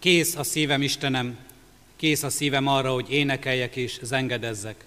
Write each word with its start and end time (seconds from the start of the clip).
Kész 0.00 0.36
a 0.36 0.42
szívem, 0.42 0.82
Istenem, 0.82 1.38
kész 1.96 2.22
a 2.22 2.30
szívem 2.30 2.66
arra, 2.66 2.92
hogy 2.92 3.10
énekeljek 3.10 3.76
és 3.76 3.98
zengedezzek. 4.02 4.84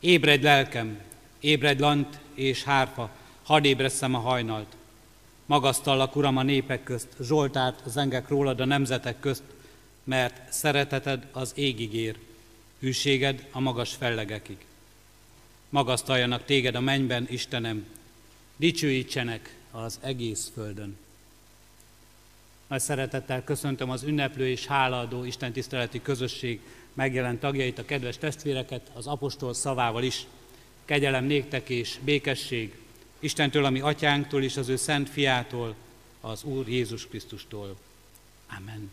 Ébredj 0.00 0.44
lelkem, 0.44 1.00
ébredj 1.40 1.80
lant 1.80 2.18
és 2.34 2.62
hárfa, 2.62 3.10
hadd 3.42 3.64
ébresszem 3.64 4.14
a 4.14 4.18
hajnalt. 4.18 4.76
Magasztallak, 5.46 6.16
Uram, 6.16 6.36
a 6.36 6.42
népek 6.42 6.82
közt, 6.82 7.08
Zsoltárt 7.20 7.82
zengek 7.86 8.28
rólad 8.28 8.60
a 8.60 8.64
nemzetek 8.64 9.20
közt, 9.20 9.42
mert 10.04 10.52
szereteted 10.52 11.26
az 11.32 11.52
égig 11.54 11.94
ér, 11.94 12.16
hűséged 12.80 13.46
a 13.50 13.60
magas 13.60 13.94
fellegekig. 13.94 14.58
Magasztaljanak 15.68 16.44
téged 16.44 16.74
a 16.74 16.80
mennyben, 16.80 17.26
Istenem, 17.30 17.86
dicsőítsenek 18.56 19.56
az 19.70 19.98
egész 20.02 20.50
földön. 20.54 20.96
Nagy 22.68 22.80
szeretettel 22.80 23.44
köszöntöm 23.44 23.90
az 23.90 24.02
ünneplő 24.02 24.48
és 24.48 24.66
hálaadó 24.66 25.24
Isten 25.24 25.52
tiszteleti 25.52 26.02
közösség 26.02 26.60
megjelent 26.94 27.40
tagjait, 27.40 27.78
a 27.78 27.84
kedves 27.84 28.18
testvéreket, 28.18 28.90
az 28.94 29.06
apostol 29.06 29.54
szavával 29.54 30.02
is. 30.02 30.26
Kegyelem 30.84 31.24
néktek 31.24 31.68
és 31.68 31.98
békesség 32.04 32.74
Istentől, 33.18 33.64
ami 33.64 33.80
atyánktól 33.80 34.42
és 34.42 34.56
az 34.56 34.68
ő 34.68 34.76
szent 34.76 35.08
fiától, 35.08 35.74
az 36.20 36.44
Úr 36.44 36.68
Jézus 36.68 37.06
Krisztustól. 37.08 37.76
Amen. 38.58 38.90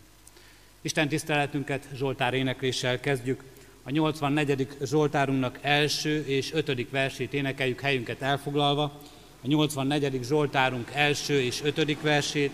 Isten 0.82 1.08
tiszteletünket 1.08 1.88
Zsoltár 1.94 2.34
énekléssel 2.34 3.00
kezdjük. 3.00 3.42
A 3.82 3.90
84. 3.90 4.68
Zsoltárunknak 4.82 5.58
első 5.62 6.24
és 6.26 6.52
ötödik 6.52 6.90
versét 6.90 7.32
énekeljük 7.32 7.80
helyünket 7.80 8.22
elfoglalva. 8.22 9.00
A 9.42 9.46
84. 9.46 10.20
Zsoltárunk 10.22 10.90
első 10.92 11.40
és 11.40 11.62
ötödik 11.62 12.00
versét, 12.00 12.52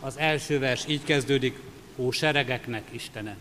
az 0.00 0.18
első 0.18 0.58
vers 0.58 0.84
így 0.88 1.04
kezdődik, 1.04 1.58
Ó 1.96 2.10
seregeknek 2.10 2.82
Istene! 2.90 3.36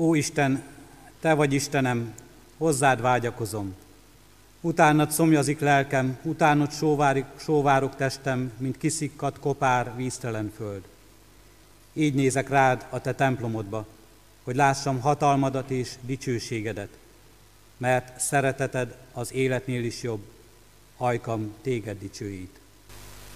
Ó 0.00 0.14
Isten, 0.14 0.62
Te 1.20 1.34
vagy 1.34 1.52
Istenem, 1.52 2.14
hozzád 2.56 3.00
vágyakozom. 3.00 3.74
Utánad 4.60 5.10
szomjazik 5.10 5.60
lelkem, 5.60 6.18
utánad 6.22 6.72
sóvárik, 6.72 7.24
sóvárok 7.36 7.96
testem, 7.96 8.52
mint 8.58 8.78
kiszikkat 8.78 9.38
kopár, 9.38 9.96
víztelen 9.96 10.52
föld. 10.56 10.82
Így 11.92 12.14
nézek 12.14 12.48
rád 12.48 12.86
a 12.90 13.00
Te 13.00 13.14
templomodba, 13.14 13.86
hogy 14.44 14.56
lássam 14.56 15.00
hatalmadat 15.00 15.70
és 15.70 15.94
dicsőségedet, 16.00 16.98
mert 17.76 18.20
szereteted 18.20 18.96
az 19.12 19.32
életnél 19.32 19.84
is 19.84 20.02
jobb, 20.02 20.22
hajkam 20.96 21.54
téged 21.62 21.98
dicsőít. 21.98 22.58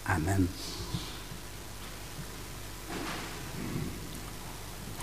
Amen. 0.07 0.49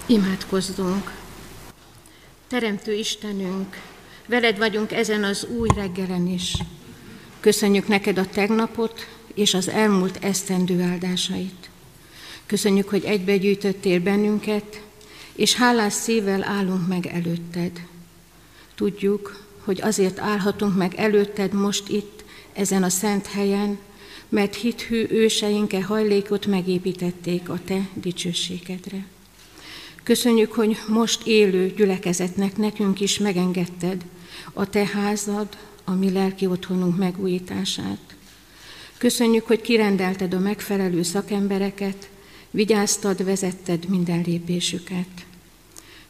Imádkozzunk! 0.06 1.19
Teremtő 2.50 2.94
Istenünk, 2.94 3.82
veled 4.28 4.58
vagyunk 4.58 4.92
ezen 4.92 5.24
az 5.24 5.48
új 5.58 5.68
reggelen 5.76 6.28
is. 6.28 6.54
Köszönjük 7.40 7.88
neked 7.88 8.18
a 8.18 8.30
tegnapot 8.30 9.08
és 9.34 9.54
az 9.54 9.68
elmúlt 9.68 10.24
esztendő 10.24 10.82
áldásait. 10.82 11.70
Köszönjük, 12.46 12.90
hogy 12.90 13.04
egybegyűjtöttél 13.04 14.00
bennünket, 14.00 14.82
és 15.36 15.56
hálás 15.56 15.94
szívvel 15.94 16.44
állunk 16.44 16.88
meg 16.88 17.06
előtted. 17.06 17.72
Tudjuk, 18.76 19.46
hogy 19.64 19.82
azért 19.82 20.20
állhatunk 20.20 20.76
meg 20.76 20.94
előtted 20.96 21.54
most 21.54 21.90
itt, 21.90 22.24
ezen 22.54 22.84
a 22.84 22.90
szent 22.90 23.28
helyen, 23.28 23.78
mert 24.30 24.56
hithű 24.56 25.06
őseinke 25.10 25.84
hajlékot 25.84 26.46
megépítették 26.46 27.50
a 27.50 27.60
Te 27.66 27.88
dicsőségedre. 27.94 29.06
Köszönjük, 30.04 30.52
hogy 30.52 30.78
most 30.88 31.28
élő 31.28 31.74
gyülekezetnek 31.78 32.58
nekünk 32.58 33.02
is 33.02 33.18
megengedted 33.18 34.02
a 34.54 34.70
Te 34.70 34.86
házad, 34.86 35.48
a 35.84 35.92
mi 35.92 36.12
lelki 36.12 36.46
otthonunk 36.46 36.98
megújítását. 36.98 38.00
Köszönjük, 38.98 39.46
hogy 39.46 39.62
kirendelted 39.62 40.34
a 40.34 40.40
megfelelő 40.40 41.04
szakembereket, 41.04 42.10
vigyáztad, 42.52 43.24
vezetted 43.24 43.90
minden 43.90 44.24
lépésüket. 44.26 45.08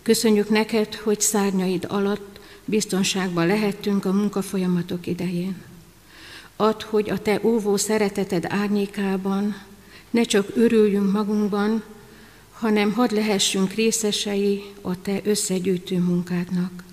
Köszönjük 0.01 0.49
neked, 0.49 0.95
hogy 0.95 1.21
szárnyaid 1.21 1.85
alatt 1.89 2.39
biztonságban 2.65 3.47
lehettünk 3.47 4.05
a 4.05 4.11
munkafolyamatok 4.11 5.07
idején. 5.07 5.55
Add, 6.55 6.83
hogy 6.83 7.09
a 7.09 7.21
Te 7.21 7.39
óvó 7.43 7.77
szereteted 7.77 8.45
árnyékában 8.47 9.61
ne 10.09 10.23
csak 10.23 10.47
örüljünk 10.55 11.11
magunkban, 11.11 11.83
hanem 12.59 12.93
hadd 12.93 13.13
lehessünk 13.13 13.73
részesei 13.73 14.63
a 14.81 15.01
Te 15.01 15.21
összegyűjtő 15.23 15.97
munkádnak. 15.97 16.83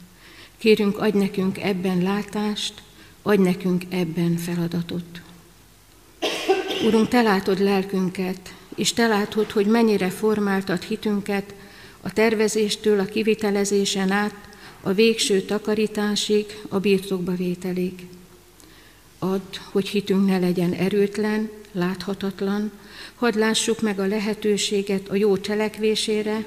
Kérünk, 0.58 0.98
adj 0.98 1.18
nekünk 1.18 1.58
ebben 1.58 2.02
látást, 2.02 2.82
adj 3.22 3.42
nekünk 3.42 3.82
ebben 3.88 4.36
feladatot. 4.36 5.22
Urunk, 6.86 7.08
Te 7.08 7.22
látod 7.22 7.60
lelkünket, 7.60 8.54
és 8.74 8.92
Te 8.92 9.06
látod, 9.06 9.50
hogy 9.50 9.66
mennyire 9.66 10.10
formáltad 10.10 10.82
hitünket 10.82 11.54
a 12.00 12.12
tervezéstől 12.12 13.00
a 13.00 13.04
kivitelezésen 13.04 14.10
át, 14.10 14.48
a 14.82 14.92
végső 14.92 15.40
takarításig, 15.40 16.46
a 16.68 16.78
birtokba 16.78 17.34
vételig. 17.34 17.92
Add, 19.18 19.56
hogy 19.72 19.88
hitünk 19.88 20.26
ne 20.26 20.38
legyen 20.38 20.72
erőtlen, 20.72 21.50
láthatatlan, 21.76 22.70
hadd 23.14 23.38
lássuk 23.38 23.80
meg 23.80 23.98
a 23.98 24.06
lehetőséget 24.06 25.08
a 25.08 25.14
jó 25.14 25.38
cselekvésére, 25.38 26.46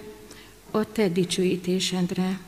a 0.71 0.91
Te 0.91 1.09
dicsőítésedre. 1.09 2.39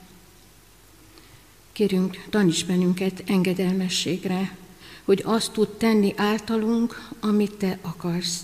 Kérünk, 1.72 2.24
taníts 2.30 2.66
bennünket 2.66 3.24
engedelmességre, 3.26 4.56
hogy 5.04 5.22
azt 5.26 5.52
tud 5.52 5.70
tenni 5.70 6.14
általunk, 6.16 7.10
amit 7.20 7.54
Te 7.54 7.78
akarsz. 7.82 8.42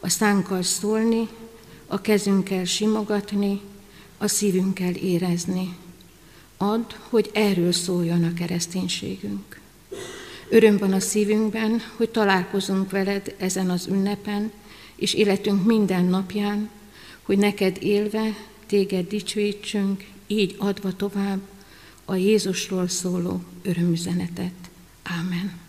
A 0.00 0.08
szánkkal 0.08 0.62
szólni, 0.62 1.28
a 1.86 2.00
kezünkkel 2.00 2.64
simogatni, 2.64 3.60
a 4.18 4.26
szívünkkel 4.28 4.94
érezni. 4.94 5.76
Add, 6.56 6.92
hogy 7.08 7.30
erről 7.32 7.72
szóljon 7.72 8.24
a 8.24 8.34
kereszténységünk. 8.34 9.60
Öröm 10.48 10.76
van 10.78 10.92
a 10.92 11.00
szívünkben, 11.00 11.80
hogy 11.96 12.10
találkozunk 12.10 12.90
veled 12.90 13.34
ezen 13.38 13.70
az 13.70 13.86
ünnepen, 13.86 14.52
és 14.96 15.14
életünk 15.14 15.64
minden 15.64 16.04
napján, 16.04 16.70
hogy 17.22 17.38
neked 17.38 17.76
élve, 17.80 18.28
téged 18.66 19.06
dicsőítsünk, 19.06 20.04
így 20.26 20.54
adva 20.58 20.96
tovább 20.96 21.40
a 22.04 22.14
Jézusról 22.14 22.88
szóló 22.88 23.40
örömüzenetet. 23.62 24.52
Ámen. 25.02 25.60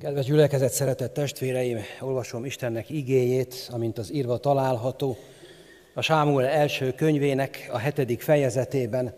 Kedves 0.00 0.24
gyülekezet, 0.24 0.72
szeretett 0.72 1.14
testvéreim, 1.14 1.78
olvasom 2.00 2.44
Istennek 2.44 2.90
igéjét, 2.90 3.68
amint 3.70 3.98
az 3.98 4.12
írva 4.12 4.38
található, 4.38 5.18
a 5.94 6.00
Sámuel 6.00 6.46
első 6.46 6.92
könyvének 6.92 7.68
a 7.72 7.78
hetedik 7.78 8.20
fejezetében, 8.20 9.14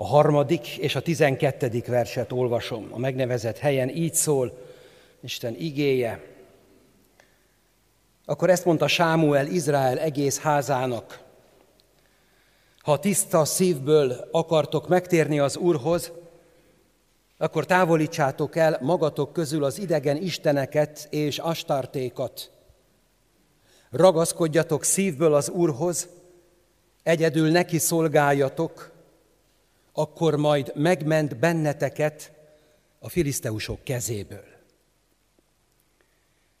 a 0.00 0.06
harmadik 0.06 0.76
és 0.76 0.94
a 0.94 1.00
tizenkettedik 1.00 1.86
verset 1.86 2.32
olvasom. 2.32 2.88
A 2.90 2.98
megnevezett 2.98 3.58
helyen 3.58 3.88
így 3.88 4.14
szól 4.14 4.58
Isten 5.22 5.54
igéje. 5.58 6.22
Akkor 8.24 8.50
ezt 8.50 8.64
mondta 8.64 8.86
Sámuel 8.86 9.46
Izrael 9.46 9.98
egész 9.98 10.38
házának. 10.38 11.20
Ha 12.78 12.98
tiszta 12.98 13.44
szívből 13.44 14.28
akartok 14.30 14.88
megtérni 14.88 15.38
az 15.38 15.56
Úrhoz, 15.56 16.12
akkor 17.38 17.66
távolítsátok 17.66 18.56
el 18.56 18.78
magatok 18.82 19.32
közül 19.32 19.64
az 19.64 19.78
idegen 19.78 20.16
isteneket 20.16 21.06
és 21.10 21.38
astartékat. 21.38 22.50
Ragaszkodjatok 23.90 24.84
szívből 24.84 25.34
az 25.34 25.48
Úrhoz, 25.48 26.08
egyedül 27.02 27.50
neki 27.50 27.78
szolgáljatok, 27.78 28.98
akkor 30.00 30.36
majd 30.36 30.72
megment 30.74 31.36
benneteket 31.36 32.32
a 32.98 33.08
filiszteusok 33.08 33.84
kezéből. 33.84 34.44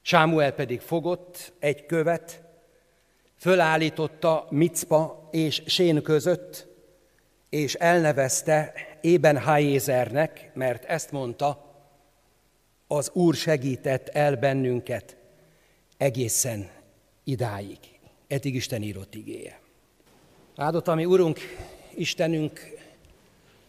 Sámuel 0.02 0.52
pedig 0.52 0.80
fogott 0.80 1.52
egy 1.58 1.86
követ, 1.86 2.42
fölállította 3.36 4.46
Micpa 4.50 5.28
és 5.30 5.62
Sén 5.66 6.02
között, 6.02 6.66
és 7.48 7.74
elnevezte 7.74 8.72
Ében 9.00 9.38
Hájézernek, 9.38 10.50
mert 10.54 10.84
ezt 10.84 11.10
mondta, 11.10 11.74
az 12.86 13.10
Úr 13.12 13.34
segített 13.34 14.08
el 14.08 14.36
bennünket 14.36 15.16
egészen 15.96 16.70
idáig. 17.24 17.78
Eddig 18.28 18.54
Isten 18.54 18.82
írott 18.82 19.14
igéje. 19.14 19.60
Áldott, 20.56 20.88
ami 20.88 21.04
Urunk, 21.04 21.38
Istenünk, 21.94 22.78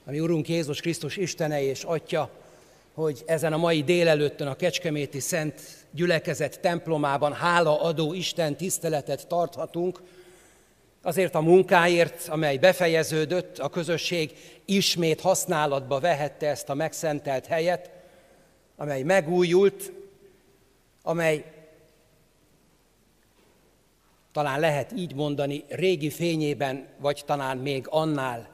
ami 0.06 0.20
Urunk 0.20 0.50
Jézus 0.50 0.82
Krisztus 0.82 1.18
Istene 1.18 1.64
és 1.64 1.84
Atya, 1.84 2.30
hogy 2.94 3.24
ezen 3.26 3.54
a 3.54 3.58
mai 3.58 3.84
délelőttön 3.84 4.48
a 4.48 4.56
Kecskeméti 4.56 5.20
Szent 5.20 5.62
Gyülekezet 5.92 6.60
templomában 6.60 7.34
hálaadó 7.34 8.14
Isten 8.14 8.58
tiszteletet 8.58 9.28
tarthatunk, 9.28 10.02
azért 11.02 11.36
a 11.36 11.42
munkáért, 11.42 12.28
amely 12.28 12.58
befejeződött, 12.58 13.60
a 13.60 13.70
közösség 13.70 14.32
ismét 14.66 15.22
használatba 15.22 16.00
vehette 16.00 16.48
ezt 16.48 16.70
a 16.70 16.74
megszentelt 16.74 17.46
helyet, 17.46 17.90
amely 18.76 19.04
megújult, 19.04 19.92
amely 21.04 21.46
talán 24.32 24.60
lehet 24.60 24.92
így 24.96 25.16
mondani, 25.16 25.64
régi 25.68 26.10
fényében, 26.10 26.88
vagy 26.98 27.24
talán 27.26 27.58
még 27.58 27.86
annál 27.90 28.50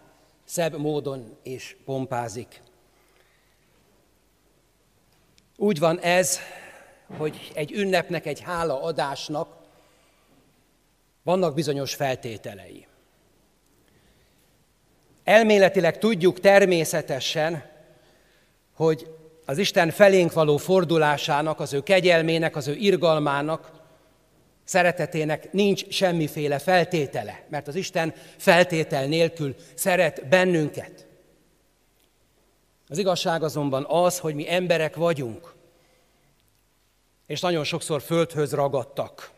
szebb 0.48 0.78
módon 0.78 1.38
és 1.44 1.76
pompázik. 1.86 2.62
Úgy 5.58 5.80
van 5.80 6.00
ez, 6.00 6.40
hogy 7.18 7.52
egy 7.54 7.72
ünnepnek, 7.72 8.26
egy 8.26 8.40
hálaadásnak 8.40 9.56
vannak 11.24 11.54
bizonyos 11.54 11.96
feltételei. 11.96 12.88
Elméletileg 15.24 15.98
tudjuk 15.98 16.40
természetesen, 16.40 17.70
hogy 18.74 19.16
az 19.46 19.58
Isten 19.58 19.90
felénk 19.92 20.34
való 20.34 20.58
fordulásának, 20.58 21.60
az 21.60 21.74
ő 21.74 21.84
kegyelmének, 21.84 22.56
az 22.56 22.68
ő 22.68 22.74
irgalmának, 22.74 23.72
szeretetének 24.68 25.52
nincs 25.54 25.90
semmiféle 25.90 26.60
feltétele, 26.60 27.44
mert 27.50 27.68
az 27.68 27.76
Isten 27.76 28.14
feltétel 28.38 29.06
nélkül 29.06 29.56
szeret 29.74 30.28
bennünket. 30.28 31.06
Az 32.88 32.98
igazság 32.98 33.44
azonban 33.44 33.86
az, 33.90 34.20
hogy 34.20 34.36
mi 34.36 34.52
emberek 34.52 34.96
vagyunk, 34.96 35.54
és 37.28 37.40
nagyon 37.40 37.64
sokszor 37.64 38.02
földhöz 38.02 38.54
ragadtak. 38.54 39.32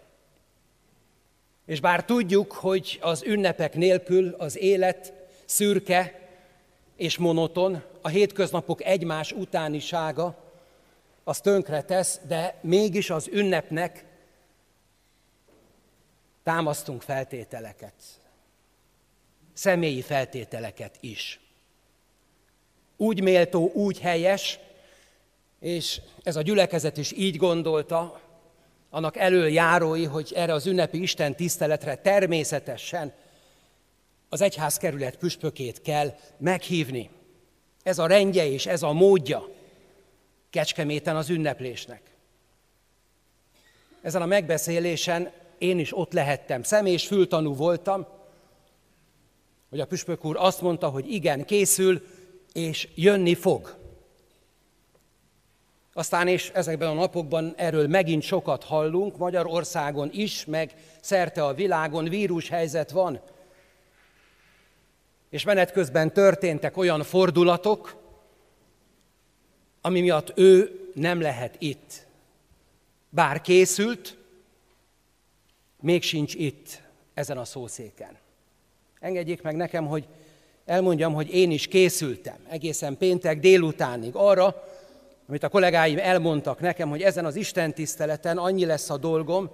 És 1.65 1.79
bár 1.79 2.05
tudjuk, 2.05 2.51
hogy 2.51 3.00
az 3.01 3.24
ünnepek 3.24 3.75
nélkül 3.75 4.36
az 4.38 4.57
élet 4.57 5.13
szürke 5.45 6.19
és 6.95 7.17
monoton, 7.17 7.83
a 8.01 8.07
hétköznapok 8.07 8.83
egymás 8.83 9.31
utánisága, 9.31 10.36
az 11.24 11.39
tönkre 11.41 11.81
tesz, 11.81 12.19
de 12.27 12.59
mégis 12.62 13.09
az 13.09 13.27
ünnepnek 13.31 14.05
támasztunk 16.49 17.01
feltételeket, 17.01 17.93
személyi 19.53 20.01
feltételeket 20.01 20.97
is. 20.99 21.39
Úgy 22.97 23.21
méltó, 23.21 23.71
úgy 23.73 23.99
helyes, 23.99 24.59
és 25.59 26.01
ez 26.23 26.35
a 26.35 26.41
gyülekezet 26.41 26.97
is 26.97 27.11
így 27.11 27.37
gondolta, 27.37 28.21
annak 28.89 29.17
előjárói, 29.17 30.05
hogy 30.05 30.31
erre 30.35 30.53
az 30.53 30.65
ünnepi 30.65 31.01
Isten 31.01 31.35
tiszteletre 31.35 31.95
természetesen 31.95 33.13
az 34.29 34.41
egyházkerület 34.41 35.17
püspökét 35.17 35.81
kell 35.81 36.15
meghívni. 36.37 37.09
Ez 37.83 37.99
a 37.99 38.07
rendje 38.07 38.45
és 38.45 38.65
ez 38.65 38.83
a 38.83 38.91
módja 38.91 39.49
Kecskeméten 40.49 41.15
az 41.15 41.29
ünneplésnek. 41.29 42.01
Ezen 44.01 44.21
a 44.21 44.25
megbeszélésen 44.25 45.31
én 45.59 45.79
is 45.79 45.97
ott 45.97 46.13
lehettem, 46.13 46.63
szem 46.63 46.85
és 46.85 47.07
fültanú 47.07 47.55
voltam, 47.55 48.07
hogy 49.69 49.79
a 49.79 49.85
püspök 49.85 50.25
úr 50.25 50.35
azt 50.39 50.61
mondta, 50.61 50.89
hogy 50.89 51.11
igen, 51.11 51.45
készül, 51.45 52.01
és 52.53 52.87
jönni 52.95 53.35
fog. 53.35 53.77
Aztán 55.93 56.27
és 56.27 56.49
ezekben 56.53 56.89
a 56.89 56.93
napokban 56.93 57.53
erről 57.57 57.87
megint 57.87 58.23
sokat 58.23 58.63
hallunk, 58.63 59.17
Magyarországon 59.17 60.09
is, 60.13 60.45
meg 60.45 60.73
szerte 61.01 61.45
a 61.45 61.53
világon 61.53 62.05
vírushelyzet 62.05 62.91
van. 62.91 63.21
És 65.29 65.43
menet 65.43 65.71
közben 65.71 66.13
történtek 66.13 66.77
olyan 66.77 67.03
fordulatok, 67.03 67.95
ami 69.81 70.01
miatt 70.01 70.31
ő 70.35 70.79
nem 70.93 71.21
lehet 71.21 71.55
itt. 71.57 72.07
Bár 73.09 73.41
készült, 73.41 74.17
még 75.81 76.03
sincs 76.03 76.33
itt 76.33 76.81
ezen 77.13 77.38
a 77.38 77.45
szószéken. 77.45 78.17
Engedjék 79.00 79.41
meg 79.41 79.55
nekem, 79.55 79.88
hogy 79.88 80.07
elmondjam, 80.65 81.13
hogy 81.13 81.33
én 81.33 81.51
is 81.51 81.67
készültem 81.67 82.38
egészen 82.50 82.98
péntek 82.98 83.39
délutánig 83.39 84.15
arra, 84.15 84.63
amit 85.27 85.43
a 85.43 85.50
kollégáim 85.50 85.98
elmondtak 85.98 86.59
nekem, 86.59 86.89
hogy 86.89 87.01
ezen 87.01 87.25
az 87.25 87.36
Isten 87.36 87.74
tiszteleten 87.74 88.38
annyi 88.38 88.65
lesz 88.65 88.89
a 88.89 88.98
dolgom, 88.98 89.50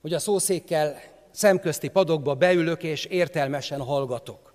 hogy 0.00 0.12
a 0.12 0.18
szószékkel 0.18 1.00
szemközti 1.30 1.88
padokba 1.88 2.34
beülök 2.34 2.82
és 2.82 3.04
értelmesen 3.04 3.80
hallgatok. 3.80 4.54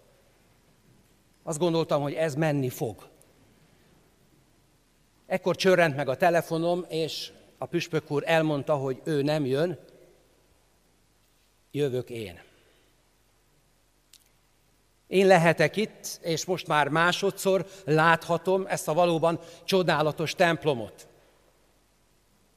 Azt 1.44 1.60
gondoltam, 1.60 2.02
hogy 2.02 2.14
ez 2.14 2.36
menni 2.36 2.70
fog. 2.70 3.08
Ekkor 5.26 5.56
csörrent 5.56 5.96
meg 5.96 6.10
a 6.10 6.18
telefonom, 6.18 6.86
és 6.90 7.32
a 7.58 7.66
püspök 7.66 8.12
úr 8.12 8.24
elmondta, 8.26 8.76
hogy 8.76 9.02
ő 9.04 9.22
nem 9.22 9.46
jön, 9.46 9.80
jövök 11.72 12.10
én. 12.10 12.42
Én 15.08 15.28
lehetek 15.28 15.76
itt, 15.76 16.20
és 16.22 16.46
most 16.46 16.68
már 16.68 16.88
másodszor 16.88 17.66
láthatom 17.86 18.66
ezt 18.68 18.88
a 18.88 18.94
valóban 18.94 19.40
csodálatos 19.64 20.36
templomot. 20.36 21.08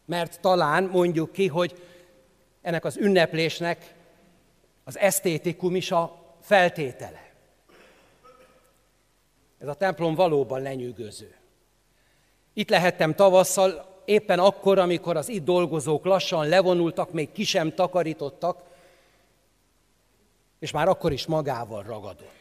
Mert 0.04 0.40
talán 0.40 0.84
mondjuk 0.84 1.32
ki, 1.32 1.46
hogy 1.46 1.82
ennek 2.62 2.84
az 2.84 2.96
ünneplésnek 2.96 3.94
az 4.84 4.98
esztétikum 4.98 5.76
is 5.76 5.90
a 5.90 6.34
feltétele. 6.40 7.32
Ez 9.58 9.68
a 9.68 9.74
templom 9.74 10.14
valóban 10.14 10.62
lenyűgöző. 10.62 11.34
Itt 12.52 12.70
lehettem 12.70 13.14
tavasszal, 13.14 14.02
éppen 14.04 14.38
akkor, 14.38 14.78
amikor 14.78 15.16
az 15.16 15.28
itt 15.28 15.44
dolgozók 15.44 16.04
lassan 16.04 16.48
levonultak, 16.48 17.12
még 17.12 17.32
ki 17.32 17.44
sem 17.44 17.74
takarítottak, 17.74 18.69
és 20.60 20.70
már 20.70 20.88
akkor 20.88 21.12
is 21.12 21.26
magával 21.26 21.82
ragadott. 21.82 22.38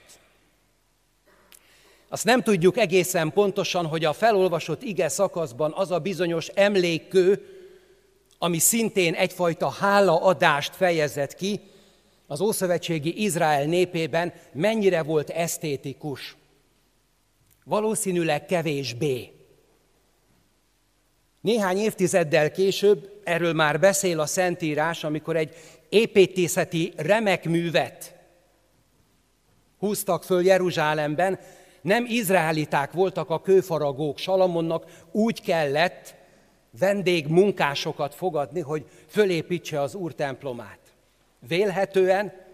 Azt 2.07 2.23
nem 2.23 2.41
tudjuk 2.41 2.77
egészen 2.77 3.31
pontosan, 3.33 3.85
hogy 3.85 4.05
a 4.05 4.13
felolvasott 4.13 4.83
ige 4.83 5.09
szakaszban 5.09 5.73
az 5.75 5.91
a 5.91 5.99
bizonyos 5.99 6.47
emlékkő, 6.47 7.45
ami 8.37 8.57
szintén 8.57 9.13
egyfajta 9.13 9.69
hálaadást 9.69 10.75
fejezett 10.75 11.35
ki, 11.35 11.59
az 12.27 12.41
Ószövetségi 12.41 13.23
Izrael 13.23 13.65
népében 13.65 14.33
mennyire 14.53 15.03
volt 15.03 15.29
esztétikus. 15.29 16.35
Valószínűleg 17.63 18.45
kevésbé. 18.45 19.31
Néhány 21.41 21.77
évtizeddel 21.77 22.51
később 22.51 23.21
erről 23.23 23.53
már 23.53 23.79
beszél 23.79 24.19
a 24.19 24.25
Szentírás, 24.25 25.03
amikor 25.03 25.35
egy 25.35 25.55
építészeti 25.89 26.93
remek 26.95 27.43
művet 27.45 28.19
húztak 29.79 30.23
föl 30.23 30.45
Jeruzsálemben, 30.45 31.39
nem 31.81 32.05
izraeliták 32.07 32.91
voltak 32.91 33.29
a 33.29 33.41
kőfaragók. 33.41 34.17
Salamonnak 34.17 34.85
úgy 35.11 35.41
kellett 35.41 36.15
vendég 36.79 37.27
munkásokat 37.27 38.15
fogadni, 38.15 38.59
hogy 38.59 38.85
fölépítse 39.07 39.81
az 39.81 39.95
úr 39.95 40.13
templomát. 40.13 40.79
Vélhetően 41.47 42.47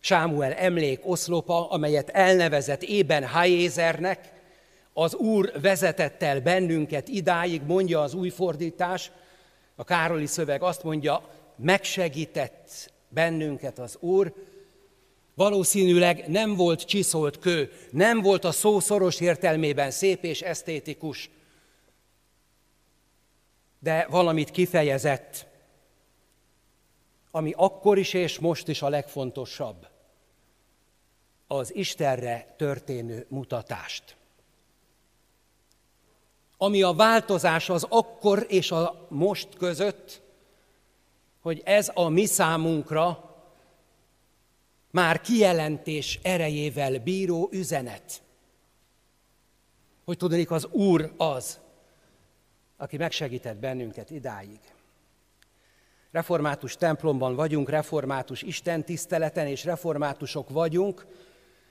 Sámuel 0.00 0.52
emlék 0.52 1.00
oszlopa, 1.04 1.70
amelyet 1.70 2.08
elnevezett 2.08 2.82
Ében 2.82 3.26
Hayézernek, 3.26 4.32
az 4.92 5.14
Úr 5.14 5.52
vezetett 5.60 6.22
el 6.22 6.40
bennünket 6.40 7.08
idáig, 7.08 7.62
mondja 7.66 8.00
az 8.00 8.14
új 8.14 8.28
fordítás, 8.28 9.10
a 9.74 9.84
Károli 9.84 10.26
szöveg 10.26 10.62
azt 10.62 10.82
mondja, 10.82 11.28
megsegített 11.56 12.92
bennünket 13.08 13.78
az 13.78 13.96
Úr, 14.00 14.34
Valószínűleg 15.34 16.28
nem 16.28 16.54
volt 16.54 16.84
csiszolt 16.84 17.38
kő, 17.38 17.72
nem 17.90 18.20
volt 18.20 18.44
a 18.44 18.52
szó 18.52 18.80
szoros 18.80 19.20
értelmében 19.20 19.90
szép 19.90 20.24
és 20.24 20.40
esztétikus, 20.40 21.30
de 23.78 24.06
valamit 24.10 24.50
kifejezett, 24.50 25.46
ami 27.30 27.52
akkor 27.56 27.98
is 27.98 28.12
és 28.12 28.38
most 28.38 28.68
is 28.68 28.82
a 28.82 28.88
legfontosabb, 28.88 29.88
az 31.46 31.74
Istenre 31.74 32.54
történő 32.58 33.26
mutatást. 33.28 34.16
Ami 36.62 36.82
a 36.82 36.92
változás 36.92 37.68
az 37.68 37.86
akkor 37.88 38.46
és 38.48 38.70
a 38.70 39.06
most 39.08 39.48
között, 39.58 40.22
hogy 41.40 41.62
ez 41.64 41.90
a 41.94 42.08
mi 42.08 42.24
számunkra 42.24 43.34
már 44.90 45.20
kijelentés 45.20 46.18
erejével 46.22 46.98
bíró 46.98 47.48
üzenet. 47.52 48.22
Hogy 50.04 50.16
tudnék, 50.16 50.50
az 50.50 50.66
Úr 50.70 51.12
az, 51.16 51.60
aki 52.76 52.96
megsegített 52.96 53.56
bennünket 53.56 54.10
idáig. 54.10 54.60
Református 56.10 56.76
templomban 56.76 57.34
vagyunk, 57.34 57.68
református 57.68 58.42
Isten 58.42 58.84
tiszteleten, 58.84 59.46
és 59.46 59.64
reformátusok 59.64 60.50
vagyunk, 60.50 61.06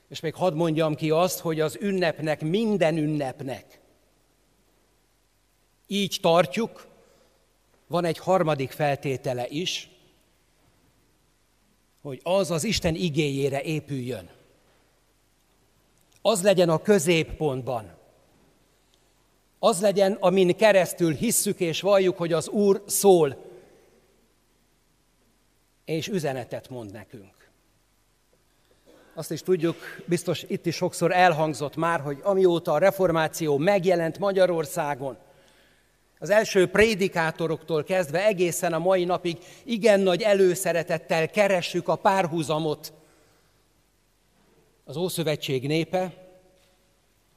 és 0.07 0.19
még 0.19 0.33
hadd 0.33 0.53
mondjam 0.53 0.95
ki 0.95 1.10
azt, 1.10 1.39
hogy 1.39 1.60
az 1.60 1.77
ünnepnek, 1.81 2.41
minden 2.41 2.98
ünnepnek 2.98 3.80
így 5.91 6.17
tartjuk, 6.21 6.88
van 7.88 8.05
egy 8.05 8.17
harmadik 8.17 8.71
feltétele 8.71 9.48
is, 9.48 9.89
hogy 12.01 12.19
az 12.24 12.51
az 12.51 12.63
Isten 12.63 12.95
igéjére 12.95 13.62
épüljön. 13.62 14.29
Az 16.21 16.43
legyen 16.43 16.69
a 16.69 16.81
középpontban. 16.81 17.93
Az 19.60 19.81
legyen, 19.81 20.17
amin 20.19 20.55
keresztül 20.55 21.13
hisszük 21.13 21.60
és 21.60 21.81
valljuk, 21.81 22.17
hogy 22.17 22.33
az 22.33 22.48
Úr 22.48 22.83
szól, 22.86 23.45
és 25.86 26.07
üzenetet 26.07 26.69
mond 26.69 26.91
nekünk. 26.91 27.50
Azt 29.13 29.31
is 29.31 29.41
tudjuk, 29.41 29.77
biztos 30.05 30.43
itt 30.48 30.65
is 30.65 30.75
sokszor 30.75 31.12
elhangzott 31.12 31.75
már, 31.75 32.00
hogy 32.00 32.19
amióta 32.24 32.71
a 32.71 32.77
reformáció 32.77 33.57
megjelent 33.57 34.19
Magyarországon, 34.19 35.17
az 36.21 36.29
első 36.29 36.67
prédikátoroktól 36.67 37.83
kezdve 37.83 38.25
egészen 38.25 38.73
a 38.73 38.79
mai 38.79 39.03
napig 39.05 39.37
igen 39.63 39.99
nagy 39.99 40.21
előszeretettel 40.21 41.29
keressük 41.29 41.87
a 41.87 41.95
párhuzamot 41.95 42.93
az 44.83 44.97
Ószövetség 44.97 45.67
népe 45.67 46.13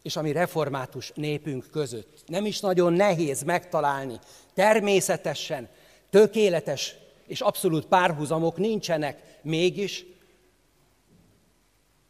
és 0.02 0.16
a 0.16 0.22
mi 0.22 0.32
református 0.32 1.12
népünk 1.14 1.66
között. 1.70 2.22
Nem 2.26 2.46
is 2.46 2.60
nagyon 2.60 2.92
nehéz 2.92 3.42
megtalálni. 3.42 4.18
Természetesen, 4.54 5.68
tökéletes 6.10 6.94
és 7.26 7.40
abszolút 7.40 7.86
párhuzamok 7.86 8.56
nincsenek, 8.56 9.38
mégis 9.42 10.04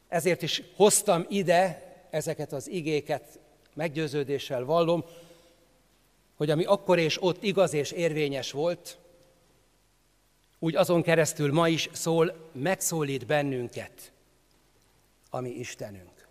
ezért 0.08 0.42
is 0.42 0.62
hoztam 0.76 1.26
ide 1.28 1.92
ezeket 2.10 2.52
az 2.52 2.68
igéket, 2.68 3.38
meggyőződéssel 3.74 4.64
vallom, 4.64 5.04
hogy 6.36 6.50
ami 6.50 6.64
akkor 6.64 6.98
és 6.98 7.22
ott 7.22 7.42
igaz 7.42 7.72
és 7.72 7.90
érvényes 7.90 8.52
volt, 8.52 8.98
úgy 10.58 10.76
azon 10.76 11.02
keresztül 11.02 11.52
ma 11.52 11.68
is 11.68 11.88
szól, 11.92 12.50
megszólít 12.52 13.26
bennünket, 13.26 14.12
ami 15.30 15.50
Istenünk. 15.50 16.28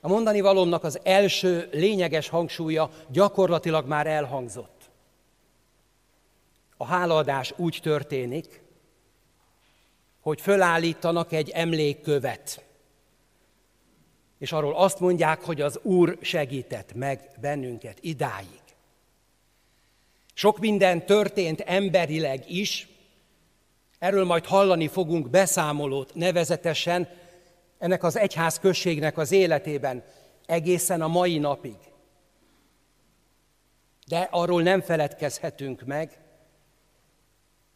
A 0.00 0.08
mondani 0.08 0.40
valómnak 0.40 0.84
az 0.84 1.00
első 1.02 1.68
lényeges 1.72 2.28
hangsúlya 2.28 2.90
gyakorlatilag 3.08 3.86
már 3.86 4.06
elhangzott. 4.06 4.90
A 6.76 6.84
hálaadás 6.84 7.52
úgy 7.56 7.78
történik, 7.82 8.62
hogy 10.20 10.40
fölállítanak 10.40 11.32
egy 11.32 11.50
emlékkövet, 11.50 12.64
és 14.38 14.52
arról 14.52 14.76
azt 14.76 15.00
mondják, 15.00 15.40
hogy 15.40 15.60
az 15.60 15.78
Úr 15.82 16.18
segített 16.20 16.94
meg 16.94 17.30
bennünket 17.40 17.98
idáig. 18.00 18.61
Sok 20.42 20.58
minden 20.58 21.06
történt 21.06 21.60
emberileg 21.60 22.50
is, 22.50 22.88
erről 23.98 24.24
majd 24.24 24.46
hallani 24.46 24.88
fogunk 24.88 25.30
beszámolót 25.30 26.14
nevezetesen 26.14 27.08
ennek 27.78 28.02
az 28.02 28.16
egyház 28.16 28.58
községnek 28.58 29.18
az 29.18 29.32
életében 29.32 30.04
egészen 30.46 31.02
a 31.02 31.08
mai 31.08 31.38
napig. 31.38 31.76
De 34.06 34.28
arról 34.30 34.62
nem 34.62 34.80
feledkezhetünk 34.80 35.82
meg, 35.84 36.18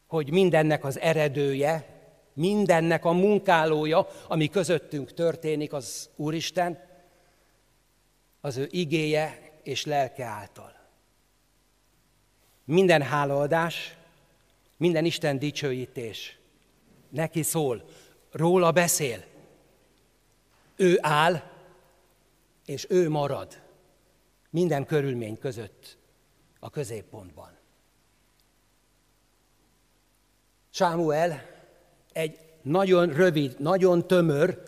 hogy 0.06 0.30
mindennek 0.30 0.84
az 0.84 0.98
eredője, 0.98 1.86
mindennek 2.32 3.04
a 3.04 3.12
munkálója, 3.12 4.06
ami 4.28 4.48
közöttünk 4.48 5.12
történik, 5.14 5.72
az 5.72 6.10
Úristen, 6.16 6.84
az 8.40 8.56
ő 8.56 8.68
igéje 8.70 9.52
és 9.62 9.84
lelke 9.84 10.24
által. 10.24 10.75
Minden 12.66 13.02
hálaadás, 13.02 13.96
minden 14.76 15.04
Isten 15.04 15.38
dicsőítés 15.38 16.38
neki 17.08 17.42
szól, 17.42 17.84
róla 18.30 18.72
beszél. 18.72 19.24
Ő 20.76 20.98
áll, 21.00 21.42
és 22.64 22.86
ő 22.88 23.08
marad 23.08 23.62
minden 24.50 24.86
körülmény 24.86 25.38
között 25.38 25.98
a 26.60 26.70
középpontban. 26.70 27.56
Sámuel 30.70 31.42
egy 32.12 32.38
nagyon 32.62 33.12
rövid, 33.12 33.58
nagyon 33.58 34.06
tömör, 34.06 34.62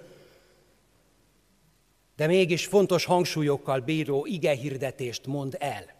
de 2.17 2.27
mégis 2.27 2.67
fontos 2.67 3.05
hangsúlyokkal 3.05 3.81
bíró 3.81 4.27
ige 4.27 4.53
hirdetést 4.53 5.27
mond 5.27 5.57
el. 5.59 5.98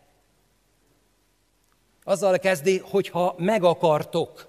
Azzal 2.09 2.39
kezdi, 2.39 2.79
hogy 2.79 3.09
ha 3.09 3.35
meg 3.39 3.65
akartok, 3.65 4.49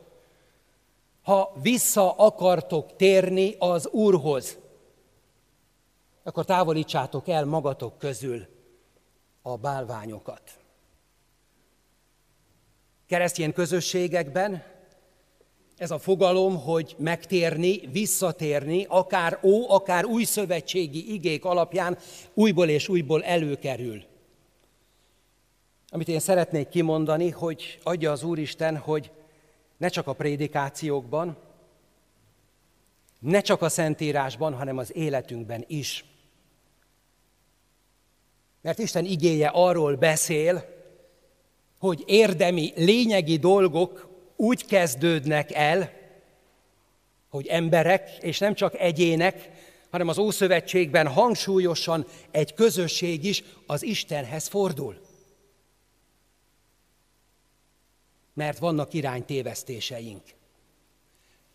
ha 1.22 1.54
vissza 1.62 2.12
akartok 2.12 2.96
térni 2.96 3.56
az 3.58 3.88
Úrhoz, 3.88 4.58
akkor 6.24 6.46
távolítsátok 6.46 7.28
el 7.28 7.46
magatok 7.46 7.98
közül 7.98 8.48
a 9.42 9.58
bálványokat. 9.58 10.42
Keresztény 13.08 13.54
közösségekben 13.54 14.64
ez 15.78 15.92
a 15.92 16.00
fogalom, 16.00 16.62
hogy 16.62 16.96
megtérni, 16.98 17.88
visszatérni, 17.92 18.86
akár 18.90 19.40
ó, 19.44 19.70
akár 19.70 20.06
új 20.06 20.24
szövetségi 20.24 21.14
igék 21.14 21.46
alapján 21.46 21.98
újból 22.34 22.70
és 22.70 22.90
újból 22.90 23.24
előkerül. 23.24 24.09
Amit 25.92 26.08
én 26.08 26.20
szeretnék 26.20 26.70
kimondani, 26.70 27.30
hogy 27.30 27.80
adja 27.84 28.12
az 28.12 28.24
Úristen, 28.24 28.78
hogy 28.78 29.12
ne 29.78 29.88
csak 29.88 30.08
a 30.08 30.14
prédikációkban, 30.14 31.38
ne 33.20 33.42
csak 33.42 33.62
a 33.62 33.70
Szentírásban, 33.70 34.54
hanem 34.54 34.78
az 34.78 34.96
életünkben 34.96 35.64
is. 35.68 36.06
Mert 38.62 38.80
Isten 38.80 39.06
igéje 39.06 39.48
arról 39.48 39.96
beszél, 39.96 40.66
hogy 41.80 42.04
érdemi, 42.06 42.72
lényegi 42.76 43.38
dolgok 43.38 44.10
úgy 44.36 44.66
kezdődnek 44.66 45.54
el, 45.54 45.92
hogy 47.30 47.48
emberek, 47.48 48.18
és 48.22 48.38
nem 48.38 48.54
csak 48.54 48.80
egyének, 48.80 49.50
hanem 49.90 50.08
az 50.08 50.18
Ószövetségben 50.18 51.08
hangsúlyosan 51.08 52.06
egy 52.32 52.54
közösség 52.54 53.24
is 53.24 53.44
az 53.66 53.84
Istenhez 53.84 54.48
fordul. 54.48 55.09
Mert 58.40 58.58
vannak 58.58 58.94
iránytévesztéseink. 58.94 60.24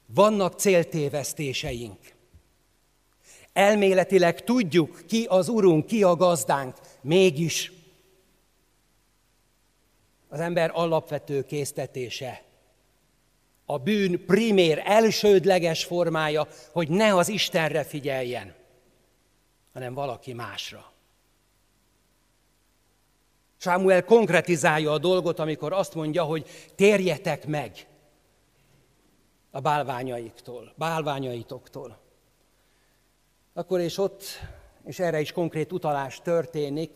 Vannak 0.06 0.58
céltévesztéseink. 0.58 1.98
Elméletileg 3.52 4.44
tudjuk, 4.44 5.02
ki 5.06 5.24
az 5.24 5.48
Urunk, 5.48 5.86
ki 5.86 6.02
a 6.02 6.16
gazdánk, 6.16 6.76
mégis 7.00 7.72
az 10.28 10.40
ember 10.40 10.70
alapvető 10.74 11.44
késztetése 11.44 12.42
a 13.64 13.78
bűn 13.78 14.24
primér, 14.26 14.82
elsődleges 14.84 15.84
formája, 15.84 16.48
hogy 16.72 16.88
ne 16.88 17.16
az 17.16 17.28
Istenre 17.28 17.84
figyeljen, 17.84 18.54
hanem 19.72 19.94
valaki 19.94 20.32
másra. 20.32 20.93
Sámuel 23.64 24.04
konkretizálja 24.04 24.92
a 24.92 24.98
dolgot, 24.98 25.38
amikor 25.38 25.72
azt 25.72 25.94
mondja, 25.94 26.22
hogy 26.22 26.46
térjetek 26.74 27.46
meg 27.46 27.86
a 29.50 29.60
bálványaiktól, 29.60 30.72
bálványaitoktól. 30.76 31.98
Akkor 33.54 33.80
és 33.80 33.98
ott, 33.98 34.22
és 34.84 34.98
erre 34.98 35.20
is 35.20 35.32
konkrét 35.32 35.72
utalás 35.72 36.20
történik, 36.22 36.90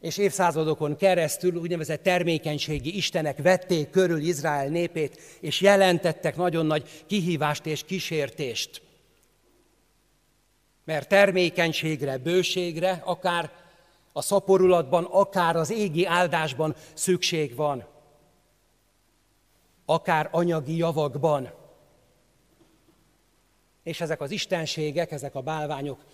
és 0.00 0.18
évszázadokon 0.18 0.96
keresztül 0.96 1.56
úgynevezett 1.56 2.02
termékenységi 2.02 2.96
istenek 2.96 3.42
vették 3.42 3.90
körül 3.90 4.20
Izrael 4.20 4.68
népét, 4.68 5.20
és 5.40 5.60
jelentettek 5.60 6.36
nagyon 6.36 6.66
nagy 6.66 7.04
kihívást 7.06 7.66
és 7.66 7.84
kísértést. 7.84 8.82
Mert 10.84 11.08
termékenységre, 11.08 12.18
bőségre, 12.18 13.02
akár 13.04 13.66
a 14.18 14.22
szaporulatban, 14.22 15.04
akár 15.04 15.56
az 15.56 15.70
égi 15.70 16.06
áldásban 16.06 16.74
szükség 16.94 17.54
van. 17.54 17.84
Akár 19.84 20.28
anyagi 20.32 20.76
javakban. 20.76 21.50
És 23.82 24.00
ezek 24.00 24.20
az 24.20 24.30
istenségek, 24.30 25.10
ezek 25.10 25.34
a 25.34 25.40
bálványok, 25.40 26.04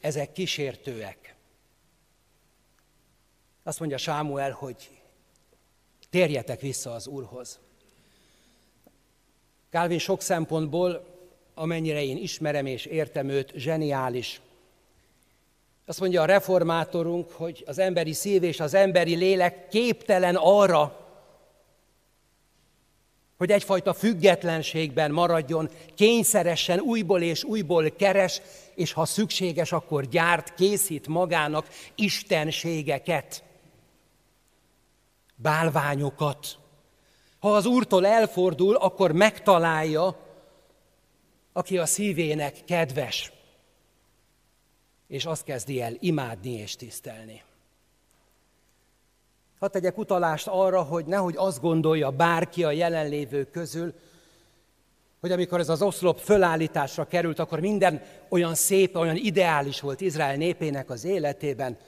ezek 0.00 0.32
kísértőek. 0.32 1.36
Azt 3.62 3.78
mondja 3.78 3.96
Sámuel, 3.98 4.50
hogy 4.50 5.00
térjetek 6.10 6.60
vissza 6.60 6.92
az 6.92 7.06
Úrhoz. 7.06 7.58
Calvin 9.70 9.98
sok 9.98 10.20
szempontból, 10.20 11.16
amennyire 11.54 12.02
én 12.02 12.16
ismerem 12.16 12.66
és 12.66 12.84
értem 12.84 13.28
őt, 13.28 13.52
zseniális. 13.54 14.40
Azt 15.88 16.00
mondja 16.00 16.22
a 16.22 16.24
reformátorunk, 16.24 17.30
hogy 17.32 17.64
az 17.66 17.78
emberi 17.78 18.12
szív 18.12 18.42
és 18.42 18.60
az 18.60 18.74
emberi 18.74 19.14
lélek 19.14 19.68
képtelen 19.68 20.36
arra, 20.36 21.06
hogy 23.38 23.50
egyfajta 23.50 23.92
függetlenségben 23.92 25.10
maradjon, 25.10 25.70
kényszeresen 25.94 26.80
újból 26.80 27.22
és 27.22 27.44
újból 27.44 27.90
keres, 27.90 28.40
és 28.74 28.92
ha 28.92 29.04
szükséges, 29.04 29.72
akkor 29.72 30.08
gyárt, 30.08 30.54
készít 30.54 31.06
magának 31.06 31.68
istenségeket 31.94 33.42
bálványokat. 35.34 36.58
Ha 37.38 37.54
az 37.54 37.66
Úrtól 37.66 38.06
elfordul, 38.06 38.74
akkor 38.74 39.12
megtalálja, 39.12 40.16
aki 41.52 41.78
a 41.78 41.86
szívének 41.86 42.64
kedves, 42.64 43.32
és 45.08 45.24
azt 45.24 45.44
kezdi 45.44 45.80
el 45.80 45.96
imádni 45.98 46.50
és 46.50 46.76
tisztelni. 46.76 47.42
Hadd 49.58 49.70
tegyek 49.70 49.98
utalást 49.98 50.46
arra, 50.46 50.82
hogy 50.82 51.04
nehogy 51.04 51.34
azt 51.36 51.60
gondolja 51.60 52.10
bárki 52.10 52.64
a 52.64 52.70
jelenlévők 52.70 53.50
közül, 53.50 53.94
hogy 55.20 55.32
amikor 55.32 55.60
ez 55.60 55.68
az 55.68 55.82
oszlop 55.82 56.18
fölállításra 56.18 57.06
került, 57.06 57.38
akkor 57.38 57.60
minden 57.60 58.02
olyan 58.28 58.54
szép, 58.54 58.96
olyan 58.96 59.16
ideális 59.16 59.80
volt 59.80 60.00
Izrael 60.00 60.36
népének 60.36 60.90
az 60.90 61.04
életében, 61.04 61.78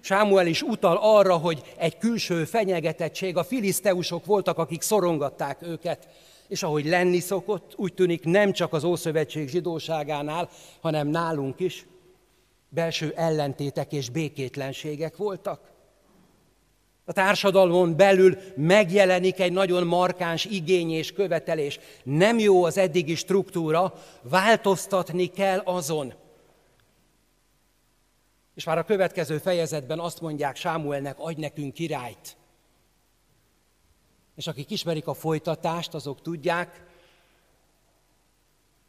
Sámuel 0.00 0.46
is 0.46 0.62
utal 0.62 0.98
arra, 1.00 1.36
hogy 1.36 1.74
egy 1.76 1.98
külső 1.98 2.44
fenyegetettség, 2.44 3.36
a 3.36 3.44
filiszteusok 3.44 4.24
voltak, 4.24 4.58
akik 4.58 4.82
szorongatták 4.82 5.62
őket, 5.62 6.08
és 6.48 6.62
ahogy 6.62 6.86
lenni 6.86 7.18
szokott, 7.18 7.72
úgy 7.76 7.94
tűnik 7.94 8.24
nem 8.24 8.52
csak 8.52 8.72
az 8.72 8.84
Ószövetség 8.84 9.48
zsidóságánál, 9.48 10.48
hanem 10.80 11.08
nálunk 11.08 11.60
is 11.60 11.86
belső 12.68 13.12
ellentétek 13.16 13.92
és 13.92 14.10
békétlenségek 14.10 15.16
voltak. 15.16 15.60
A 17.04 17.12
társadalmon 17.12 17.96
belül 17.96 18.38
megjelenik 18.56 19.40
egy 19.40 19.52
nagyon 19.52 19.86
markáns 19.86 20.44
igény 20.44 20.90
és 20.90 21.12
követelés. 21.12 21.78
Nem 22.02 22.38
jó 22.38 22.64
az 22.64 22.78
eddigi 22.78 23.14
struktúra, 23.14 23.94
változtatni 24.22 25.26
kell 25.26 25.58
azon. 25.58 26.14
És 28.54 28.64
már 28.64 28.78
a 28.78 28.84
következő 28.84 29.38
fejezetben 29.38 29.98
azt 29.98 30.20
mondják 30.20 30.56
Sámuelnek, 30.56 31.18
adj 31.18 31.40
nekünk 31.40 31.74
királyt. 31.74 32.36
És 34.38 34.46
akik 34.46 34.70
ismerik 34.70 35.06
a 35.06 35.14
folytatást, 35.14 35.94
azok 35.94 36.22
tudják, 36.22 36.86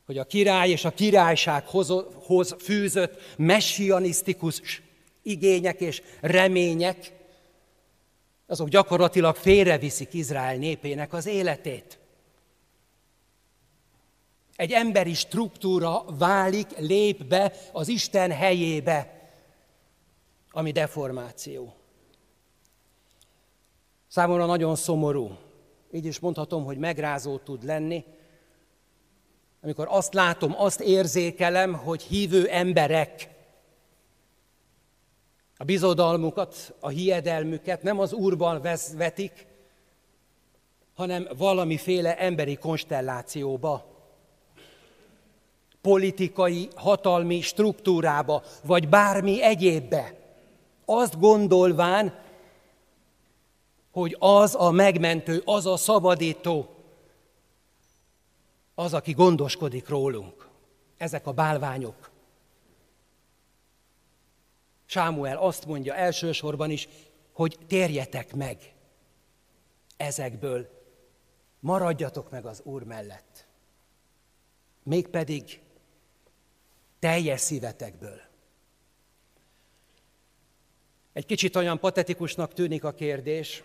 hogy 0.05 0.17
a 0.17 0.23
király 0.23 0.69
és 0.69 0.85
a 0.85 0.91
királysághoz 0.91 2.55
fűzött 2.59 3.21
messianisztikus 3.37 4.81
igények 5.21 5.81
és 5.81 6.01
remények, 6.21 7.11
azok 8.47 8.67
gyakorlatilag 8.67 9.35
félreviszik 9.35 10.13
Izrael 10.13 10.55
népének 10.55 11.13
az 11.13 11.25
életét. 11.25 11.99
Egy 14.55 14.71
emberi 14.71 15.13
struktúra 15.13 16.03
válik, 16.17 16.77
lép 16.77 17.23
be 17.23 17.53
az 17.71 17.87
Isten 17.87 18.31
helyébe 18.31 19.19
ami 20.51 20.71
deformáció. 20.71 21.78
Számomra 24.09 24.45
nagyon 24.45 24.75
szomorú, 24.75 25.37
így 25.91 26.05
is 26.05 26.19
mondhatom, 26.19 26.65
hogy 26.65 26.77
megrázó 26.77 27.37
tud 27.37 27.63
lenni, 27.63 28.03
amikor 29.61 29.87
azt 29.89 30.13
látom, 30.13 30.53
azt 30.57 30.81
érzékelem, 30.81 31.73
hogy 31.73 32.01
hívő 32.01 32.47
emberek 32.47 33.29
a 35.57 35.63
bizodalmukat, 35.63 36.73
a 36.79 36.89
hiedelmüket 36.89 37.83
nem 37.83 37.99
az 37.99 38.13
Úrban 38.13 38.61
vetik, 38.97 39.45
hanem 40.95 41.27
valamiféle 41.37 42.17
emberi 42.17 42.55
konstellációba, 42.55 43.85
politikai, 45.81 46.69
hatalmi 46.75 47.41
struktúrába, 47.41 48.43
vagy 48.63 48.89
bármi 48.89 49.43
egyébbe. 49.43 50.13
Azt 50.85 51.19
gondolván, 51.19 52.13
hogy 53.99 54.15
az 54.19 54.55
a 54.55 54.71
megmentő, 54.71 55.41
az 55.45 55.65
a 55.65 55.77
szabadító, 55.77 56.75
az, 58.75 58.93
aki 58.93 59.11
gondoskodik 59.11 59.87
rólunk. 59.87 60.47
Ezek 60.97 61.27
a 61.27 61.31
bálványok. 61.31 62.09
Sámuel 64.85 65.37
azt 65.37 65.65
mondja 65.65 65.95
elsősorban 65.95 66.69
is, 66.69 66.87
hogy 67.31 67.57
térjetek 67.67 68.35
meg 68.35 68.73
ezekből, 69.97 70.69
maradjatok 71.59 72.29
meg 72.29 72.45
az 72.45 72.61
Úr 72.63 72.83
mellett. 72.83 73.47
Mégpedig 74.83 75.61
teljes 76.99 77.41
szívetekből. 77.41 78.21
Egy 81.13 81.25
kicsit 81.25 81.55
olyan 81.55 81.79
patetikusnak 81.79 82.53
tűnik 82.53 82.83
a 82.83 82.93
kérdés, 82.93 83.63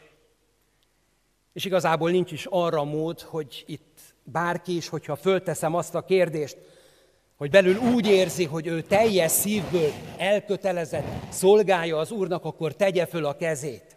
és 1.55 1.65
igazából 1.65 2.11
nincs 2.11 2.33
is 2.33 2.47
arra 2.51 2.85
mód, 2.85 3.21
hogy 3.21 3.65
itt 3.67 4.01
bárki 4.23 4.77
is, 4.77 4.89
hogyha 4.89 5.17
fölteszem 5.17 5.75
azt 5.75 5.95
a 5.95 6.05
kérdést, 6.05 6.57
hogy 7.37 7.51
belül 7.51 7.77
úgy 7.77 8.07
érzi, 8.07 8.45
hogy 8.45 8.67
ő 8.67 8.83
teljes 8.83 9.31
szívből 9.31 9.93
elkötelezett, 10.17 11.07
szolgálja 11.29 11.99
az 11.99 12.11
Úrnak, 12.11 12.45
akkor 12.45 12.75
tegye 12.75 13.07
föl 13.07 13.25
a 13.25 13.37
kezét. 13.37 13.97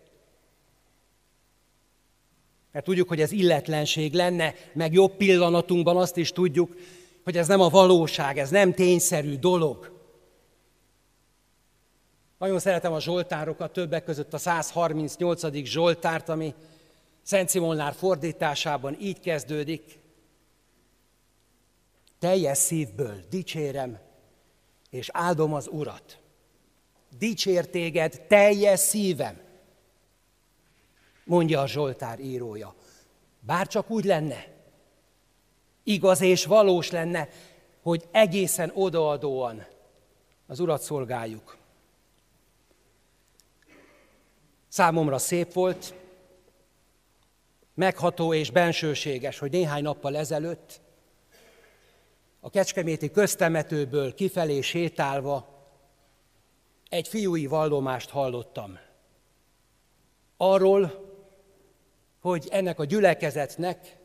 Mert 2.71 2.85
tudjuk, 2.85 3.07
hogy 3.07 3.21
ez 3.21 3.31
illetlenség 3.31 4.13
lenne, 4.13 4.53
meg 4.73 4.93
jobb 4.93 5.15
pillanatunkban 5.15 5.97
azt 5.97 6.17
is 6.17 6.31
tudjuk, 6.31 6.75
hogy 7.23 7.37
ez 7.37 7.47
nem 7.47 7.61
a 7.61 7.69
valóság, 7.69 8.37
ez 8.37 8.49
nem 8.49 8.73
tényszerű 8.73 9.35
dolog. 9.35 9.95
Nagyon 12.37 12.59
szeretem 12.59 12.93
a 12.93 12.99
Zsoltárokat, 12.99 13.73
többek 13.73 14.03
között 14.03 14.33
a 14.33 14.37
138. 14.37 15.63
Zsoltárt, 15.63 16.29
ami 16.29 16.53
Szent 17.27 17.49
Simolnár 17.49 17.93
fordításában 17.93 18.95
így 18.99 19.19
kezdődik. 19.19 19.99
Teljes 22.19 22.57
szívből 22.57 23.23
dicsérem 23.29 23.99
és 24.89 25.09
áldom 25.13 25.53
az 25.53 25.67
Urat. 25.67 26.19
Dicsér 27.17 27.69
téged 27.69 28.25
teljes 28.27 28.79
szívem, 28.79 29.39
mondja 31.23 31.61
a 31.61 31.67
Zsoltár 31.67 32.19
írója. 32.19 32.75
Bár 33.39 33.67
csak 33.67 33.89
úgy 33.89 34.05
lenne, 34.05 34.47
igaz 35.83 36.21
és 36.21 36.45
valós 36.45 36.91
lenne, 36.91 37.29
hogy 37.81 38.07
egészen 38.11 38.71
odaadóan 38.73 39.65
az 40.45 40.59
Urat 40.59 40.81
szolgáljuk. 40.81 41.57
Számomra 44.67 45.17
szép 45.17 45.53
volt, 45.53 45.93
megható 47.77 48.33
és 48.33 48.51
bensőséges, 48.51 49.39
hogy 49.39 49.51
néhány 49.51 49.81
nappal 49.83 50.17
ezelőtt 50.17 50.81
a 52.39 52.49
Kecskeméti 52.49 53.11
köztemetőből 53.11 54.13
kifelé 54.13 54.61
sétálva 54.61 55.47
egy 56.89 57.07
fiúi 57.07 57.45
vallomást 57.45 58.09
hallottam. 58.09 58.79
Arról, 60.37 61.05
hogy 62.19 62.47
ennek 62.51 62.79
a 62.79 62.85
gyülekezetnek 62.85 63.97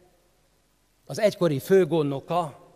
az 1.06 1.18
egykori 1.18 1.58
főgonnoka 1.58 2.70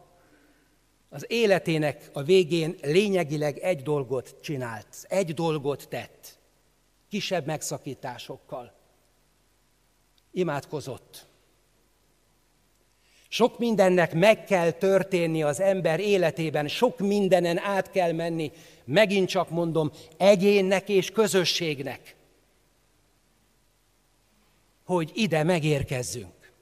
az 1.09 1.25
életének 1.29 2.11
a 2.13 2.23
végén 2.23 2.77
lényegileg 2.83 3.59
egy 3.59 3.83
dolgot 3.83 4.41
csinált, 4.41 5.07
egy 5.09 5.35
dolgot 5.35 5.89
tett, 5.89 6.39
kisebb 7.09 7.47
megszakításokkal. 7.47 8.86
Imádkozott. 10.37 11.27
Sok 13.29 13.59
mindennek 13.59 14.15
meg 14.15 14.45
kell 14.45 14.71
történni 14.71 15.43
az 15.43 15.61
ember 15.61 16.01
életében, 16.01 16.69
sok 16.69 16.99
mindenen 16.99 17.59
át 17.59 17.91
kell 17.91 18.13
menni, 18.13 18.53
megint 18.85 19.29
csak 19.29 19.51
mondom, 19.51 19.93
egyénnek 20.17 20.89
és 20.89 21.11
közösségnek, 21.11 22.17
hogy 24.85 25.11
ide 25.15 25.43
megérkezzünk. 25.43 26.53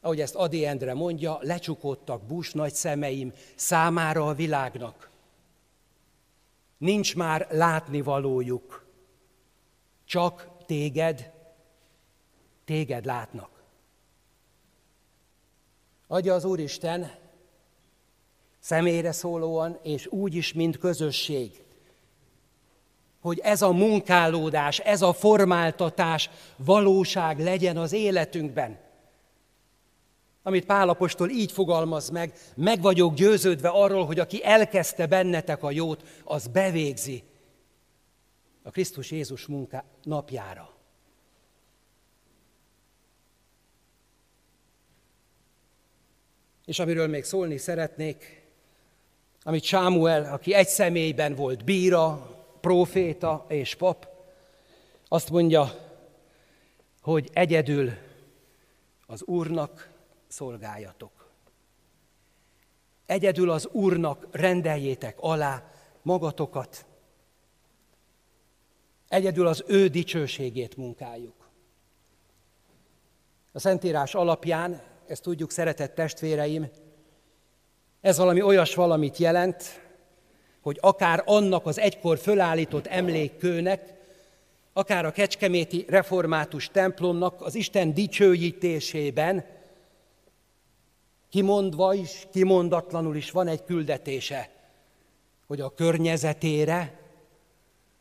Ahogy 0.00 0.20
ezt 0.20 0.34
Adi 0.34 0.64
Endre 0.64 0.94
mondja, 0.94 1.38
lecsukódtak 1.40 2.22
bús 2.22 2.52
nagy 2.52 2.74
szemeim 2.74 3.32
számára 3.54 4.26
a 4.26 4.34
világnak. 4.34 5.10
Nincs 6.78 7.16
már 7.16 7.46
látnivalójuk, 7.50 8.86
csak 10.04 10.51
téged, 10.66 11.30
téged 12.64 13.04
látnak. 13.04 13.62
Adja 16.06 16.34
az 16.34 16.44
Úristen 16.44 17.10
személyre 18.58 19.12
szólóan, 19.12 19.78
és 19.82 20.06
úgy 20.06 20.34
is, 20.34 20.52
mint 20.52 20.78
közösség, 20.78 21.62
hogy 23.20 23.38
ez 23.38 23.62
a 23.62 23.72
munkálódás, 23.72 24.78
ez 24.78 25.02
a 25.02 25.12
formáltatás 25.12 26.30
valóság 26.56 27.38
legyen 27.40 27.76
az 27.76 27.92
életünkben. 27.92 28.78
Amit 30.42 30.66
Pálapostól 30.66 31.30
így 31.30 31.52
fogalmaz 31.52 32.10
meg, 32.10 32.32
meg 32.56 32.80
vagyok 32.80 33.14
győződve 33.14 33.68
arról, 33.68 34.06
hogy 34.06 34.18
aki 34.18 34.44
elkezdte 34.44 35.06
bennetek 35.06 35.62
a 35.62 35.70
jót, 35.70 36.04
az 36.24 36.46
bevégzi 36.46 37.22
a 38.62 38.70
Krisztus 38.70 39.10
Jézus 39.10 39.46
munká 39.46 39.84
napjára. 40.02 40.70
És 46.64 46.78
amiről 46.78 47.08
még 47.08 47.24
szólni 47.24 47.56
szeretnék, 47.56 48.42
amit 49.42 49.62
Sámuel, 49.62 50.32
aki 50.32 50.54
egy 50.54 50.68
személyben 50.68 51.34
volt 51.34 51.64
bíra, 51.64 52.30
proféta 52.60 53.44
és 53.48 53.74
pap, 53.74 54.08
azt 55.08 55.30
mondja, 55.30 55.90
hogy 57.00 57.30
egyedül 57.32 57.92
az 59.06 59.22
Úrnak 59.22 59.90
szolgáljatok. 60.28 61.30
Egyedül 63.06 63.50
az 63.50 63.66
Úrnak 63.66 64.26
rendeljétek 64.30 65.16
alá 65.20 65.72
magatokat. 66.02 66.86
Egyedül 69.12 69.46
az 69.46 69.64
ő 69.66 69.88
dicsőségét 69.88 70.76
munkáljuk. 70.76 71.50
A 73.52 73.58
Szentírás 73.58 74.14
alapján 74.14 74.82
ezt 75.06 75.22
tudjuk, 75.22 75.50
szeretett 75.50 75.94
testvéreim, 75.94 76.70
ez 78.00 78.16
valami 78.16 78.42
olyas 78.42 78.74
valamit 78.74 79.16
jelent, 79.16 79.64
hogy 80.60 80.78
akár 80.80 81.22
annak 81.26 81.66
az 81.66 81.78
egykor 81.78 82.18
fölállított 82.18 82.86
emlékkőnek, 82.86 83.94
akár 84.72 85.04
a 85.04 85.12
Kecskeméti 85.12 85.84
református 85.88 86.68
templomnak 86.68 87.40
az 87.40 87.54
Isten 87.54 87.94
dicsőítésében, 87.94 89.44
kimondva 91.30 91.94
is, 91.94 92.26
kimondatlanul 92.30 93.16
is 93.16 93.30
van 93.30 93.48
egy 93.48 93.64
küldetése, 93.64 94.50
hogy 95.46 95.60
a 95.60 95.74
környezetére, 95.74 97.01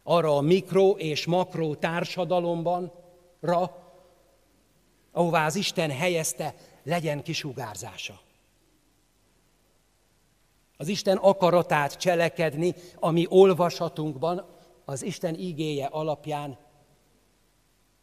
arra 0.03 0.37
a 0.37 0.41
mikro 0.41 0.89
és 0.89 1.25
makro 1.25 1.75
társadalomban, 1.75 2.91
ra, 3.39 3.91
ahová 5.11 5.45
az 5.45 5.55
Isten 5.55 5.91
helyezte 5.91 6.55
legyen 6.83 7.23
kisugárzása. 7.23 8.19
Az 10.77 10.87
Isten 10.87 11.17
akaratát 11.17 11.97
cselekedni, 11.97 12.75
ami 12.99 13.25
olvasatunkban 13.29 14.45
az 14.85 15.01
Isten 15.01 15.35
ígéje 15.35 15.85
alapján 15.85 16.57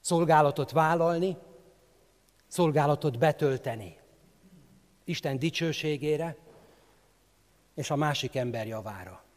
szolgálatot 0.01 0.71
vállalni, 0.71 1.37
szolgálatot 2.47 3.19
betölteni. 3.19 3.97
Isten 5.05 5.39
dicsőségére 5.39 6.37
és 7.75 7.91
a 7.91 7.97
másik 7.97 8.37
ember 8.37 8.67
javára. 8.67 9.28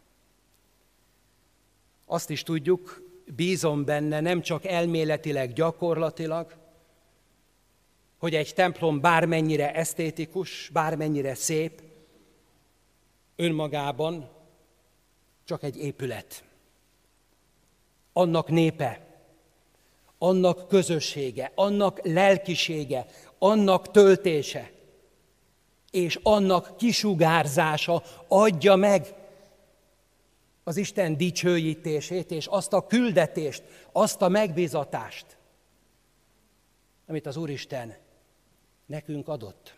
Azt 2.12 2.30
is 2.30 2.44
tudjuk, 2.44 3.04
bízom 3.36 3.86
benne 3.86 4.20
nem 4.20 4.42
csak 4.42 4.66
elméletileg, 4.66 5.54
gyakorlatilag, 5.54 6.56
hogy 8.18 8.36
egy 8.36 8.54
templom 8.54 9.02
bármennyire 9.02 9.74
esztétikus, 9.74 10.70
bármennyire 10.74 11.36
szép, 11.36 11.82
önmagában 13.36 14.30
csak 15.46 15.64
egy 15.64 15.78
épület. 15.78 16.44
Annak 18.14 18.50
népe, 18.50 19.08
annak 20.18 20.68
közössége, 20.68 21.52
annak 21.56 22.00
lelkisége, 22.04 23.06
annak 23.38 23.92
töltése 23.92 24.72
és 25.92 26.20
annak 26.24 26.78
kisugárzása 26.78 28.04
adja 28.28 28.76
meg 28.76 29.21
az 30.72 30.78
Isten 30.78 31.18
dicsőítését 31.18 32.32
és 32.32 32.46
azt 32.48 32.74
a 32.74 32.88
küldetést, 32.88 33.64
azt 33.92 34.22
a 34.22 34.28
megbízatást, 34.28 35.38
amit 37.08 37.26
az 37.26 37.38
Úristen 37.38 37.98
nekünk 38.86 39.28
adott. 39.28 39.76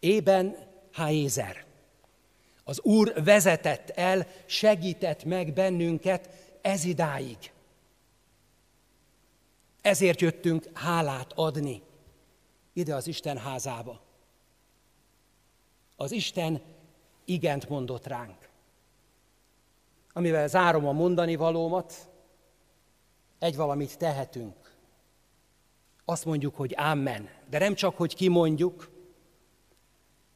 Ében 0.00 0.56
Háézer. 0.92 1.64
Az 2.64 2.80
Úr 2.80 3.22
vezetett 3.24 3.90
el, 3.90 4.26
segített 4.46 5.24
meg 5.24 5.52
bennünket 5.52 6.28
ez 6.60 6.84
idáig. 6.84 7.52
Ezért 9.80 10.20
jöttünk 10.20 10.68
hálát 10.72 11.32
adni 11.32 11.82
ide 12.72 12.94
az 12.94 13.06
Isten 13.06 13.38
házába. 13.38 14.00
Az 15.96 16.12
Isten 16.12 16.75
igent 17.26 17.68
mondott 17.68 18.06
ránk. 18.06 18.48
Amivel 20.12 20.48
zárom 20.48 20.86
a 20.86 20.92
mondani 20.92 21.36
valómat, 21.36 22.08
egy 23.38 23.56
valamit 23.56 23.98
tehetünk. 23.98 24.74
Azt 26.04 26.24
mondjuk, 26.24 26.54
hogy 26.54 26.74
Amen. 26.76 27.28
De 27.50 27.58
nem 27.58 27.74
csak, 27.74 27.96
hogy 27.96 28.14
kimondjuk, 28.14 28.90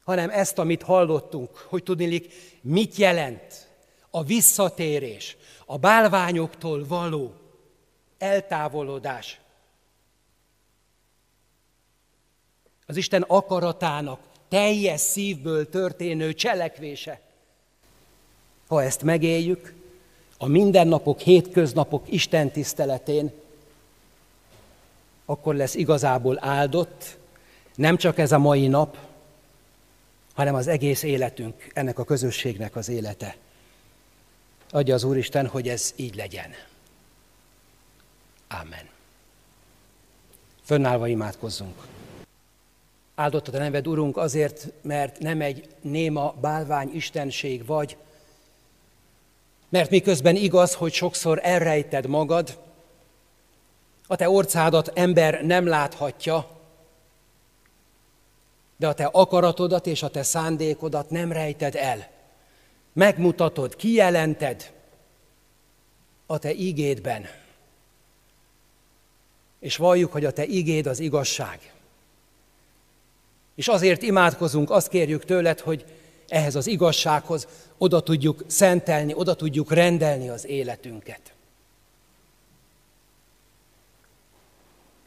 hanem 0.03 0.29
ezt, 0.29 0.57
amit 0.57 0.83
hallottunk, 0.83 1.57
hogy 1.57 1.83
tudnilik, 1.83 2.33
mit 2.61 2.95
jelent 2.95 3.69
a 4.09 4.23
visszatérés, 4.23 5.37
a 5.65 5.77
bálványoktól 5.77 6.85
való 6.87 7.33
eltávolodás. 8.17 9.39
Az 12.85 12.97
Isten 12.97 13.21
akaratának 13.21 14.30
teljes 14.51 15.01
szívből 15.01 15.69
történő 15.69 16.33
cselekvése. 16.33 17.19
Ha 18.67 18.83
ezt 18.83 19.01
megéljük, 19.01 19.73
a 20.37 20.47
mindennapok, 20.47 21.19
hétköznapok 21.19 22.11
Isten 22.11 22.51
tiszteletén, 22.51 23.31
akkor 25.25 25.55
lesz 25.55 25.75
igazából 25.75 26.37
áldott 26.45 27.17
nem 27.75 27.97
csak 27.97 28.17
ez 28.17 28.31
a 28.31 28.37
mai 28.37 28.67
nap, 28.67 28.97
hanem 30.33 30.55
az 30.55 30.67
egész 30.67 31.03
életünk, 31.03 31.71
ennek 31.73 31.99
a 31.99 32.03
közösségnek 32.03 32.75
az 32.75 32.89
élete. 32.89 33.35
Adja 34.71 34.93
az 34.93 35.03
Úristen, 35.03 35.47
hogy 35.47 35.67
ez 35.67 35.93
így 35.95 36.15
legyen. 36.15 36.51
Amen. 38.47 38.89
Fönnállva 40.63 41.07
imádkozzunk. 41.07 41.90
Áldott 43.21 43.47
a 43.47 43.57
neved, 43.57 43.87
Urunk, 43.87 44.17
azért, 44.17 44.67
mert 44.81 45.19
nem 45.19 45.41
egy 45.41 45.67
néma 45.81 46.33
bálvány 46.41 46.89
istenség 46.93 47.65
vagy, 47.65 47.97
mert 49.69 49.89
miközben 49.89 50.35
igaz, 50.35 50.73
hogy 50.73 50.93
sokszor 50.93 51.39
elrejted 51.43 52.07
magad, 52.07 52.59
a 54.07 54.15
te 54.15 54.29
orcádat 54.29 54.91
ember 54.93 55.43
nem 55.43 55.67
láthatja, 55.67 56.47
de 58.77 58.87
a 58.87 58.93
te 58.93 59.05
akaratodat 59.05 59.87
és 59.87 60.03
a 60.03 60.09
te 60.09 60.23
szándékodat 60.23 61.09
nem 61.09 61.31
rejted 61.31 61.75
el. 61.75 62.09
Megmutatod, 62.93 63.75
kijelented 63.75 64.71
a 66.25 66.37
te 66.37 66.51
igédben. 66.51 67.25
És 69.59 69.75
valljuk, 69.75 70.11
hogy 70.11 70.25
a 70.25 70.31
te 70.31 70.45
igéd 70.45 70.85
az 70.85 70.99
igazság. 70.99 71.71
És 73.61 73.67
azért 73.67 74.01
imádkozunk, 74.01 74.69
azt 74.69 74.87
kérjük 74.87 75.25
tőled, 75.25 75.59
hogy 75.59 75.85
ehhez 76.27 76.55
az 76.55 76.67
igazsághoz 76.67 77.47
oda 77.77 78.01
tudjuk 78.01 78.43
szentelni, 78.47 79.13
oda 79.13 79.35
tudjuk 79.35 79.71
rendelni 79.71 80.29
az 80.29 80.47
életünket. 80.47 81.33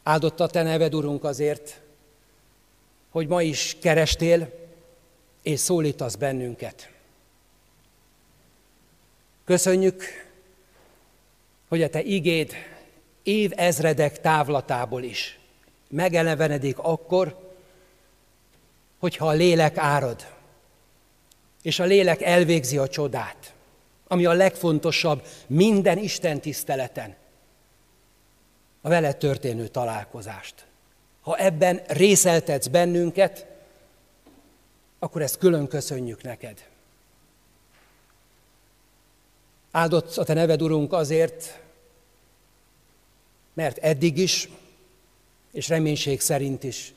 Áldott 0.03 0.39
a 0.39 0.47
te 0.47 0.63
neved, 0.63 0.93
Urunk, 0.95 1.23
azért, 1.23 1.81
hogy 3.09 3.27
ma 3.27 3.41
is 3.41 3.77
kerestél 3.81 4.51
és 5.41 5.59
szólítasz 5.59 6.15
bennünket. 6.15 6.89
Köszönjük, 9.45 10.03
hogy 11.67 11.83
a 11.83 11.89
te 11.89 12.01
igéd 12.01 12.53
év 13.23 13.51
ezredek 13.55 14.21
távlatából 14.21 15.03
is 15.03 15.39
megelevenedik 15.89 16.77
akkor, 16.79 17.44
hogyha 19.05 19.27
a 19.27 19.31
lélek 19.31 19.77
árad, 19.77 20.27
és 21.61 21.79
a 21.79 21.83
lélek 21.83 22.21
elvégzi 22.21 22.77
a 22.77 22.87
csodát, 22.87 23.53
ami 24.07 24.25
a 24.25 24.33
legfontosabb 24.33 25.25
minden 25.47 25.97
Isten 25.97 26.41
tiszteleten, 26.41 27.15
a 28.81 28.89
vele 28.89 29.13
történő 29.13 29.67
találkozást. 29.67 30.65
Ha 31.21 31.37
ebben 31.37 31.81
részeltetsz 31.87 32.67
bennünket, 32.67 33.45
akkor 34.99 35.21
ezt 35.21 35.37
külön 35.37 35.67
köszönjük 35.67 36.23
neked. 36.23 36.67
Áldott 39.71 40.17
a 40.17 40.23
te 40.23 40.33
neved, 40.33 40.61
Urunk, 40.61 40.93
azért, 40.93 41.59
mert 43.53 43.77
eddig 43.77 44.17
is, 44.17 44.49
és 45.51 45.67
reménység 45.67 46.21
szerint 46.21 46.63
is, 46.63 46.93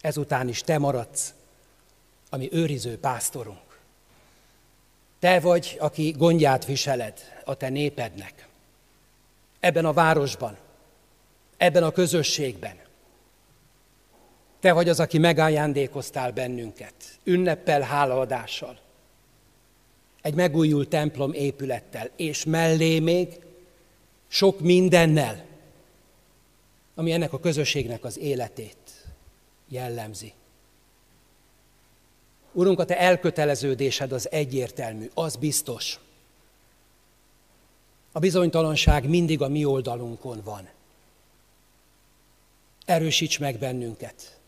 ezután 0.00 0.48
is 0.48 0.62
te 0.62 0.78
maradsz, 0.78 1.34
ami 2.30 2.48
őriző 2.52 2.98
pásztorunk. 2.98 3.78
Te 5.18 5.40
vagy, 5.40 5.76
aki 5.80 6.10
gondját 6.10 6.64
viseled 6.64 7.20
a 7.44 7.54
te 7.54 7.68
népednek. 7.68 8.48
Ebben 9.60 9.84
a 9.84 9.92
városban, 9.92 10.56
ebben 11.56 11.82
a 11.82 11.90
közösségben. 11.90 12.76
Te 14.60 14.72
vagy 14.72 14.88
az, 14.88 15.00
aki 15.00 15.18
megajándékoztál 15.18 16.32
bennünket, 16.32 16.94
ünneppel, 17.24 17.80
hálaadással, 17.80 18.78
egy 20.22 20.34
megújult 20.34 20.88
templom 20.88 21.32
épülettel, 21.32 22.10
és 22.16 22.44
mellé 22.44 22.98
még 22.98 23.40
sok 24.28 24.60
mindennel, 24.60 25.44
ami 26.94 27.12
ennek 27.12 27.32
a 27.32 27.40
közösségnek 27.40 28.04
az 28.04 28.18
életét 28.18 28.76
jellemzi. 29.68 30.32
Urunk, 32.52 32.78
a 32.78 32.84
Te 32.84 32.98
elköteleződésed 32.98 34.12
az 34.12 34.30
egyértelmű, 34.30 35.10
az 35.14 35.36
biztos. 35.36 35.98
A 38.12 38.18
bizonytalanság 38.18 39.08
mindig 39.08 39.42
a 39.42 39.48
mi 39.48 39.64
oldalunkon 39.64 40.40
van. 40.44 40.68
Erősíts 42.84 43.38
meg 43.38 43.58
bennünket. 43.58 44.38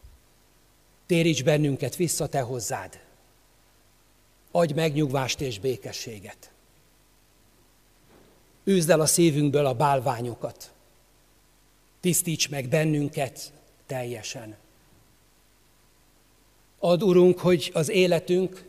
Téríts 1.06 1.44
bennünket 1.44 1.96
vissza 1.96 2.28
Te 2.28 2.40
hozzád. 2.40 3.00
Adj 4.50 4.72
megnyugvást 4.72 5.40
és 5.40 5.59
békességet. 5.59 6.50
Üzd 8.64 8.90
el 8.90 9.00
a 9.00 9.06
szívünkből 9.06 9.66
a 9.66 9.74
bálványokat. 9.74 10.72
Tisztíts 12.00 12.48
meg 12.48 12.68
bennünket 12.68 13.52
teljesen. 13.87 14.56
Ad, 16.83 17.03
Urunk, 17.03 17.38
hogy 17.38 17.71
az 17.75 17.88
életünk 17.88 18.69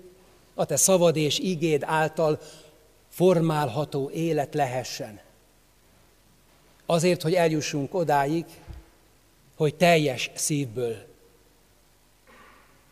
a 0.54 0.65
Te 0.65 0.76
szavad 0.76 1.15
és 1.15 1.39
igéd 1.39 1.84
által 1.86 2.39
formálható 3.10 4.10
élet 4.10 4.54
lehessen. 4.54 5.19
Azért, 6.86 7.21
hogy 7.21 7.34
eljussunk 7.34 7.93
odáig, 7.93 8.45
hogy 9.56 9.76
teljes 9.76 10.32
szívből 10.34 11.06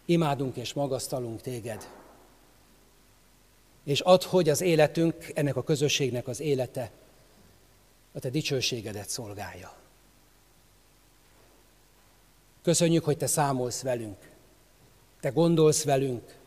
imádunk 0.05 0.55
és 0.55 0.73
magasztalunk 0.73 1.41
téged. 1.41 1.89
És 3.83 3.99
add, 3.99 4.25
hogy 4.25 4.49
az 4.49 4.61
életünk, 4.61 5.31
ennek 5.33 5.55
a 5.55 5.63
közösségnek 5.63 6.27
az 6.27 6.39
élete 6.39 6.91
a 8.11 8.19
te 8.19 8.29
dicsőségedet 8.29 9.09
szolgálja. 9.09 9.75
Köszönjük, 12.61 13.03
hogy 13.03 13.17
te 13.17 13.27
számolsz 13.27 13.81
velünk. 13.81 14.28
Te 15.19 15.29
gondolsz 15.29 15.83
velünk, 15.83 16.37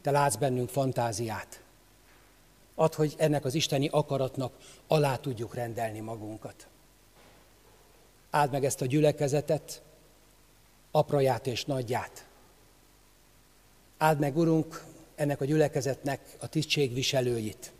te 0.00 0.10
látsz 0.10 0.36
bennünk 0.36 0.68
fantáziát. 0.68 1.62
Ad, 2.74 2.94
hogy 2.94 3.14
ennek 3.16 3.44
az 3.44 3.54
isteni 3.54 3.88
akaratnak 3.88 4.52
alá 4.86 5.16
tudjuk 5.16 5.54
rendelni 5.54 6.00
magunkat. 6.00 6.66
Áld 8.30 8.50
meg 8.50 8.64
ezt 8.64 8.80
a 8.80 8.86
gyülekezetet, 8.86 9.82
apraját 10.90 11.46
és 11.46 11.64
nagyját. 11.64 12.26
Áld 13.98 14.18
meg, 14.18 14.36
Urunk, 14.36 14.84
ennek 15.14 15.40
a 15.40 15.44
gyülekezetnek 15.44 16.20
a 16.40 16.48
tisztségviselőit, 16.48 17.72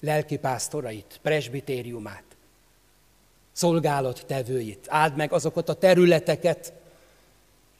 lelkipásztorait, 0.00 1.18
presbitériumát, 1.22 2.24
szolgálattevőit. 3.52 4.86
Áld 4.88 5.16
meg 5.16 5.32
azokat 5.32 5.68
a 5.68 5.74
területeket, 5.74 6.72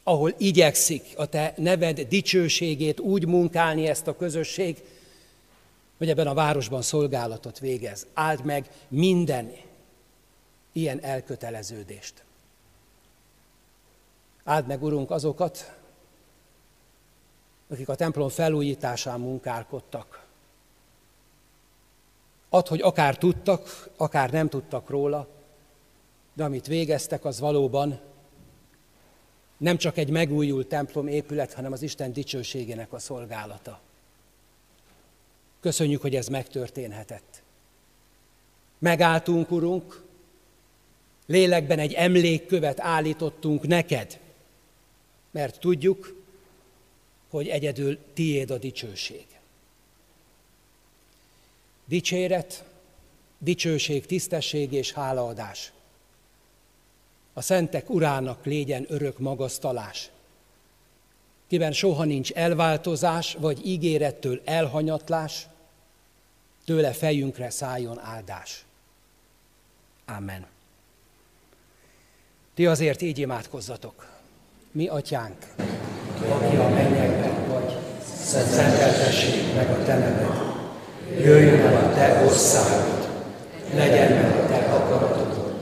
ahol 0.09 0.35
igyekszik 0.39 1.05
a 1.17 1.27
te 1.27 1.55
neved 1.57 2.01
dicsőségét 2.01 3.01
úgy 3.01 3.27
munkálni 3.27 3.87
ezt 3.87 4.07
a 4.07 4.17
közösség, 4.17 4.83
hogy 5.99 6.09
ebben 6.09 6.27
a 6.27 6.35
városban 6.35 6.83
szolgálatot 6.83 7.59
végez. 7.59 8.07
Áld 8.15 8.45
meg 8.45 8.71
minden 8.89 9.53
ilyen 10.73 11.03
elköteleződést. 11.03 12.25
Áld 14.45 14.67
meg, 14.67 14.83
Urunk, 14.83 15.11
azokat, 15.11 15.77
akik 17.71 17.89
a 17.89 17.95
templom 17.95 18.29
felújításán 18.29 19.21
munkálkodtak. 19.21 20.27
Add, 22.49 22.69
hogy 22.69 22.81
akár 22.81 23.19
tudtak, 23.19 23.89
akár 23.97 24.31
nem 24.31 24.49
tudtak 24.49 24.91
róla, 24.91 25.29
de 26.33 26.45
amit 26.45 26.67
végeztek, 26.67 27.25
az 27.25 27.41
valóban 27.41 28.08
nem 29.59 29.77
csak 29.77 29.97
egy 29.97 30.11
megújult 30.11 30.67
templom 30.67 31.07
épület, 31.07 31.53
hanem 31.53 31.73
az 31.73 31.83
Isten 31.83 32.13
dicsőségének 32.13 32.93
a 32.93 32.99
szolgálata. 32.99 33.81
Köszönjük, 35.61 36.01
hogy 36.01 36.15
ez 36.15 36.29
megtörténhetett. 36.29 37.43
Megálltunk, 38.79 39.51
Urunk, 39.51 40.03
lélekben 41.27 41.79
egy 41.79 41.93
emlékkövet 41.93 42.81
állítottunk 42.81 43.67
neked, 43.67 44.21
mert 45.31 45.61
tudjuk, 45.61 46.17
hogy 47.31 47.49
egyedül 47.49 47.99
tiéd 48.15 48.51
a 48.51 48.59
dicsőség. 48.59 49.27
Dicséret, 51.85 52.65
dicsőség, 53.39 54.07
tisztesség 54.07 54.73
és 54.73 54.93
hálaadás. 54.93 55.73
A 57.39 57.41
szentek 57.41 57.91
urának 57.91 58.45
légyen 58.45 58.87
örök 58.89 59.19
magasztalás, 59.19 60.11
kiben 61.49 61.73
soha 61.73 62.05
nincs 62.05 62.33
elváltozás, 62.33 63.37
vagy 63.41 63.67
ígérettől 63.67 64.41
elhanyatlás, 64.45 65.47
tőle 66.65 66.93
fejünkre 66.93 67.51
szálljon 67.51 68.01
áldás. 68.01 68.65
Amen. 70.07 70.47
Ti 72.55 72.67
azért 72.67 73.03
így 73.03 73.19
imádkozzatok. 73.19 74.07
Mi, 74.71 74.87
atyánk, 74.87 75.37
aki 76.29 76.57
a 76.57 76.69
mennyekben 76.69 77.49
vagy, 77.49 77.77
szenteltessék 78.25 79.55
meg 79.55 79.71
a 79.71 79.85
te 79.85 79.99
neved. 79.99 80.31
Jöjjön 81.25 81.61
el 81.61 81.85
a 81.85 81.95
te 81.95 82.25
országod, 82.25 83.09
legyen 83.75 84.13
meg 84.13 84.37
a 84.37 84.47
te 84.47 84.57
akaratod, 84.57 85.57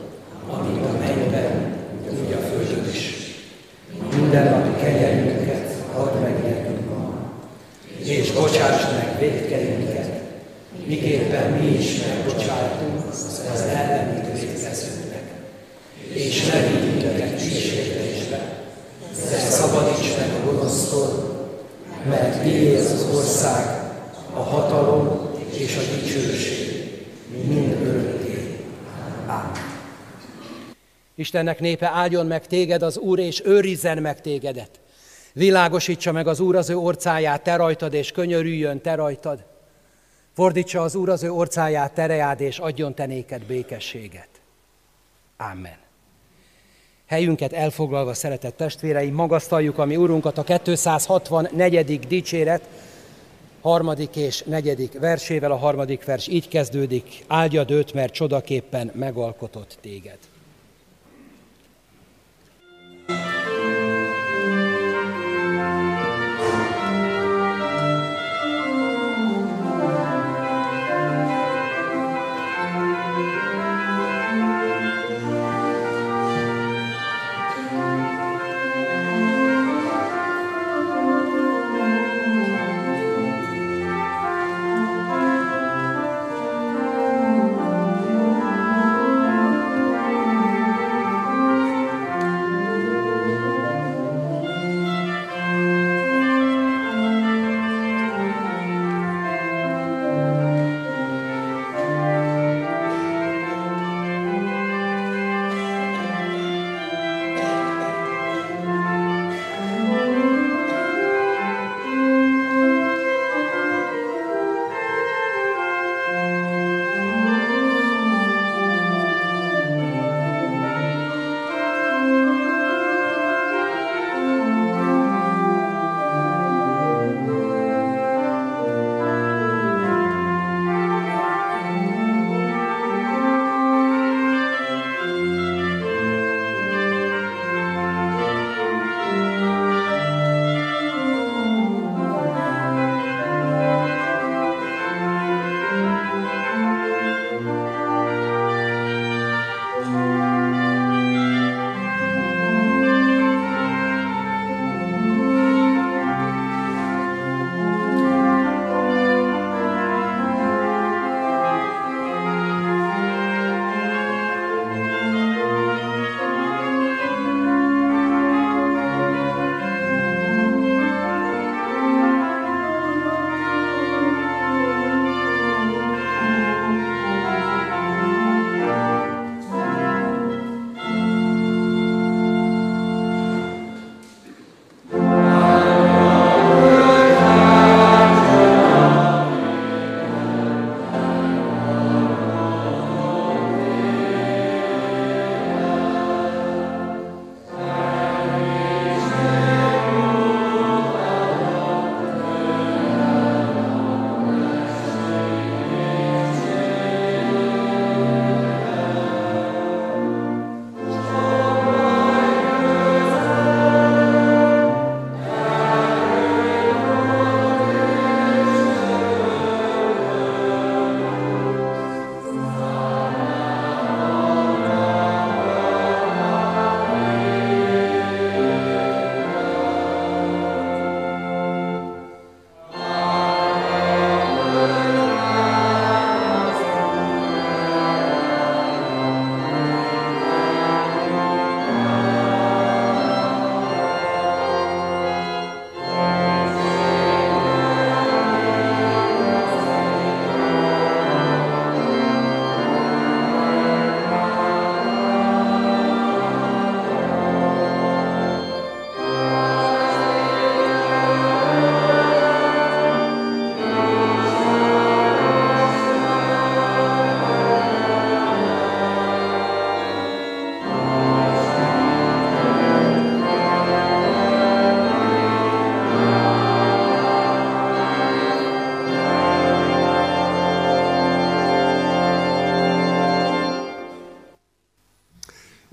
amint 0.50 0.84
a 0.84 0.92
mennyben, 0.98 1.74
úgy 2.10 2.32
a 2.32 2.38
földön 2.38 2.88
is. 2.92 3.14
Minden 4.16 4.44
napi 4.44 4.84
kenyerünket 4.84 5.70
add 5.92 6.20
meg 6.20 6.42
nekünk 6.42 6.88
ma, 6.90 7.14
és 7.98 8.32
bocsáss 8.32 8.82
meg 8.92 9.18
védkeinket, 9.18 10.20
miképpen 10.86 11.52
mi 11.52 11.66
is 11.66 12.00
megbocsátunk 12.06 13.08
az 13.52 13.60
ellenünk 13.60 14.40
védkezőknek. 14.40 15.30
És 16.12 16.46
ne 16.46 16.60
vigy 16.60 16.94
minket 16.94 17.36
kísértésbe, 17.36 18.38
de 19.30 19.38
szabadíts 19.38 20.16
meg 20.16 20.28
a 20.34 20.44
gonosztól, 20.44 21.34
mert 22.08 22.42
tiéd 22.42 22.78
az 22.78 23.06
ország, 23.14 23.84
a 24.34 24.40
hatalom 24.40 25.30
és 25.50 25.76
a 25.76 25.94
dicsőség 25.94 27.04
mind 27.48 27.72
örökké. 27.72 28.64
Amen. 29.26 29.74
Istennek 31.26 31.60
népe 31.60 31.86
áldjon 31.86 32.26
meg 32.26 32.46
téged 32.46 32.82
az 32.82 32.98
Úr, 32.98 33.18
és 33.18 33.42
őrizzen 33.44 33.98
meg 33.98 34.20
tégedet. 34.20 34.70
Világosítsa 35.32 36.12
meg 36.12 36.26
az 36.26 36.40
Úr 36.40 36.56
az 36.56 36.70
ő 36.70 36.76
orcáját, 36.76 37.42
te 37.42 37.56
rajtad, 37.56 37.94
és 37.94 38.12
könyörüljön 38.12 38.80
te 38.80 38.94
rajtad. 38.94 39.44
Fordítsa 40.34 40.82
az 40.82 40.94
Úr 40.94 41.08
az 41.08 41.22
ő 41.22 41.30
orcáját, 41.30 41.92
tereád, 41.92 42.40
és 42.40 42.58
adjon 42.58 42.94
te 42.94 43.06
néked 43.06 43.44
békességet. 43.44 44.28
Amen. 45.36 45.76
Helyünket 47.06 47.52
elfoglalva, 47.52 48.14
szeretett 48.14 48.56
testvéreim, 48.56 49.14
magasztaljuk 49.14 49.78
a 49.78 49.84
mi 49.84 49.96
Urunkat 49.96 50.38
a 50.38 50.60
264. 50.62 51.98
dicséret, 51.98 52.68
harmadik 53.60 54.16
és 54.16 54.42
negyedik 54.42 54.98
versével. 54.98 55.50
A 55.50 55.56
harmadik 55.56 56.04
vers 56.04 56.28
így 56.28 56.48
kezdődik, 56.48 57.24
áldjad 57.26 57.70
őt, 57.70 57.94
mert 57.94 58.12
csodaképpen 58.12 58.90
megalkotott 58.94 59.78
téged. 59.80 60.18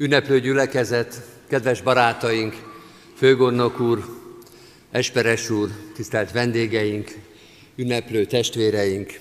Ünneplő 0.04 0.40
gyülekezet, 0.40 1.22
kedves 1.48 1.82
barátaink, 1.82 2.56
főgondnok 3.16 3.80
úr, 3.80 4.06
Esperes 4.92 5.50
úr, 5.50 5.70
tisztelt 5.96 6.32
vendégeink, 6.32 7.12
ünneplő 7.76 8.26
testvéreink, 8.26 9.20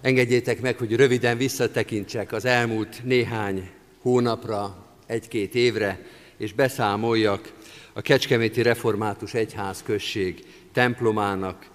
engedjétek 0.00 0.60
meg, 0.60 0.78
hogy 0.78 0.96
röviden 0.96 1.36
visszatekintsek 1.36 2.32
az 2.32 2.44
elmúlt 2.44 3.04
néhány 3.04 3.70
hónapra, 4.02 4.86
egy-két 5.06 5.54
évre, 5.54 6.06
és 6.36 6.52
beszámoljak 6.52 7.52
a 7.92 8.00
Kecskeméti 8.00 8.62
Református 8.62 9.34
Egyház 9.34 9.82
község 9.82 10.44
templomának 10.72 11.66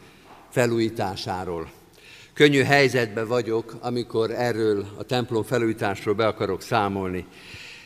felújításáról. 0.51 1.71
Könnyű 2.33 2.61
helyzetben 2.63 3.27
vagyok, 3.27 3.75
amikor 3.81 4.31
erről 4.31 4.85
a 4.97 5.03
templom 5.03 5.43
felújításról 5.43 6.13
be 6.15 6.27
akarok 6.27 6.61
számolni. 6.61 7.25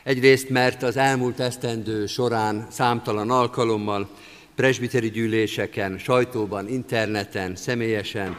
Egyrészt, 0.03 0.49
mert 0.49 0.83
az 0.83 0.97
elmúlt 0.97 1.39
esztendő 1.39 2.05
során 2.05 2.67
számtalan 2.69 3.29
alkalommal 3.29 4.09
presbiteri 4.55 5.09
gyűléseken, 5.09 5.97
sajtóban, 5.97 6.67
interneten, 6.67 7.55
személyesen 7.55 8.37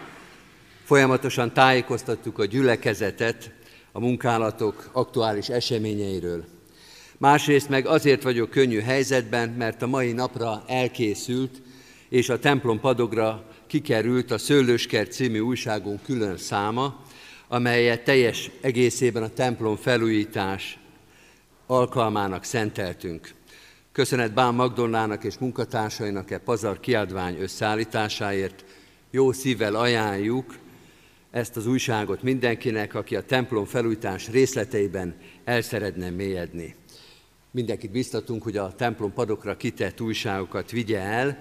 folyamatosan 0.84 1.52
tájékoztattuk 1.52 2.38
a 2.38 2.44
gyülekezetet 2.44 3.50
a 3.92 4.00
munkálatok 4.00 4.90
aktuális 4.92 5.48
eseményeiről. 5.48 6.44
Másrészt 7.18 7.68
meg 7.68 7.86
azért 7.86 8.22
vagyok 8.22 8.50
könnyű 8.50 8.80
helyzetben, 8.80 9.48
mert 9.48 9.82
a 9.82 9.86
mai 9.86 10.12
napra 10.12 10.62
elkészült, 10.66 11.62
és 12.08 12.28
a 12.28 12.38
templom 12.38 12.80
padogra 12.80 13.44
kikerült 13.66 14.30
a 14.30 14.38
Szőlőskert 14.38 15.12
című 15.12 15.38
újságunk 15.38 16.02
külön 16.02 16.36
száma, 16.36 17.04
amelyet 17.48 18.04
teljes 18.04 18.50
egészében 18.60 19.22
a 19.22 19.28
templom 19.28 19.76
felújítás 19.76 20.79
alkalmának 21.70 22.44
szenteltünk. 22.44 23.34
Köszönet 23.92 24.32
Bán 24.32 24.54
Magdolnának 24.54 25.24
és 25.24 25.38
munkatársainak 25.38 26.30
e 26.30 26.38
pazar 26.38 26.80
kiadvány 26.80 27.36
összeállításáért. 27.40 28.64
Jó 29.10 29.32
szívvel 29.32 29.74
ajánljuk 29.74 30.58
ezt 31.30 31.56
az 31.56 31.66
újságot 31.66 32.22
mindenkinek, 32.22 32.94
aki 32.94 33.16
a 33.16 33.24
templom 33.24 33.64
felújítás 33.64 34.28
részleteiben 34.28 35.14
el 35.44 35.60
szeretne 35.60 36.10
mélyedni. 36.10 36.74
Mindenkit 37.50 37.90
biztatunk, 37.90 38.42
hogy 38.42 38.56
a 38.56 38.74
templom 38.74 39.12
padokra 39.12 39.56
kitett 39.56 40.00
újságokat 40.00 40.70
vigye 40.70 41.00
el, 41.00 41.38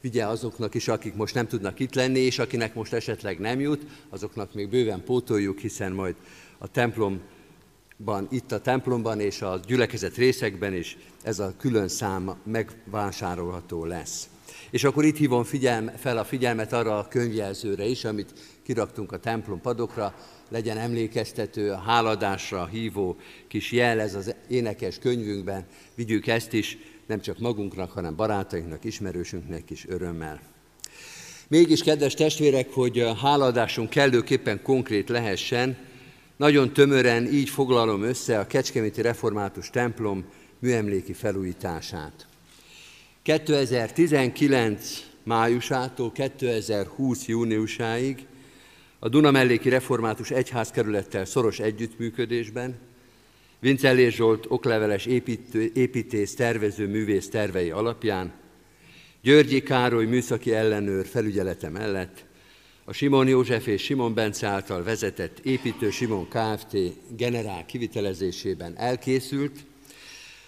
vigye 0.00 0.26
azoknak 0.26 0.74
is, 0.74 0.88
akik 0.88 1.14
most 1.14 1.34
nem 1.34 1.46
tudnak 1.46 1.80
itt 1.80 1.94
lenni, 1.94 2.20
és 2.20 2.38
akinek 2.38 2.74
most 2.74 2.92
esetleg 2.92 3.38
nem 3.38 3.60
jut, 3.60 3.82
azoknak 4.08 4.54
még 4.54 4.68
bőven 4.68 5.04
pótoljuk, 5.04 5.58
hiszen 5.58 5.92
majd 5.92 6.14
a 6.58 6.70
templomban, 7.98 8.28
itt 8.30 8.52
a 8.52 8.60
templomban 8.60 9.20
és 9.20 9.42
a 9.42 9.60
gyülekezet 9.66 10.16
részekben 10.16 10.74
is 10.74 10.96
ez 11.22 11.38
a 11.38 11.54
külön 11.58 11.88
szám 11.88 12.36
megvásárolható 12.44 13.84
lesz. 13.84 14.28
És 14.70 14.84
akkor 14.84 15.04
itt 15.04 15.16
hívom 15.16 15.44
figyelme, 15.44 15.92
fel 15.92 16.18
a 16.18 16.24
figyelmet 16.24 16.72
arra 16.72 16.98
a 16.98 17.08
könyvjelzőre 17.08 17.84
is, 17.84 18.04
amit 18.04 18.32
kiraktunk 18.62 19.12
a 19.12 19.18
templom 19.18 19.60
padokra, 19.60 20.14
legyen 20.48 20.78
emlékeztető, 20.78 21.70
a 21.70 21.78
háladásra 21.78 22.66
hívó 22.66 23.16
kis 23.48 23.72
jel, 23.72 24.00
ez 24.00 24.14
az 24.14 24.34
énekes 24.48 24.98
könyvünkben, 24.98 25.66
vigyük 25.94 26.26
ezt 26.26 26.52
is, 26.52 26.78
nem 27.06 27.20
csak 27.20 27.38
magunknak, 27.38 27.90
hanem 27.90 28.16
barátainknak, 28.16 28.84
ismerősünknek 28.84 29.70
is 29.70 29.86
örömmel. 29.88 30.40
Mégis, 31.48 31.82
kedves 31.82 32.14
testvérek, 32.14 32.72
hogy 32.72 33.04
háladásunk 33.20 33.90
kellőképpen 33.90 34.62
konkrét 34.62 35.08
lehessen, 35.08 35.87
nagyon 36.38 36.72
tömören 36.72 37.26
így 37.26 37.48
foglalom 37.48 38.02
össze 38.02 38.38
a 38.38 38.46
Kecskeméti 38.46 39.02
Református 39.02 39.70
templom 39.70 40.24
műemléki 40.58 41.12
felújítását. 41.12 42.26
2019 43.22 45.06
májusától 45.22 46.12
2020 46.12 47.26
júniusáig 47.26 48.26
a 48.98 49.08
Dunamelléki 49.08 49.68
Református 49.68 50.30
Egyházkerülettel 50.30 51.24
szoros 51.24 51.58
együttműködésben 51.58 52.78
Vincellés 53.60 54.14
Zsolt 54.14 54.46
okleveles 54.48 55.06
építő, 55.06 55.70
építész, 55.74 56.34
tervező 56.34 56.88
művész 56.88 57.28
tervei 57.28 57.70
alapján 57.70 58.32
Györgyi 59.22 59.62
Károly 59.62 60.04
műszaki 60.04 60.52
ellenőr 60.52 61.06
felügyelete 61.06 61.68
mellett 61.68 62.24
a 62.88 62.92
Simon 62.92 63.28
József 63.28 63.66
és 63.66 63.82
Simon 63.82 64.14
Bence 64.14 64.46
által 64.46 64.82
vezetett 64.82 65.38
építő 65.38 65.90
Simon 65.90 66.28
Kft. 66.28 66.76
generál 67.16 67.66
kivitelezésében 67.66 68.76
elkészült, 68.76 69.58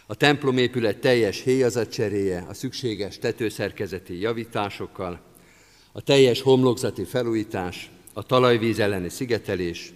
a 0.07 0.15
templomépület 0.15 0.99
teljes 0.99 1.43
héjazatcseréje 1.43 2.45
a 2.49 2.55
szükséges 2.55 3.19
tetőszerkezeti 3.19 4.21
javításokkal, 4.21 5.21
a 5.93 6.01
teljes 6.01 6.43
homlokzati 6.43 7.05
felújítás, 7.05 7.91
a 8.13 8.23
talajvíz 8.23 8.79
elleni 8.79 9.09
szigetelés, 9.09 9.93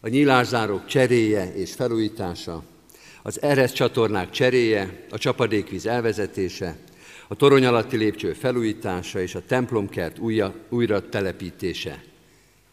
a 0.00 0.08
nyílászárók 0.08 0.86
cseréje 0.86 1.54
és 1.54 1.72
felújítása, 1.72 2.62
az 3.22 3.42
eresz 3.42 3.72
csatornák 3.72 4.30
cseréje, 4.30 5.06
a 5.10 5.18
csapadékvíz 5.18 5.86
elvezetése, 5.86 6.76
a 7.28 7.34
torony 7.34 7.64
alatti 7.64 7.96
lépcső 7.96 8.32
felújítása 8.32 9.20
és 9.20 9.34
a 9.34 9.42
templomkert 9.46 10.18
újra, 10.18 10.54
újra 10.68 11.08
telepítése. 11.08 12.02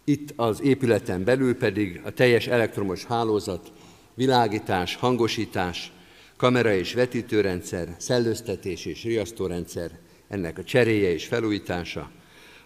Itt 0.03 0.33
az 0.35 0.61
épületen 0.61 1.23
belül 1.23 1.55
pedig 1.55 2.01
a 2.03 2.11
teljes 2.11 2.47
elektromos 2.47 3.03
hálózat, 3.03 3.71
világítás, 4.13 4.95
hangosítás, 4.95 5.91
kamera 6.37 6.73
és 6.73 6.93
vetítőrendszer, 6.93 7.95
szellőztetés 7.97 8.85
és 8.85 9.03
riasztórendszer, 9.03 9.91
ennek 10.27 10.57
a 10.57 10.63
cseréje 10.63 11.13
és 11.13 11.25
felújítása, 11.25 12.11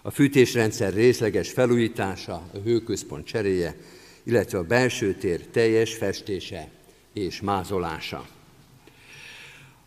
a 0.02 0.10
fűtésrendszer 0.10 0.92
részleges 0.92 1.50
felújítása, 1.50 2.42
a 2.54 2.58
hőközpont 2.64 3.26
cseréje, 3.26 3.76
illetve 4.22 4.58
a 4.58 4.62
belső 4.62 5.14
tér 5.14 5.46
teljes 5.46 5.94
festése 5.94 6.68
és 7.12 7.40
mázolása. 7.40 8.39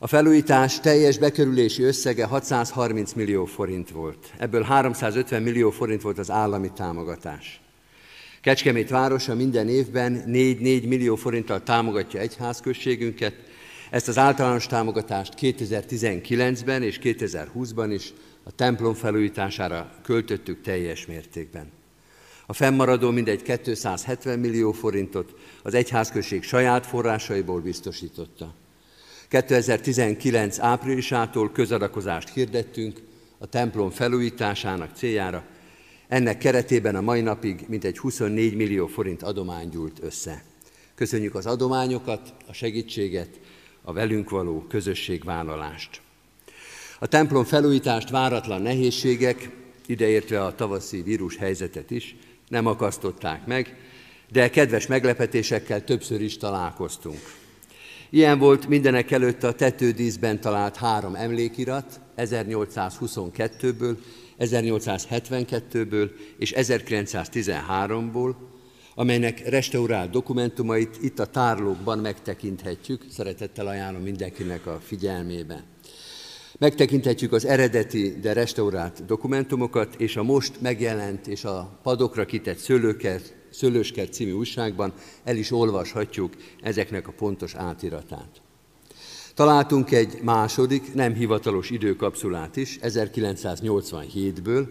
A 0.04 0.08
felújítás 0.08 0.80
teljes 0.80 1.18
bekerülési 1.18 1.84
összege 1.84 2.26
630 2.26 3.14
millió 3.14 3.46
forint 3.46 3.92
volt. 3.92 4.34
Ebből 4.38 4.62
350 4.62 5.42
millió 5.42 5.72
forint 5.72 6.02
volt 6.02 6.18
az 6.18 6.32
állami 6.32 6.72
támogatás. 6.76 7.62
Kecskemét 8.42 8.90
városa 8.90 9.36
minden 9.36 9.70
évben 9.70 10.24
4-4 10.28 10.88
millió 10.88 11.16
forinttal 11.16 11.64
támogatja 11.64 12.20
egyházközségünket, 12.20 13.34
ezt 13.90 14.08
az 14.08 14.18
általános 14.18 14.68
támogatást 14.68 15.34
2019-ben 15.42 16.84
és 16.84 17.00
2020-ban 17.04 17.90
is 17.94 18.14
a 18.44 18.52
templom 18.52 18.94
felújítására 18.94 19.92
költöttük 20.02 20.62
teljes 20.62 21.06
mértékben. 21.06 21.72
A 22.46 22.54
fennmaradó 22.54 23.12
mindegy 23.12 23.42
270 23.42 24.40
millió 24.40 24.72
forintot 24.72 25.34
az 25.62 25.74
egyházközség 25.74 26.44
saját 26.44 26.86
forrásaiból 26.86 27.60
biztosította. 27.60 28.62
2019 29.34 30.60
áprilisától 30.60 31.52
közadakozást 31.52 32.30
hirdettünk 32.30 33.02
a 33.38 33.46
templom 33.46 33.90
felújításának 33.90 34.96
céljára. 34.96 35.44
Ennek 36.08 36.38
keretében 36.38 36.96
a 36.96 37.02
mai 37.02 37.22
napig 37.22 37.66
mintegy 37.68 37.98
24 37.98 38.56
millió 38.56 38.88
forint 38.88 39.24
adomány 39.24 39.70
gyűlt 39.70 40.00
össze. 40.02 40.44
Köszönjük 40.96 41.36
az 41.36 41.46
adományokat, 41.46 42.34
a 42.48 42.54
segítséget, 42.54 43.40
a 43.82 43.94
velünk 43.94 44.30
való 44.30 44.66
közösségvállalást. 44.70 46.02
A 47.00 47.08
templom 47.08 47.44
felújítást 47.44 48.10
váratlan 48.10 48.62
nehézségek, 48.62 49.50
ideértve 49.86 50.44
a 50.44 50.56
tavaszi 50.56 51.02
vírus 51.02 51.38
helyzetet 51.38 51.92
is, 51.92 52.16
nem 52.48 52.66
akasztották 52.66 53.46
meg, 53.46 53.76
de 54.32 54.50
kedves 54.50 54.88
meglepetésekkel 54.88 55.84
többször 55.84 56.22
is 56.22 56.38
találkoztunk. 56.38 57.43
Ilyen 58.14 58.40
volt 58.40 58.68
mindenek 58.68 59.12
előtt 59.12 59.44
a 59.44 59.54
tetődíszben 59.54 60.42
talált 60.42 60.76
három 60.76 61.16
emlékirat 61.16 62.00
1822-ből, 62.18 63.96
1872-ből 64.40 66.10
és 66.38 66.54
1913-ból, 66.58 68.34
amelynek 68.96 69.50
restaurált 69.50 70.10
dokumentumait 70.10 70.98
itt 71.02 71.20
a 71.20 71.26
tárlókban 71.26 72.00
megtekinthetjük. 72.00 73.06
Szeretettel 73.10 73.68
ajánlom 73.68 74.02
mindenkinek 74.02 74.66
a 74.66 74.80
figyelmébe. 74.84 75.64
Megtekinthetjük 76.60 77.32
az 77.32 77.46
eredeti, 77.46 78.20
de 78.22 78.34
restaurált 78.34 79.06
dokumentumokat, 79.06 79.96
és 79.98 80.16
a 80.16 80.24
most 80.24 80.62
megjelent 80.62 81.28
és 81.28 81.44
a 81.44 81.80
padokra 81.84 82.26
kitett 82.26 82.58
szőlőkert, 82.58 83.43
Szőlőskert 83.54 84.14
című 84.14 84.32
újságban 84.32 84.94
el 85.24 85.38
is 85.38 85.52
olvashatjuk 85.52 86.34
ezeknek 86.62 87.08
a 87.08 87.12
pontos 87.12 87.56
átiratát. 87.56 88.42
Találtunk 89.34 89.92
egy 89.92 90.20
második, 90.22 90.94
nem 90.94 91.14
hivatalos 91.14 91.70
időkapszulát 91.70 92.56
is, 92.56 92.80
1987-ből, 92.82 94.68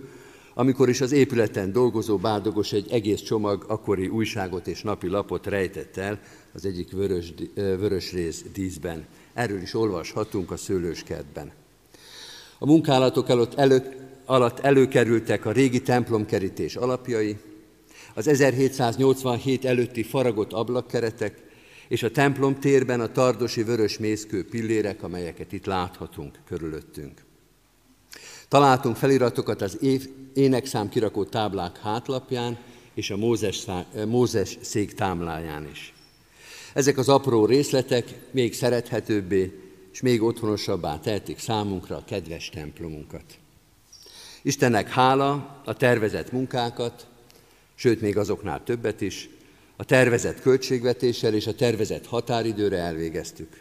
amikor 0.54 0.88
is 0.88 1.00
az 1.00 1.12
épületen 1.12 1.72
dolgozó 1.72 2.16
bárdogos 2.16 2.72
egy 2.72 2.90
egész 2.90 3.20
csomag 3.20 3.64
akkori 3.68 4.08
újságot 4.08 4.66
és 4.66 4.82
napi 4.82 5.08
lapot 5.08 5.46
rejtett 5.46 5.96
el 5.96 6.20
az 6.54 6.64
egyik 6.64 6.92
vörös, 6.92 7.34
vörös 7.54 8.12
rész 8.12 8.44
díszben. 8.52 9.06
Erről 9.34 9.60
is 9.62 9.74
olvashatunk 9.74 10.50
a 10.50 10.56
szőlőskertben. 10.56 11.52
A 12.58 12.66
munkálatok 12.66 13.28
előtt, 13.28 13.54
elő, 13.54 13.82
alatt 14.24 14.58
előkerültek 14.58 15.46
a 15.46 15.52
régi 15.52 15.82
templomkerítés 15.82 16.76
alapjai, 16.76 17.36
az 18.14 18.26
1787 18.26 19.64
előtti 19.64 20.02
faragott 20.02 20.52
ablakkeretek, 20.52 21.42
és 21.88 22.02
a 22.02 22.10
templom 22.10 22.60
térben 22.60 23.00
a 23.00 23.12
tardosi 23.12 23.62
vörös 23.62 23.98
mészkő 23.98 24.44
pillérek, 24.44 25.02
amelyeket 25.02 25.52
itt 25.52 25.66
láthatunk 25.66 26.38
körülöttünk. 26.46 27.24
Találtunk 28.48 28.96
feliratokat 28.96 29.62
az 29.62 29.82
év, 29.82 30.08
énekszám 30.34 30.88
kirakó 30.88 31.24
táblák 31.24 31.78
hátlapján 31.78 32.58
és 32.94 33.10
a 33.10 33.16
Mózes, 33.16 33.66
Mózes 34.06 34.58
szék 34.60 34.94
támláján 34.94 35.68
is. 35.70 35.94
Ezek 36.74 36.98
az 36.98 37.08
apró 37.08 37.46
részletek 37.46 38.14
még 38.30 38.54
szerethetőbbé 38.54 39.62
és 39.92 40.00
még 40.00 40.22
otthonosabbá 40.22 40.98
tehetik 40.98 41.38
számunkra 41.38 41.96
a 41.96 42.04
kedves 42.04 42.48
templomunkat. 42.48 43.24
Istennek 44.42 44.88
hála 44.88 45.60
a 45.64 45.74
tervezett 45.74 46.32
munkákat, 46.32 47.06
sőt 47.82 48.00
még 48.00 48.16
azoknál 48.16 48.64
többet 48.64 49.00
is, 49.00 49.28
a 49.76 49.84
tervezett 49.84 50.40
költségvetéssel 50.40 51.34
és 51.34 51.46
a 51.46 51.54
tervezett 51.54 52.06
határidőre 52.06 52.76
elvégeztük. 52.76 53.60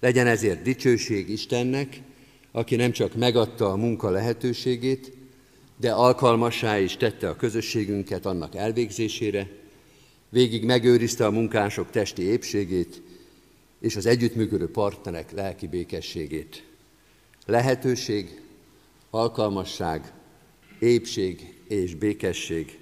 Legyen 0.00 0.26
ezért 0.26 0.62
dicsőség 0.62 1.28
Istennek, 1.28 2.00
aki 2.52 2.76
nem 2.76 2.90
csak 2.90 3.14
megadta 3.14 3.70
a 3.70 3.76
munka 3.76 4.10
lehetőségét, 4.10 5.12
de 5.76 5.92
alkalmassá 5.92 6.78
is 6.78 6.96
tette 6.96 7.28
a 7.28 7.36
közösségünket 7.36 8.26
annak 8.26 8.54
elvégzésére, 8.54 9.50
végig 10.28 10.64
megőrizte 10.64 11.26
a 11.26 11.30
munkások 11.30 11.90
testi 11.90 12.22
épségét 12.22 13.02
és 13.80 13.96
az 13.96 14.06
együttműködő 14.06 14.70
partnerek 14.70 15.32
lelki 15.32 15.66
békességét. 15.66 16.64
Lehetőség, 17.46 18.40
alkalmasság, 19.10 20.12
épség 20.78 21.54
és 21.68 21.94
békesség. 21.94 22.78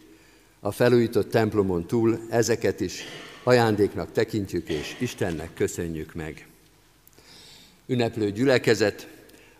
A 0.61 0.71
felújított 0.71 1.31
templomon 1.31 1.87
túl 1.87 2.21
ezeket 2.31 2.81
is 2.81 3.03
ajándéknak 3.43 4.13
tekintjük 4.13 4.69
és 4.69 4.97
Istennek 4.99 5.55
köszönjük 5.55 6.15
meg. 6.15 6.47
Ünneplő 7.87 8.31
gyülekezet, 8.31 9.09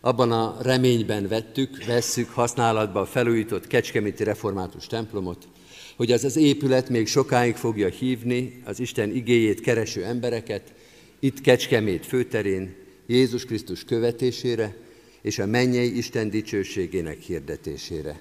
abban 0.01 0.33
a 0.33 0.57
reményben 0.63 1.29
vettük, 1.29 1.85
vesszük 1.85 2.29
használatba 2.29 3.01
a 3.01 3.07
felújított 3.07 3.67
Kecskeméti 3.67 4.25
Református 4.25 4.87
templomot, 4.87 5.49
hogy 5.97 6.13
az 6.13 6.25
az 6.25 6.37
épület 6.37 6.89
még 6.89 7.07
sokáig 7.07 7.55
fogja 7.55 7.89
hívni 7.89 8.63
az 8.65 8.81
Isten 8.81 9.15
igéjét 9.15 9.61
kereső 9.61 10.05
embereket, 10.05 10.73
itt 11.19 11.41
Kecskemét 11.41 12.07
főterén, 12.07 12.75
Jézus 13.07 13.45
Krisztus 13.45 13.85
követésére 13.85 14.77
és 15.21 15.39
a 15.39 15.47
mennyei 15.47 15.97
Isten 15.97 16.31
dicsőségének 16.31 17.19
hirdetésére. 17.19 18.21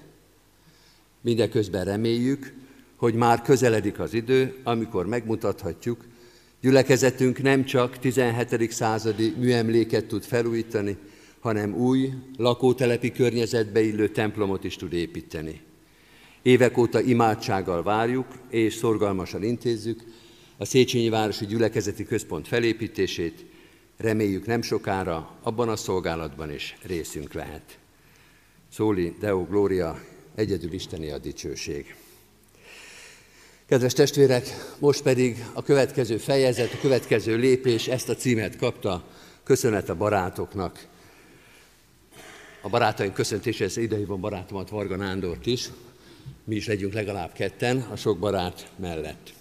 Mindeközben 1.20 1.84
reméljük, 1.84 2.52
hogy 2.96 3.14
már 3.14 3.42
közeledik 3.42 3.98
az 3.98 4.14
idő, 4.14 4.56
amikor 4.64 5.06
megmutathatjuk, 5.06 6.04
gyülekezetünk 6.60 7.42
nem 7.42 7.64
csak 7.64 7.98
17. 7.98 8.70
századi 8.72 9.34
műemléket 9.38 10.06
tud 10.06 10.24
felújítani, 10.24 10.96
hanem 11.40 11.74
új, 11.74 12.12
lakótelepi 12.36 13.12
környezetbe 13.12 13.80
illő 13.80 14.08
templomot 14.08 14.64
is 14.64 14.76
tud 14.76 14.92
építeni. 14.92 15.60
Évek 16.42 16.78
óta 16.78 17.00
imádsággal 17.00 17.82
várjuk 17.82 18.26
és 18.50 18.74
szorgalmasan 18.74 19.42
intézzük 19.42 20.02
a 20.56 20.64
Széchenyi 20.64 21.08
Városi 21.08 21.46
Gyülekezeti 21.46 22.04
Központ 22.04 22.48
felépítését, 22.48 23.44
reméljük 23.96 24.46
nem 24.46 24.62
sokára 24.62 25.38
abban 25.42 25.68
a 25.68 25.76
szolgálatban 25.76 26.52
is 26.52 26.76
részünk 26.82 27.32
lehet. 27.32 27.78
Szóli 28.72 29.16
Deo 29.20 29.44
Gloria, 29.44 30.00
egyedül 30.34 30.72
Isteni 30.72 31.10
a 31.10 31.18
dicsőség. 31.18 31.94
Kedves 33.68 33.92
testvérek, 33.92 34.46
most 34.78 35.02
pedig 35.02 35.44
a 35.52 35.62
következő 35.62 36.16
fejezet, 36.16 36.72
a 36.72 36.80
következő 36.80 37.36
lépés 37.36 37.86
ezt 37.86 38.08
a 38.08 38.14
címet 38.14 38.56
kapta. 38.56 39.04
Köszönet 39.44 39.88
a 39.88 39.94
barátoknak. 39.94 40.86
A 42.62 42.68
barátaink 42.68 43.14
köszöntéséhez 43.14 43.76
idehívom 43.76 44.20
barátomat, 44.20 44.68
Varga 44.68 44.96
Nándort 44.96 45.46
is. 45.46 45.68
Mi 46.44 46.54
is 46.54 46.66
legyünk 46.66 46.92
legalább 46.92 47.32
ketten 47.32 47.86
a 47.92 47.96
sok 47.96 48.18
barát 48.18 48.70
mellett. 48.76 49.32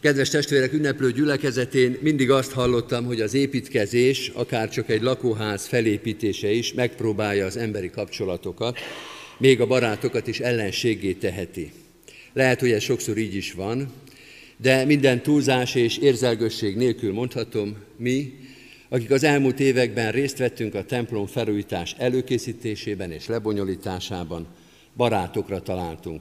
Kedves 0.00 0.28
testvérek, 0.28 0.72
ünneplő 0.72 1.12
gyülekezetén 1.12 1.98
mindig 2.00 2.30
azt 2.30 2.52
hallottam, 2.52 3.04
hogy 3.04 3.20
az 3.20 3.34
építkezés, 3.34 4.28
akár 4.28 4.68
csak 4.68 4.88
egy 4.88 5.02
lakóház 5.02 5.66
felépítése 5.66 6.50
is 6.50 6.72
megpróbálja 6.72 7.46
az 7.46 7.56
emberi 7.56 7.90
kapcsolatokat, 7.90 8.78
még 9.38 9.60
a 9.60 9.66
barátokat 9.66 10.26
is 10.26 10.40
ellenségé 10.40 11.12
teheti. 11.12 11.72
Lehet, 12.34 12.60
hogy 12.60 12.70
ez 12.70 12.82
sokszor 12.82 13.18
így 13.18 13.34
is 13.34 13.52
van, 13.52 13.92
de 14.56 14.84
minden 14.84 15.22
túlzás 15.22 15.74
és 15.74 15.98
érzelgösség 15.98 16.76
nélkül 16.76 17.12
mondhatom, 17.12 17.76
mi, 17.96 18.38
akik 18.88 19.10
az 19.10 19.24
elmúlt 19.24 19.60
években 19.60 20.12
részt 20.12 20.38
vettünk 20.38 20.74
a 20.74 20.84
templom 20.84 21.26
felújítás 21.26 21.94
előkészítésében 21.98 23.10
és 23.10 23.26
lebonyolításában, 23.26 24.46
barátokra 24.96 25.62
találtunk. 25.62 26.20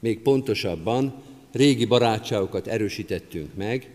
Még 0.00 0.18
pontosabban, 0.18 1.22
régi 1.52 1.84
barátságokat 1.84 2.66
erősítettünk 2.66 3.54
meg, 3.54 3.90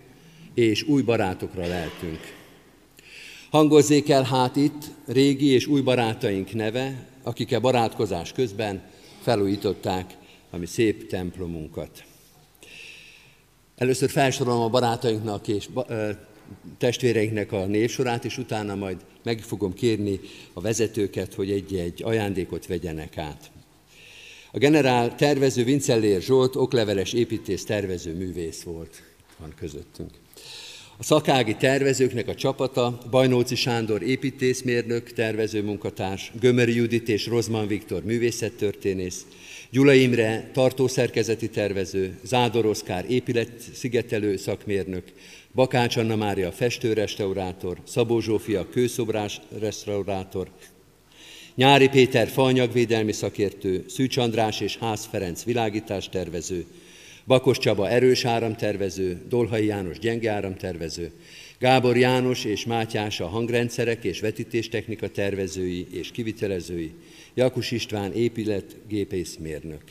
és 0.54 0.84
új 0.84 1.02
barátokra 1.02 1.68
lehetünk. 1.68 2.20
Hangozzék 3.50 4.10
el 4.10 4.24
hát 4.24 4.56
itt 4.56 4.84
régi 5.08 5.48
és 5.48 5.68
új 5.68 5.82
barátaink 5.82 6.54
neve, 6.54 7.08
akik 7.24 7.54
a 7.54 7.60
barátkozás 7.60 8.32
közben 8.32 8.82
felújították 9.22 10.20
a 10.52 10.58
mi 10.58 10.66
szép 10.66 11.08
templomunkat. 11.08 12.04
Először 13.76 14.10
felsorolom 14.10 14.62
a 14.62 14.70
barátainknak 14.70 15.48
és 15.48 15.70
testvéreinknek 16.78 17.52
a 17.52 17.66
névsorát, 17.66 18.26
és 18.26 18.38
utána 18.38 18.76
majd 18.76 18.98
meg 19.24 19.40
fogom 19.40 19.74
kérni 19.74 20.20
a 20.54 20.62
vezetőket, 20.62 21.34
hogy 21.34 21.52
egy-egy 21.52 22.04
ajándékot 22.04 22.68
vegyenek 22.68 23.18
át. 23.18 23.52
A 24.52 24.58
generál 24.58 25.16
tervező 25.16 25.64
Vincellér 25.64 26.22
Zsolt 26.22 26.56
okleveles 26.56 27.14
építész 27.14 27.66
tervező 27.66 28.16
művész 28.16 28.62
volt, 28.62 29.04
van 29.40 29.54
közöttünk. 29.56 30.12
A 30.98 31.04
szakági 31.04 31.56
tervezőknek 31.56 32.28
a 32.28 32.36
csapata 32.36 32.98
Bajnóci 33.10 33.56
Sándor 33.56 34.02
építészmérnök, 34.02 35.14
tervező 35.14 35.64
munkatárs, 35.64 36.32
Gömöri 36.40 36.76
Judit 36.76 37.10
és 37.10 37.28
Rozman 37.28 37.68
Viktor 37.68 38.04
művészettörténész, 38.04 39.26
Gyula 39.72 39.94
Imre 39.94 40.50
tartószerkezeti 40.54 41.50
tervező, 41.50 42.20
Zádor 42.24 42.66
Oszkár 42.66 43.06
épületszigetelő 43.10 44.38
szakmérnök, 44.38 45.04
Bakács 45.54 45.98
Anna 45.98 46.16
Mária 46.16 46.52
festőrestaurátor, 46.52 47.78
Szabó 47.88 48.20
Zsófia 48.20 48.70
kőszobrás 48.70 49.42
restaurátor, 49.60 50.48
Nyári 51.56 51.90
Péter 51.90 52.28
faanyagvédelmi 52.28 53.12
szakértő, 53.12 53.86
Szűcs 53.88 54.18
András 54.18 54.60
és 54.60 54.78
Ház 54.78 55.06
Ferenc 55.12 55.44
világítás 55.44 56.10
tervező, 56.10 56.66
Bakos 57.26 57.58
Csaba 57.58 57.90
erős 57.90 58.26
áramtervező, 58.26 59.22
Dolhai 59.30 59.66
János 59.66 60.00
gyenge 60.00 60.32
áramtervező, 60.32 61.12
Gábor 61.60 61.98
János 61.98 62.46
és 62.46 62.66
Mátyás 62.66 63.20
a 63.20 63.28
hangrendszerek 63.28 64.04
és 64.04 64.20
vetítéstechnika 64.20 65.08
tervezői 65.08 65.88
és 65.92 66.12
kivitelezői, 66.12 66.92
Jakus 67.34 67.72
István 67.72 68.14
épületgépészmérnök. 68.14 69.82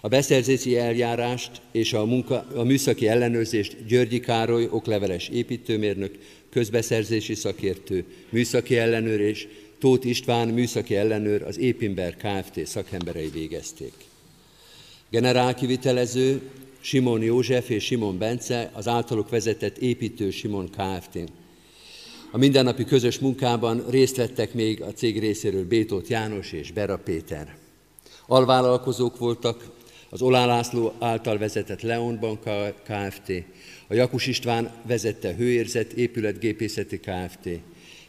A 0.00 0.08
beszerzési 0.08 0.76
eljárást 0.76 1.50
és 1.72 1.92
a, 1.92 2.04
munka, 2.04 2.46
a 2.54 2.62
műszaki 2.62 3.08
ellenőrzést 3.08 3.76
Györgyi 3.86 4.20
Károly 4.20 4.68
okleveles 4.70 5.28
építőmérnök, 5.28 6.18
közbeszerzési 6.50 7.34
szakértő, 7.34 8.04
műszaki 8.28 8.76
ellenőr 8.76 9.20
és 9.20 9.48
Tóth 9.78 10.06
István 10.06 10.48
műszaki 10.48 10.96
ellenőr 10.96 11.42
az 11.42 11.58
Épimber 11.58 12.16
Kft. 12.16 12.66
szakemberei 12.66 13.28
végezték. 13.28 13.92
Generálkivitelező 15.10 16.40
Simon 16.80 17.22
József 17.22 17.68
és 17.68 17.84
Simon 17.84 18.18
Bence 18.18 18.70
az 18.72 18.88
általuk 18.88 19.28
vezetett 19.28 19.78
építő 19.78 20.30
Simon 20.30 20.70
Kft. 20.70 21.18
A 22.30 22.38
mindennapi 22.38 22.84
közös 22.84 23.18
munkában 23.18 23.84
részt 23.90 24.16
vettek 24.16 24.54
még 24.54 24.82
a 24.82 24.92
cég 24.92 25.18
részéről 25.20 25.66
Bétót 25.66 26.08
János 26.08 26.52
és 26.52 26.72
Bera 26.72 26.98
Péter. 26.98 27.56
Alvállalkozók 28.26 29.18
voltak 29.18 29.70
az 30.10 30.22
Olá 30.22 30.46
László 30.46 30.92
által 30.98 31.38
vezetett 31.38 31.80
Leonban 31.80 32.38
Kft., 32.82 33.32
a 33.88 33.94
Jakus 33.94 34.26
István 34.26 34.70
vezette 34.86 35.34
Hőérzet 35.34 35.92
épületgépészeti 35.92 37.00
Kft., 37.00 37.48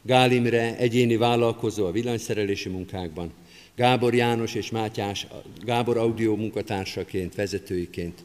Gál 0.01 0.31
egyéni 0.77 1.15
vállalkozó 1.15 1.85
a 1.85 1.91
villanyszerelési 1.91 2.69
munkákban, 2.69 3.31
Gábor 3.77 4.13
János 4.13 4.53
és 4.55 4.69
Mátyás, 4.69 5.27
Gábor 5.65 5.97
Audio 5.97 6.35
munkatársaként, 6.35 7.35
vezetőiként, 7.35 8.21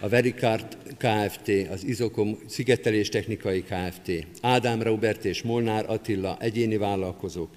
a 0.00 0.08
Verikart 0.08 0.76
Kft., 0.98 1.48
az 1.70 1.84
Izokom 1.84 2.38
Szigetelés 2.46 3.08
Technikai 3.08 3.62
Kft., 3.62 4.26
Ádám 4.40 4.82
Robert 4.82 5.24
és 5.24 5.42
Molnár 5.42 5.84
Attila 5.88 6.36
egyéni 6.40 6.76
vállalkozók, 6.76 7.50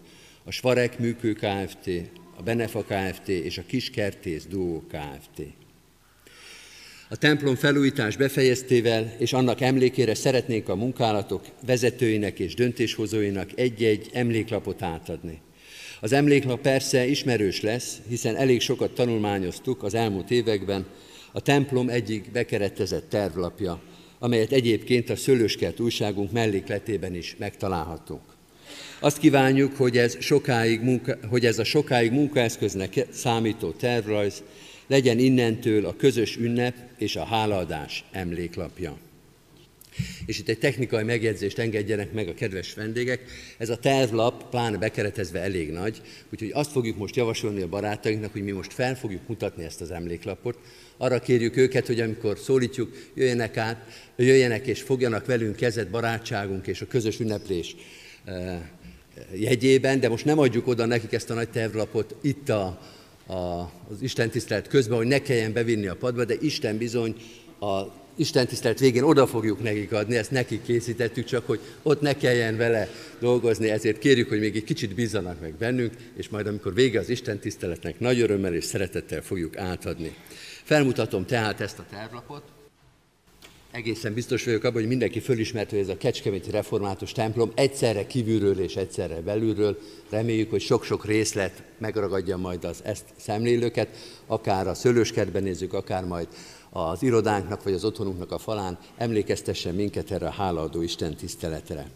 a 0.44 0.52
Svarek 0.52 1.00
Műkő 1.00 1.34
Kft., 1.34 1.90
a 2.38 2.44
Benefa 2.44 2.84
Kft. 2.84 3.28
és 3.28 3.58
a 3.58 3.64
Kiskertész 3.68 4.46
Duó 4.46 4.84
Kft. 4.88 5.42
A 7.10 7.16
templom 7.16 7.56
felújítás 7.56 8.18
befejeztével 8.18 9.16
és 9.18 9.34
annak 9.34 9.62
emlékére 9.62 10.16
szeretnénk 10.16 10.70
a 10.70 10.76
munkálatok 10.76 11.46
vezetőinek 11.66 12.40
és 12.40 12.54
döntéshozóinak 12.54 13.50
egy-egy 13.56 14.10
emléklapot 14.14 14.82
átadni. 14.82 15.42
Az 16.00 16.12
emléklap 16.12 16.62
persze 16.62 17.08
ismerős 17.08 17.62
lesz, 17.62 17.98
hiszen 18.08 18.36
elég 18.36 18.62
sokat 18.62 18.92
tanulmányoztuk 18.92 19.84
az 19.84 19.94
elmúlt 19.94 20.32
években, 20.32 20.86
a 21.32 21.42
templom 21.42 21.90
egyik 21.90 22.32
bekeretezett 22.32 23.10
tervlapja, 23.10 23.82
amelyet 24.20 24.52
egyébként 24.52 25.10
a 25.10 25.16
Szőlőskert 25.16 25.80
újságunk 25.80 26.32
mellékletében 26.32 27.16
is 27.16 27.36
megtalálhatunk. 27.38 28.22
Azt 29.00 29.18
kívánjuk, 29.18 29.76
hogy 29.76 29.98
ez, 29.98 30.18
sokáig 30.20 30.82
munka, 30.82 31.18
hogy 31.30 31.46
ez 31.46 31.60
a 31.60 31.64
sokáig 31.64 32.12
munkaeszköznek 32.12 33.06
számító 33.12 33.72
tervrajz 33.72 34.44
legyen 34.88 35.20
innentől 35.20 35.86
a 35.86 35.96
közös 35.96 36.38
ünnep 36.38 36.76
és 36.98 37.16
a 37.16 37.24
hálaadás 37.24 38.04
emléklapja. 38.12 38.98
És 40.26 40.40
itt 40.40 40.50
egy 40.50 40.60
technikai 40.60 41.04
megjegyzést 41.04 41.60
engedjenek 41.60 42.12
meg 42.12 42.28
a 42.28 42.34
kedves 42.34 42.74
vendégek. 42.74 43.22
Ez 43.58 43.70
a 43.70 43.78
tervlap, 43.78 44.50
pláne 44.50 44.78
bekeretezve 44.78 45.40
elég 45.40 45.72
nagy, 45.72 46.02
úgyhogy 46.32 46.52
azt 46.54 46.72
fogjuk 46.72 46.98
most 46.98 47.16
javasolni 47.16 47.62
a 47.62 47.68
barátainknak, 47.68 48.32
hogy 48.32 48.44
mi 48.44 48.52
most 48.52 48.74
fel 48.74 48.96
fogjuk 48.96 49.28
mutatni 49.28 49.64
ezt 49.64 49.82
az 49.82 49.92
emléklapot. 49.92 50.58
Arra 50.98 51.20
kérjük 51.20 51.58
őket, 51.58 51.88
hogy 51.88 52.00
amikor 52.00 52.38
szólítjuk, 52.38 53.12
jöjjenek 53.14 53.58
át, 53.58 54.10
jöjjenek 54.16 54.68
és 54.68 54.82
fogjanak 54.82 55.26
velünk 55.26 55.56
kezet 55.56 55.90
barátságunk 55.90 56.68
és 56.68 56.82
a 56.82 56.88
közös 56.88 57.20
ünneplés 57.20 57.76
eh, 58.26 58.60
jegyében, 59.34 60.00
de 60.00 60.10
most 60.10 60.26
nem 60.26 60.40
adjuk 60.40 60.68
oda 60.68 60.86
nekik 60.86 61.14
ezt 61.14 61.30
a 61.30 61.34
nagy 61.34 61.50
tervlapot 61.50 62.16
itt 62.22 62.50
a, 62.50 62.80
a, 63.28 63.72
az 63.90 64.02
Isten 64.02 64.30
tisztelet 64.30 64.68
közben, 64.68 64.98
hogy 64.98 65.08
ne 65.08 65.22
kelljen 65.22 65.54
bevinni 65.54 65.88
a 65.88 65.96
padba, 65.96 66.26
de 66.26 66.36
Isten 66.42 66.78
bizony 66.78 67.16
a 67.60 67.84
Isten 68.20 68.48
tisztelt 68.48 68.80
végén 68.80 69.04
oda 69.04 69.28
fogjuk 69.28 69.64
nekik 69.64 69.92
adni, 69.92 70.16
ezt 70.16 70.32
nekik 70.32 70.64
készítettük, 70.64 71.26
csak 71.26 71.46
hogy 71.46 71.60
ott 71.84 72.02
ne 72.02 72.14
kelljen 72.14 72.58
vele 72.58 72.90
dolgozni, 73.20 73.70
ezért 73.70 74.00
kérjük, 74.00 74.30
hogy 74.30 74.40
még 74.40 74.56
egy 74.56 74.64
kicsit 74.64 74.96
bízzanak 74.96 75.42
meg 75.42 75.54
bennünk, 75.54 75.94
és 76.16 76.30
majd 76.30 76.48
amikor 76.48 76.74
vége 76.74 77.00
az 77.00 77.10
Isten 77.10 77.40
tiszteletnek, 77.40 78.00
nagy 78.00 78.20
örömmel 78.20 78.54
és 78.54 78.64
szeretettel 78.64 79.22
fogjuk 79.22 79.58
átadni. 79.58 80.16
Felmutatom 80.64 81.26
tehát 81.26 81.62
ezt 81.62 81.80
a 81.80 81.86
tervlapot. 81.90 82.44
Egészen 83.72 84.14
biztos 84.14 84.44
vagyok 84.44 84.64
abban, 84.64 84.80
hogy 84.80 84.88
mindenki 84.90 85.20
fölismert, 85.20 85.70
hogy 85.70 85.80
ez 85.80 85.90
a 85.90 85.98
Kecskeméti 85.98 86.52
Református 86.52 87.12
templom 87.12 87.52
egyszerre 87.56 88.08
kívülről 88.08 88.60
és 88.60 88.76
egyszerre 88.76 89.22
belülről. 89.22 89.80
Reméljük, 90.10 90.50
hogy 90.50 90.62
sok-sok 90.62 91.06
részlet 91.06 91.64
megragadja 91.78 92.38
majd 92.38 92.64
az 92.64 92.80
ezt 92.84 93.06
szemlélőket, 93.18 93.88
akár 94.26 94.68
a 94.68 94.74
szőlőskertben 94.74 95.44
nézzük, 95.44 95.74
akár 95.74 96.04
majd 96.06 96.28
az 96.70 97.04
irodánknak 97.04 97.64
vagy 97.64 97.74
az 97.74 97.84
otthonunknak 97.84 98.32
a 98.32 98.38
falán, 98.38 98.78
emlékeztessen 98.98 99.76
minket 99.76 100.12
erre 100.12 100.28
a 100.28 100.32
hálaadó 100.32 100.82
Isten 100.82 101.16
tiszteletre. 101.16 101.90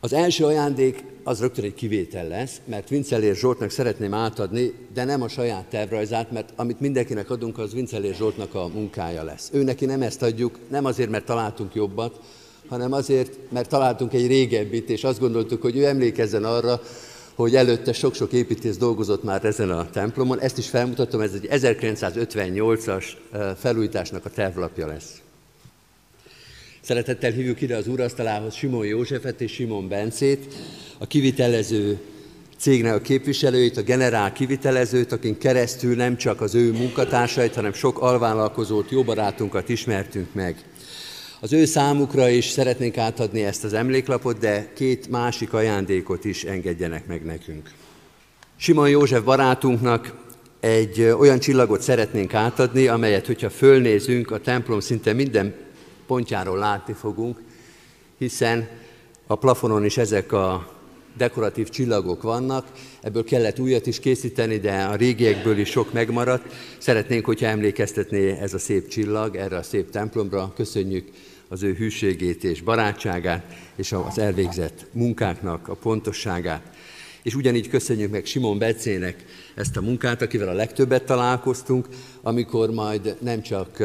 Az 0.00 0.12
első 0.12 0.44
ajándék 0.44 1.04
az 1.24 1.40
rögtön 1.40 1.64
egy 1.64 1.74
kivétel 1.74 2.28
lesz, 2.28 2.60
mert 2.64 2.88
Vincelér 2.88 3.34
Zsoltnak 3.34 3.70
szeretném 3.70 4.14
átadni, 4.14 4.72
de 4.94 5.04
nem 5.04 5.22
a 5.22 5.28
saját 5.28 5.64
tervrajzát, 5.64 6.30
mert 6.30 6.52
amit 6.56 6.80
mindenkinek 6.80 7.30
adunk, 7.30 7.58
az 7.58 7.72
Vincelér 7.72 8.14
Zsoltnak 8.14 8.54
a 8.54 8.68
munkája 8.68 9.22
lesz. 9.22 9.50
Ő 9.52 9.62
neki 9.62 9.84
nem 9.84 10.02
ezt 10.02 10.22
adjuk, 10.22 10.58
nem 10.68 10.84
azért, 10.84 11.10
mert 11.10 11.24
találtunk 11.24 11.74
jobbat, 11.74 12.20
hanem 12.68 12.92
azért, 12.92 13.38
mert 13.50 13.68
találtunk 13.68 14.12
egy 14.12 14.26
régebbit, 14.26 14.90
és 14.90 15.04
azt 15.04 15.20
gondoltuk, 15.20 15.62
hogy 15.62 15.76
ő 15.76 15.84
emlékezzen 15.84 16.44
arra, 16.44 16.80
hogy 17.38 17.54
előtte 17.54 17.92
sok-sok 17.92 18.32
építész 18.32 18.76
dolgozott 18.76 19.22
már 19.22 19.44
ezen 19.44 19.70
a 19.70 19.90
templomon. 19.90 20.40
Ezt 20.40 20.58
is 20.58 20.68
felmutatom, 20.68 21.20
ez 21.20 21.32
egy 21.32 21.48
1958-as 21.50 23.04
felújításnak 23.58 24.24
a 24.24 24.30
tervlapja 24.30 24.86
lesz. 24.86 25.20
Szeretettel 26.80 27.30
hívjuk 27.30 27.60
ide 27.60 27.76
az 27.76 27.88
úrasztalához 27.88 28.54
Simon 28.54 28.86
Józsefet 28.86 29.40
és 29.40 29.52
Simon 29.52 29.88
Bencét, 29.88 30.54
a 30.98 31.06
kivitelező 31.06 31.98
cégnek 32.56 32.94
a 32.94 33.00
képviselőit, 33.00 33.76
a 33.76 33.82
generál 33.82 34.32
kivitelezőt, 34.32 35.12
akin 35.12 35.38
keresztül 35.38 35.96
nem 35.96 36.16
csak 36.16 36.40
az 36.40 36.54
ő 36.54 36.72
munkatársait, 36.72 37.54
hanem 37.54 37.72
sok 37.72 38.00
alvállalkozót, 38.00 38.90
jó 38.90 39.02
barátunkat 39.02 39.68
ismertünk 39.68 40.34
meg. 40.34 40.64
Az 41.40 41.52
ő 41.52 41.64
számukra 41.64 42.28
is 42.28 42.44
szeretnénk 42.44 42.96
átadni 42.96 43.44
ezt 43.44 43.64
az 43.64 43.72
emléklapot, 43.72 44.38
de 44.38 44.72
két 44.74 45.08
másik 45.08 45.52
ajándékot 45.52 46.24
is 46.24 46.44
engedjenek 46.44 47.06
meg 47.06 47.24
nekünk. 47.24 47.70
Simon 48.56 48.88
József 48.88 49.22
barátunknak 49.22 50.12
egy 50.60 51.00
olyan 51.00 51.38
csillagot 51.38 51.80
szeretnénk 51.80 52.34
átadni, 52.34 52.86
amelyet, 52.86 53.26
hogyha 53.26 53.50
fölnézünk, 53.50 54.30
a 54.30 54.40
templom 54.40 54.80
szinte 54.80 55.12
minden 55.12 55.54
pontjáról 56.06 56.58
látni 56.58 56.92
fogunk, 56.92 57.42
hiszen 58.18 58.68
a 59.26 59.34
plafonon 59.34 59.84
is 59.84 59.96
ezek 59.96 60.32
a 60.32 60.77
dekoratív 61.18 61.68
csillagok 61.68 62.22
vannak, 62.22 62.66
ebből 63.02 63.24
kellett 63.24 63.58
újat 63.58 63.86
is 63.86 64.00
készíteni, 64.00 64.58
de 64.58 64.82
a 64.82 64.94
régiekből 64.94 65.58
is 65.58 65.68
sok 65.68 65.92
megmaradt. 65.92 66.52
Szeretnénk, 66.78 67.24
hogyha 67.24 67.46
emlékeztetné 67.46 68.30
ez 68.30 68.54
a 68.54 68.58
szép 68.58 68.88
csillag 68.88 69.36
erre 69.36 69.56
a 69.56 69.62
szép 69.62 69.90
templomra. 69.90 70.52
Köszönjük 70.56 71.08
az 71.48 71.62
ő 71.62 71.74
hűségét 71.74 72.44
és 72.44 72.62
barátságát, 72.62 73.44
és 73.76 73.92
az 73.92 74.18
elvégzett 74.18 74.86
munkáknak 74.92 75.68
a 75.68 75.74
pontosságát. 75.74 76.62
És 77.22 77.34
ugyanígy 77.34 77.68
köszönjük 77.68 78.10
meg 78.10 78.24
Simon 78.24 78.58
Becének 78.58 79.24
ezt 79.54 79.76
a 79.76 79.80
munkát, 79.80 80.22
akivel 80.22 80.48
a 80.48 80.52
legtöbbet 80.52 81.04
találkoztunk, 81.04 81.88
amikor 82.22 82.70
majd 82.70 83.16
nem 83.20 83.42
csak 83.42 83.82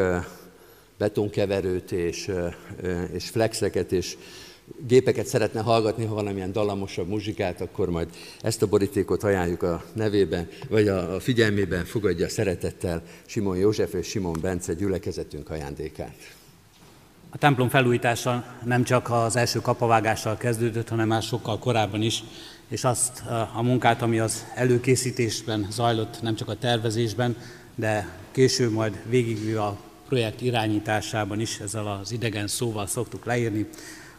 betonkeverőt 0.98 1.92
és, 1.92 2.32
és 3.14 3.30
flexeket 3.30 3.92
és 3.92 4.18
gépeket 4.88 5.26
szeretne 5.26 5.62
hallgatni, 5.62 6.06
ha 6.06 6.14
valamilyen 6.14 6.52
dallamosabb 6.52 7.08
muzsikát, 7.08 7.62
akkor 7.62 7.90
majd 7.90 8.08
ezt 8.42 8.62
a 8.62 8.68
borítékot 8.68 9.24
ajánljuk 9.24 9.64
a 9.64 9.84
nevében, 9.94 10.48
vagy 10.70 10.88
a 10.88 11.20
figyelmében 11.20 11.86
fogadja 11.86 12.30
szeretettel 12.30 13.04
Simon 13.26 13.58
József 13.58 13.94
és 13.94 14.08
Simon 14.08 14.38
Bence 14.42 14.74
gyülekezetünk 14.74 15.50
ajándékát. 15.50 16.16
A 17.30 17.38
templom 17.38 17.70
felújítása 17.70 18.46
nem 18.66 18.84
csak 18.84 19.12
az 19.12 19.36
első 19.36 19.60
kapavágással 19.62 20.38
kezdődött, 20.38 20.90
hanem 20.90 21.08
már 21.08 21.22
sokkal 21.22 21.60
korábban 21.60 22.02
is, 22.02 22.24
és 22.68 22.84
azt 22.84 23.24
a 23.56 23.62
munkát, 23.62 24.02
ami 24.02 24.20
az 24.20 24.46
előkészítésben 24.56 25.68
zajlott, 25.72 26.22
nem 26.22 26.36
csak 26.36 26.50
a 26.50 26.58
tervezésben, 26.58 27.36
de 27.76 28.18
később 28.32 28.72
majd 28.72 29.02
végigvő 29.10 29.60
a 29.60 29.78
projekt 30.08 30.42
irányításában 30.42 31.40
is, 31.40 31.60
ezzel 31.60 31.88
az 31.88 32.12
idegen 32.12 32.48
szóval 32.48 32.88
szoktuk 32.88 33.26
leírni. 33.26 33.68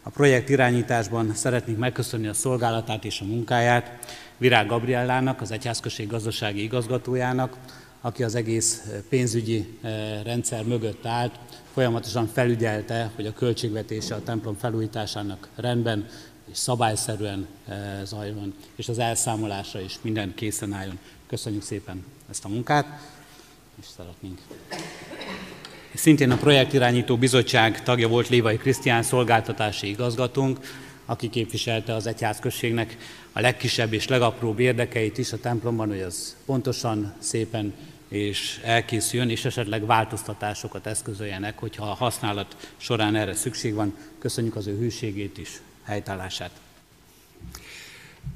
A 0.07 0.11
projekt 0.11 0.49
irányításban 0.49 1.35
szeretnénk 1.35 1.79
megköszönni 1.79 2.27
a 2.27 2.35
szolgálatát 2.35 3.05
és 3.05 3.21
a 3.21 3.25
munkáját 3.25 4.17
Virág 4.37 4.67
Gabriellának, 4.67 5.41
az 5.41 5.51
Egyházközség 5.51 6.07
gazdasági 6.07 6.63
igazgatójának, 6.63 7.57
aki 8.01 8.23
az 8.23 8.35
egész 8.35 8.83
pénzügyi 9.09 9.79
rendszer 10.25 10.65
mögött 10.65 11.07
állt, 11.07 11.39
folyamatosan 11.73 12.27
felügyelte, 12.27 13.11
hogy 13.15 13.27
a 13.27 13.33
költségvetése 13.33 14.15
a 14.15 14.23
templom 14.23 14.57
felújításának 14.57 15.49
rendben 15.55 16.07
és 16.51 16.59
szabályszerűen 16.59 17.47
zajlon, 18.03 18.55
és 18.77 18.89
az 18.89 18.99
elszámolása 18.99 19.81
is 19.81 19.99
minden 20.03 20.35
készen 20.35 20.73
álljon. 20.73 20.99
Köszönjük 21.27 21.63
szépen 21.63 22.05
ezt 22.31 22.45
a 22.45 22.49
munkát, 22.49 22.87
és 23.81 23.87
szeretnénk. 23.97 24.39
Szintén 25.95 26.31
a 26.31 26.37
projektirányító 26.37 27.17
bizottság 27.17 27.83
tagja 27.83 28.09
volt 28.09 28.29
Lévai 28.29 28.57
Krisztián 28.57 29.03
szolgáltatási 29.03 29.89
igazgatónk, 29.89 30.59
aki 31.07 31.29
képviselte 31.29 31.95
az 31.95 32.07
egyházközségnek 32.07 32.97
a 33.33 33.41
legkisebb 33.41 33.93
és 33.93 34.09
legapróbb 34.09 34.59
érdekeit 34.59 35.19
is 35.19 35.33
a 35.33 35.41
templomban, 35.41 35.89
hogy 35.89 36.01
az 36.01 36.37
pontosan, 36.47 37.15
szépen 37.19 37.75
és 38.09 38.61
elkészüljön, 38.65 39.31
és 39.31 39.45
esetleg 39.45 39.87
változtatásokat 39.87 40.87
eszközöljenek, 40.87 41.59
hogyha 41.59 41.91
a 41.91 41.95
használat 41.95 42.73
során 42.77 43.17
erre 43.17 43.35
szükség 43.35 43.75
van. 43.75 43.97
Köszönjük 44.19 44.57
az 44.57 44.67
ő 44.67 44.79
hűségét 44.79 45.39
is, 45.39 45.51
helytállását. 45.85 46.51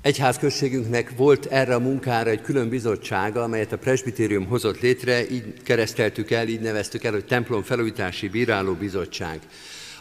Egyházközségünknek 0.02 1.16
volt 1.16 1.46
erre 1.46 1.74
a 1.74 1.78
munkára 1.78 2.30
egy 2.30 2.42
külön 2.42 2.68
bizottsága, 2.68 3.42
amelyet 3.42 3.72
a 3.72 3.78
presbitérium 3.78 4.46
hozott 4.46 4.80
létre, 4.80 5.30
így 5.30 5.62
kereszteltük 5.62 6.30
el, 6.30 6.48
így 6.48 6.60
neveztük 6.60 7.04
el, 7.04 7.12
hogy 7.12 7.24
templom 7.24 7.62
felújítási 7.62 8.28
bíráló 8.28 8.72
bizottság. 8.72 9.40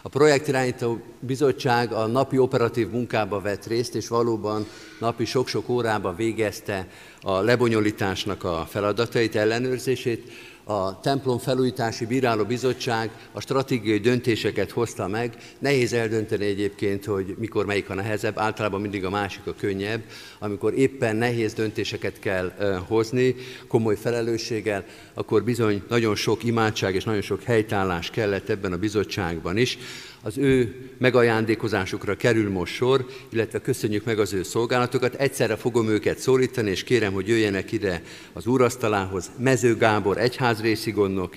A 0.02 0.08
projektirányító 0.08 1.00
bizottság 1.20 1.92
a 1.92 2.06
napi 2.06 2.38
operatív 2.38 2.88
munkába 2.90 3.40
vett 3.40 3.66
részt, 3.66 3.94
és 3.94 4.08
valóban 4.08 4.66
napi 4.98 5.24
sok-sok 5.24 5.68
órába 5.68 6.14
végezte 6.14 6.88
a 7.20 7.40
lebonyolításnak 7.40 8.44
a 8.44 8.66
feladatait, 8.70 9.36
ellenőrzését 9.36 10.32
a 10.68 11.00
templom 11.00 11.38
felújítási 11.38 12.06
bíráló 12.06 12.44
bizottság 12.44 13.10
a 13.32 13.40
stratégiai 13.40 13.98
döntéseket 13.98 14.70
hozta 14.70 15.06
meg. 15.06 15.36
Nehéz 15.58 15.92
eldönteni 15.92 16.44
egyébként, 16.44 17.04
hogy 17.04 17.34
mikor 17.38 17.66
melyik 17.66 17.90
a 17.90 17.94
nehezebb, 17.94 18.38
általában 18.38 18.80
mindig 18.80 19.04
a 19.04 19.10
másik 19.10 19.46
a 19.46 19.54
könnyebb, 19.54 20.02
amikor 20.38 20.74
éppen 20.74 21.16
nehéz 21.16 21.52
döntéseket 21.52 22.18
kell 22.18 22.52
hozni, 22.88 23.34
komoly 23.68 23.96
felelősséggel, 23.96 24.84
akkor 25.14 25.44
bizony 25.44 25.82
nagyon 25.88 26.14
sok 26.14 26.44
imádság 26.44 26.94
és 26.94 27.04
nagyon 27.04 27.22
sok 27.22 27.42
helytállás 27.42 28.10
kellett 28.10 28.48
ebben 28.48 28.72
a 28.72 28.76
bizottságban 28.76 29.56
is 29.56 29.78
az 30.22 30.38
ő 30.38 30.76
megajándékozásukra 30.98 32.16
kerül 32.16 32.50
most 32.50 32.74
sor, 32.74 33.06
illetve 33.28 33.60
köszönjük 33.60 34.04
meg 34.04 34.18
az 34.18 34.32
ő 34.32 34.42
szolgálatokat. 34.42 35.14
Egyszerre 35.14 35.56
fogom 35.56 35.88
őket 35.88 36.18
szólítani, 36.18 36.70
és 36.70 36.84
kérem, 36.84 37.12
hogy 37.12 37.28
jöjjenek 37.28 37.72
ide 37.72 38.02
az 38.32 38.46
úrasztalához. 38.46 39.30
Mező 39.38 39.76
Gábor 39.76 40.18
egyházrészi 40.18 40.90
gondnok, 40.90 41.36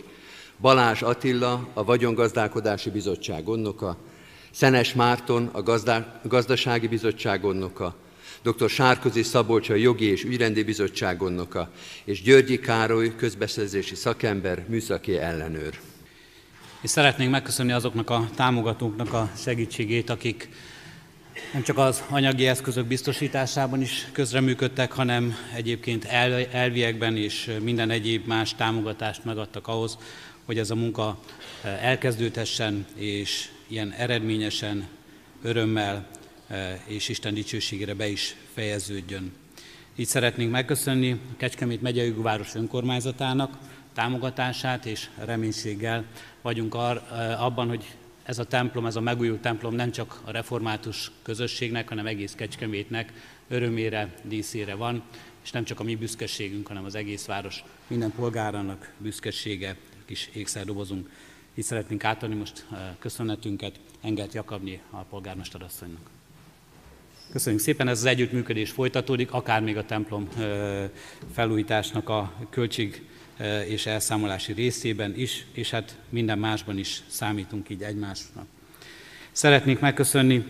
Balázs 0.59 1.01
Attila, 1.01 1.67
a 1.73 1.83
Vagyongazdálkodási 1.83 2.89
Bizottság 2.89 3.43
gondnoka, 3.43 3.97
Szenes 4.51 4.93
Márton, 4.93 5.49
a 5.51 5.79
Gazdasági 6.23 6.87
Bizottság 6.87 7.41
gondnoka, 7.41 7.95
dr. 8.43 8.69
Sárközi 8.69 9.23
Szabolcs, 9.23 9.69
a 9.69 9.75
Jogi 9.75 10.05
és 10.05 10.23
Ügyrendi 10.23 10.63
Bizottság 10.63 11.17
gondnoka, 11.17 11.69
és 12.03 12.21
Györgyi 12.21 12.59
Károly, 12.59 13.15
közbeszerzési 13.15 13.95
szakember, 13.95 14.65
műszaki 14.67 15.17
ellenőr 15.17 15.79
és 16.81 16.89
szeretnénk 16.89 17.31
megköszönni 17.31 17.71
azoknak 17.71 18.09
a 18.09 18.29
támogatóknak 18.35 19.13
a 19.13 19.31
segítségét, 19.37 20.09
akik 20.09 20.49
nem 21.53 21.63
csak 21.63 21.77
az 21.77 22.03
anyagi 22.09 22.47
eszközök 22.47 22.85
biztosításában 22.85 23.81
is 23.81 24.07
közreműködtek, 24.11 24.91
hanem 24.91 25.35
egyébként 25.55 26.05
el, 26.05 26.45
elviekben 26.51 27.17
és 27.17 27.51
minden 27.61 27.89
egyéb 27.89 28.27
más 28.27 28.55
támogatást 28.55 29.25
megadtak 29.25 29.67
ahhoz, 29.67 29.97
hogy 30.45 30.57
ez 30.57 30.69
a 30.69 30.75
munka 30.75 31.19
eh, 31.63 31.85
elkezdődhessen, 31.85 32.85
és 32.95 33.49
ilyen 33.67 33.91
eredményesen, 33.91 34.87
örömmel 35.41 36.07
eh, 36.47 36.79
és 36.85 37.09
Isten 37.09 37.33
dicsőségére 37.33 37.93
be 37.93 38.07
is 38.07 38.35
fejeződjön. 38.53 39.31
Így 39.95 40.07
szeretnénk 40.07 40.51
megköszönni 40.51 41.11
a 41.11 41.37
Kecskemét 41.37 41.81
megyei 41.81 42.11
város 42.11 42.55
önkormányzatának 42.55 43.57
támogatását, 43.93 44.85
és 44.85 45.09
reménységgel 45.17 46.05
vagyunk 46.41 46.75
ar, 46.75 47.01
abban, 47.39 47.67
hogy 47.67 47.95
ez 48.23 48.39
a 48.39 48.43
templom, 48.43 48.85
ez 48.85 48.95
a 48.95 49.01
megújult 49.01 49.41
templom 49.41 49.73
nem 49.73 49.91
csak 49.91 50.21
a 50.23 50.31
református 50.31 51.11
közösségnek, 51.21 51.89
hanem 51.89 52.05
egész 52.05 52.33
Kecskemétnek 52.33 53.13
örömére, 53.47 54.13
díszére 54.23 54.75
van, 54.75 55.03
és 55.43 55.51
nem 55.51 55.63
csak 55.63 55.79
a 55.79 55.83
mi 55.83 55.95
büszkeségünk, 55.95 56.67
hanem 56.67 56.85
az 56.85 56.95
egész 56.95 57.25
város 57.25 57.63
minden 57.87 58.11
polgárának 58.11 58.93
büszkesége, 58.97 59.75
kis 60.05 60.29
ékszerdobozunk. 60.33 61.09
Így 61.55 61.63
szeretnénk 61.63 62.03
átadni 62.03 62.35
most 62.35 62.65
köszönetünket 62.99 63.79
Engert 64.01 64.33
Jakabnyi 64.33 64.81
a 64.89 64.97
polgármester 64.97 65.61
asszonynak. 65.61 66.09
Köszönjük 67.31 67.61
szépen, 67.61 67.87
ez 67.87 67.97
az 67.97 68.05
együttműködés 68.05 68.71
folytatódik, 68.71 69.31
akár 69.31 69.61
még 69.61 69.77
a 69.77 69.85
templom 69.85 70.27
felújításnak 71.31 72.09
a 72.09 72.33
költség 72.49 73.09
és 73.67 73.85
elszámolási 73.85 74.53
részében 74.53 75.13
is, 75.15 75.45
és 75.53 75.69
hát 75.69 75.97
minden 76.09 76.39
másban 76.39 76.77
is 76.77 77.01
számítunk 77.07 77.69
így 77.69 77.81
egymásnak. 77.81 78.45
Szeretnék 79.31 79.79
megköszönni 79.79 80.45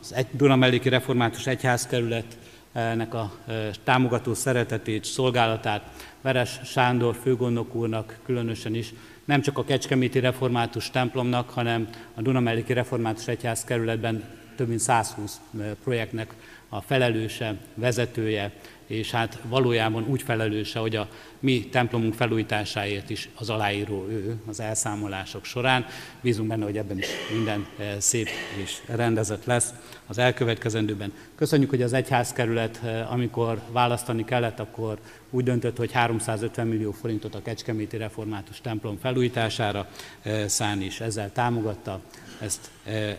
az 0.00 0.14
Dunamelléki 0.30 0.88
Református 0.88 1.46
Egyházkerületnek 1.46 3.14
a 3.14 3.38
támogató 3.84 4.34
szeretetét, 4.34 5.04
szolgálatát, 5.04 6.06
Veres 6.20 6.60
Sándor 6.64 7.16
főgondnok 7.22 7.74
úrnak 7.74 8.18
különösen 8.24 8.74
is, 8.74 8.92
nem 9.24 9.40
csak 9.40 9.58
a 9.58 9.64
Kecskeméti 9.64 10.20
Református 10.20 10.90
templomnak, 10.90 11.50
hanem 11.50 11.88
a 12.14 12.22
Dunamelléki 12.22 12.72
Református 12.72 13.28
Egyházkerületben 13.28 14.24
több 14.56 14.68
mint 14.68 14.80
120 14.80 15.40
projektnek 15.82 16.34
a 16.68 16.80
felelőse, 16.80 17.56
vezetője, 17.74 18.52
és 18.86 19.10
hát 19.10 19.38
valójában 19.48 20.04
úgy 20.08 20.22
felelőse, 20.22 20.78
hogy 20.78 20.96
a 20.96 21.08
mi 21.40 21.68
templomunk 21.70 22.14
felújításáért 22.14 23.10
is 23.10 23.28
az 23.34 23.50
aláíró 23.50 24.06
ő 24.08 24.36
az 24.46 24.60
elszámolások 24.60 25.44
során. 25.44 25.86
Bízunk 26.20 26.48
benne, 26.48 26.64
hogy 26.64 26.76
ebben 26.76 26.98
is 26.98 27.06
minden 27.32 27.66
eh, 27.78 27.94
szép 27.98 28.28
és 28.62 28.78
rendezett 28.86 29.44
lesz 29.44 29.74
az 30.06 30.18
elkövetkezendőben. 30.18 31.12
Köszönjük, 31.34 31.70
hogy 31.70 31.82
az 31.82 31.92
egyházkerület, 31.92 32.80
eh, 32.84 33.12
amikor 33.12 33.60
választani 33.72 34.24
kellett, 34.24 34.60
akkor 34.60 34.98
úgy 35.30 35.44
döntött, 35.44 35.76
hogy 35.76 35.92
350 35.92 36.66
millió 36.66 36.92
forintot 36.92 37.34
a 37.34 37.42
Kecskeméti 37.42 37.96
Református 37.96 38.60
templom 38.60 38.98
felújítására 38.98 39.88
eh, 40.22 40.48
szán, 40.48 40.82
és 40.82 41.00
ezzel 41.00 41.32
támogatta 41.32 42.00
ezt 42.40 42.70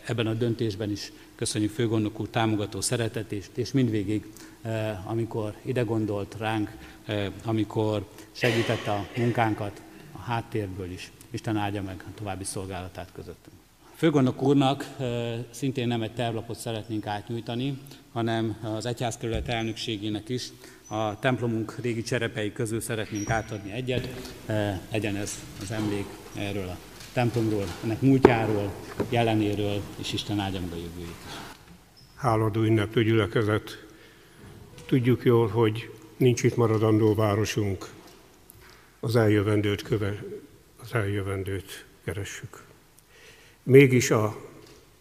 ebben 0.06 0.28
a 0.28 0.34
döntésben 0.34 0.92
is 0.92 1.12
köszönjük 1.36 1.72
főgondnok 1.72 2.20
úr 2.20 2.30
támogató 2.30 2.82
szeretetést, 2.82 3.52
és 3.54 3.72
mindvégig 3.72 4.26
amikor 5.06 5.54
ide 5.62 5.82
gondolt 5.82 6.36
ránk, 6.38 6.70
eh, 7.06 7.32
amikor 7.44 8.08
segítette 8.32 8.92
a 8.92 9.06
munkánkat 9.18 9.82
a 10.12 10.20
háttérből 10.20 10.92
is. 10.92 11.12
Isten 11.30 11.58
áldja 11.58 11.82
meg 11.82 12.04
a 12.08 12.14
további 12.16 12.44
szolgálatát 12.44 13.10
közöttünk. 13.14 13.56
Főgondok 13.96 14.42
úrnak 14.42 14.86
eh, 15.00 15.40
szintén 15.50 15.88
nem 15.88 16.02
egy 16.02 16.14
tervlapot 16.14 16.58
szeretnénk 16.58 17.08
átnyújtani, 17.08 17.82
hanem 18.14 18.58
az 18.76 18.86
egyházkerület 18.86 19.48
elnökségének 19.48 20.30
is 20.30 20.52
a 20.88 21.20
templomunk 21.20 21.76
régi 21.82 22.02
cserepei 22.02 22.54
közül 22.54 22.82
szeretnénk 22.82 23.30
átadni 23.30 23.72
egyet, 23.72 24.10
legyen 24.92 25.16
ez 25.16 25.40
az 25.62 25.72
emlék 25.72 26.06
erről 26.36 26.68
a 26.68 26.78
templomról, 27.14 27.66
ennek 27.84 28.02
múltjáról, 28.02 28.72
jelenéről, 29.10 29.82
és 29.96 30.14
Isten 30.14 30.40
áldja 30.40 30.60
meg 30.60 30.72
a 30.72 30.76
jövőjét. 30.76 31.16
Háladó 32.16 32.62
ünneplő 32.62 33.04
gyülekezet, 33.04 33.85
Tudjuk 34.86 35.24
jól, 35.24 35.48
hogy 35.48 35.90
nincs 36.18 36.44
itt 36.44 36.56
maradandó 36.56 37.16
városunk, 37.16 37.86
az 39.00 39.16
eljövendőt, 39.16 39.82
köve, 39.82 40.24
az 40.82 40.94
eljövendőt 40.94 41.86
keressük. 42.04 42.64
Mégis 43.64 44.12
a 44.12 44.36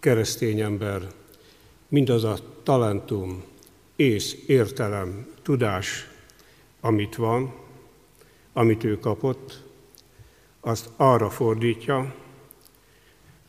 keresztény 0.01 0.61
ember 0.61 1.13
mindaz 1.89 2.25
a 2.25 2.39
talentum, 2.63 3.45
ész, 3.97 4.37
értelem, 4.47 5.27
tudás, 5.43 6.09
amit 6.81 7.15
van, 7.15 7.55
amit 8.53 8.85
ő 8.85 8.99
kapott, 8.99 9.63
azt 10.61 10.89
arra 10.97 11.31
fordítja, 11.31 12.15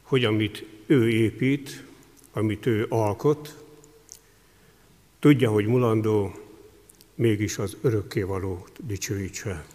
hogy 0.02 0.26
amit 0.26 0.66
ő 0.86 1.10
épít, 1.10 1.84
amit 2.34 2.66
ő 2.66 2.86
alkot, 2.90 3.65
Tudja, 5.26 5.52
hogy 5.52 5.66
mulandó, 5.66 6.34
mégis 7.16 7.58
az 7.58 7.78
örökkévalót 7.82 8.72
dicsőítse. 8.86 9.66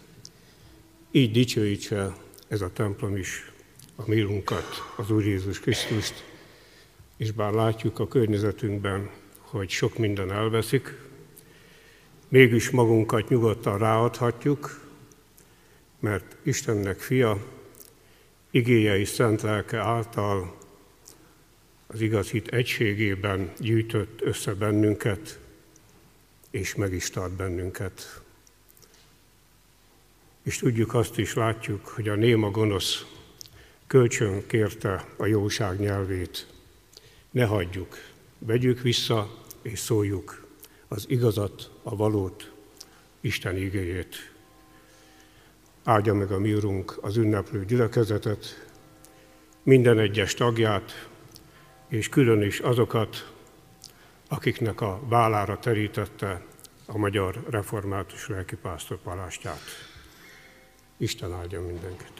Így 1.11 1.31
dicsőítse 1.31 2.15
ez 2.47 2.61
a 2.61 2.73
templom 2.73 3.15
is 3.15 3.51
a 3.95 4.03
mélunkat, 4.05 4.93
az 4.95 5.11
Úr 5.11 5.25
Jézus 5.25 5.59
Krisztust, 5.59 6.25
és 7.17 7.31
bár 7.31 7.53
látjuk 7.53 7.99
a 7.99 8.07
környezetünkben, 8.07 9.09
hogy 9.39 9.69
sok 9.69 9.97
minden 9.97 10.31
elveszik, 10.31 10.97
mégis 12.27 12.69
magunkat 12.69 13.29
nyugodtan 13.29 13.77
ráadhatjuk, 13.77 14.81
mert 15.99 16.35
Istennek 16.43 16.99
fia, 16.99 17.45
igéje 18.51 18.97
és 18.97 19.07
szent 19.07 19.41
lelke 19.41 19.77
által 19.77 20.57
az 21.87 22.01
igaz 22.01 22.29
hit 22.29 22.47
egységében 22.47 23.51
gyűjtött 23.59 24.21
össze 24.21 24.53
bennünket, 24.53 25.39
és 26.51 26.75
meg 26.75 26.93
is 26.93 27.09
tart 27.09 27.31
bennünket. 27.31 28.21
És 30.41 30.57
tudjuk 30.57 30.93
azt 30.93 31.17
is, 31.17 31.33
látjuk, 31.33 31.87
hogy 31.87 32.09
a 32.09 32.15
néma 32.15 32.51
gonosz 32.51 33.05
kölcsön 33.87 34.47
kérte 34.47 35.07
a 35.17 35.25
jóság 35.25 35.79
nyelvét. 35.79 36.47
Ne 37.31 37.45
hagyjuk, 37.45 37.97
vegyük 38.37 38.81
vissza 38.81 39.39
és 39.61 39.79
szóljuk 39.79 40.47
az 40.87 41.05
igazat, 41.07 41.71
a 41.83 41.95
valót, 41.95 42.51
Isten 43.21 43.57
igéjét. 43.57 44.31
Áldja 45.83 46.13
meg 46.13 46.31
a 46.31 46.39
mi 46.39 46.53
Urunk 46.53 46.97
az 47.01 47.17
ünneplő 47.17 47.65
gyülekezetet, 47.65 48.67
minden 49.63 49.99
egyes 49.99 50.33
tagját, 50.33 51.09
és 51.87 52.09
külön 52.09 52.41
is 52.41 52.59
azokat, 52.59 53.30
akiknek 54.31 54.81
a 54.81 54.99
vállára 55.07 55.59
terítette 55.59 56.41
a 56.85 56.97
magyar 56.97 57.43
református 57.49 58.27
lelkipásztor 58.27 58.97
palástját. 58.97 59.61
Isten 60.97 61.33
áldja 61.33 61.61
mindenkit. 61.61 62.11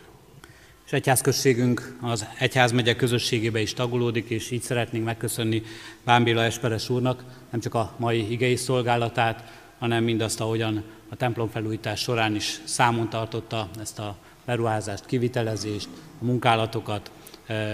és 0.86 0.92
egyházközségünk 0.92 1.98
az 2.02 2.26
egyházmegye 2.40 2.96
közösségébe 2.96 3.60
is 3.60 3.74
tagolódik, 3.74 4.30
és 4.30 4.52
így 4.52 4.62
szeretnénk 4.62 5.06
megköszönni 5.06 5.64
Bámbéla 6.04 6.44
Esperes 6.44 6.90
úrnak 6.90 7.24
nem 7.50 7.60
csak 7.60 7.74
a 7.74 7.96
mai 7.98 8.32
igei 8.32 8.56
szolgálatát, 8.56 9.62
hanem 9.80 10.04
mindazt, 10.04 10.42
ahogyan 10.42 10.84
a 11.10 11.16
templom 11.16 11.50
felújítás 11.50 12.00
során 12.00 12.36
is 12.36 12.62
számon 12.64 13.10
tartotta 13.10 13.70
ezt 13.80 14.00
a 14.00 14.18
beruházást, 14.46 15.06
kivitelezést, 15.06 15.90
a 16.22 16.26
munkálatokat, 16.26 17.12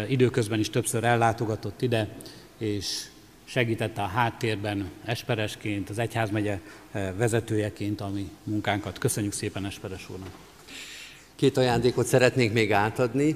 időközben 0.08 0.60
is 0.60 0.70
többször 0.70 1.04
ellátogatott 1.04 1.82
ide, 1.82 2.10
és 2.58 3.08
segítette 3.50 4.02
a 4.02 4.06
háttérben 4.06 4.92
Esperesként, 5.06 5.90
az 5.90 6.00
Egyházmegye 6.00 6.60
vezetőjeként 7.18 8.02
a 8.02 8.10
mi 8.10 8.30
munkánkat. 8.44 8.98
Köszönjük 8.98 9.34
szépen 9.34 9.66
Esperes 9.66 10.10
úrnak! 10.10 10.30
Két 11.36 11.58
ajándékot 11.58 12.06
szeretnék 12.06 12.54
még 12.54 12.72
átadni. 12.74 13.36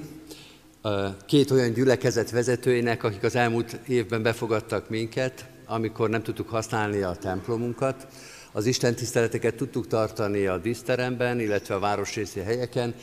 Két 1.26 1.50
olyan 1.50 1.72
gyülekezet 1.72 2.30
vezetőinek, 2.30 3.02
akik 3.02 3.22
az 3.22 3.36
elmúlt 3.36 3.78
évben 3.88 4.22
befogadtak 4.22 4.88
minket, 4.88 5.46
amikor 5.66 6.10
nem 6.10 6.22
tudtuk 6.22 6.48
használni 6.48 7.00
a 7.00 7.16
templomunkat. 7.16 8.06
Az 8.52 8.66
Isten 8.66 8.94
tiszteleteket 8.94 9.54
tudtuk 9.54 9.86
tartani 9.86 10.46
a 10.46 10.58
díszteremben, 10.58 11.40
illetve 11.40 11.74
a 11.74 11.78
városrészi 11.78 12.40
helyeken, 12.40 12.94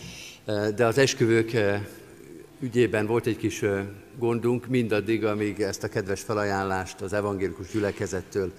de 0.76 0.86
az 0.86 0.98
esküvők 0.98 1.52
ügyében 2.60 3.06
volt 3.06 3.26
egy 3.26 3.38
kis 3.38 3.64
gondunk 4.18 4.68
mindaddig, 4.68 5.26
amíg 5.26 5.62
ezt 5.62 5.84
a 5.84 5.88
kedves 5.88 6.22
felajánlást 6.22 7.02
az 7.02 7.14
evangélikus 7.14 7.72
gyülekezettől, 7.72 8.52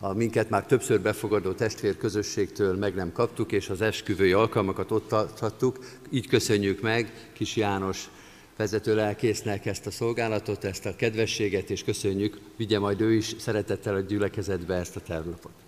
a 0.00 0.12
minket 0.12 0.50
már 0.50 0.66
többször 0.66 1.00
befogadó 1.00 1.52
testvérközösségtől 1.52 2.76
meg 2.76 2.94
nem 2.94 3.12
kaptuk, 3.12 3.52
és 3.52 3.68
az 3.68 3.80
esküvői 3.80 4.32
alkalmakat 4.32 4.90
ott 4.90 5.08
tartottuk. 5.08 5.78
Így 6.10 6.28
köszönjük 6.28 6.80
meg 6.80 7.30
Kis 7.32 7.56
János 7.56 8.08
vezető 8.56 8.94
lelkésznek 8.94 9.66
ezt 9.66 9.86
a 9.86 9.90
szolgálatot, 9.90 10.64
ezt 10.64 10.86
a 10.86 10.96
kedvességet, 10.96 11.70
és 11.70 11.84
köszönjük, 11.84 12.40
vigye 12.56 12.78
majd 12.78 13.00
ő 13.00 13.12
is 13.12 13.34
szeretettel 13.38 13.94
a 13.94 14.00
gyülekezetbe 14.00 14.74
ezt 14.74 14.96
a 14.96 15.00
tervlapot 15.00 15.67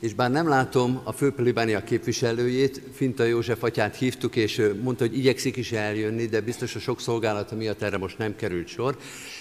és 0.00 0.14
bár 0.14 0.30
nem 0.30 0.48
látom 0.48 1.00
a 1.04 1.12
főplébánia 1.12 1.84
képviselőjét, 1.84 2.82
Finta 2.92 3.24
József 3.24 3.62
atyát 3.62 3.96
hívtuk, 3.96 4.36
és 4.36 4.62
mondta, 4.82 5.04
hogy 5.04 5.16
igyekszik 5.16 5.56
is 5.56 5.72
eljönni, 5.72 6.26
de 6.26 6.40
biztos 6.40 6.74
a 6.74 6.78
sok 6.78 7.00
szolgálata 7.00 7.54
miatt 7.54 7.82
erre 7.82 7.98
most 7.98 8.18
nem 8.18 8.36
került 8.36 8.68
sor. 8.68 8.96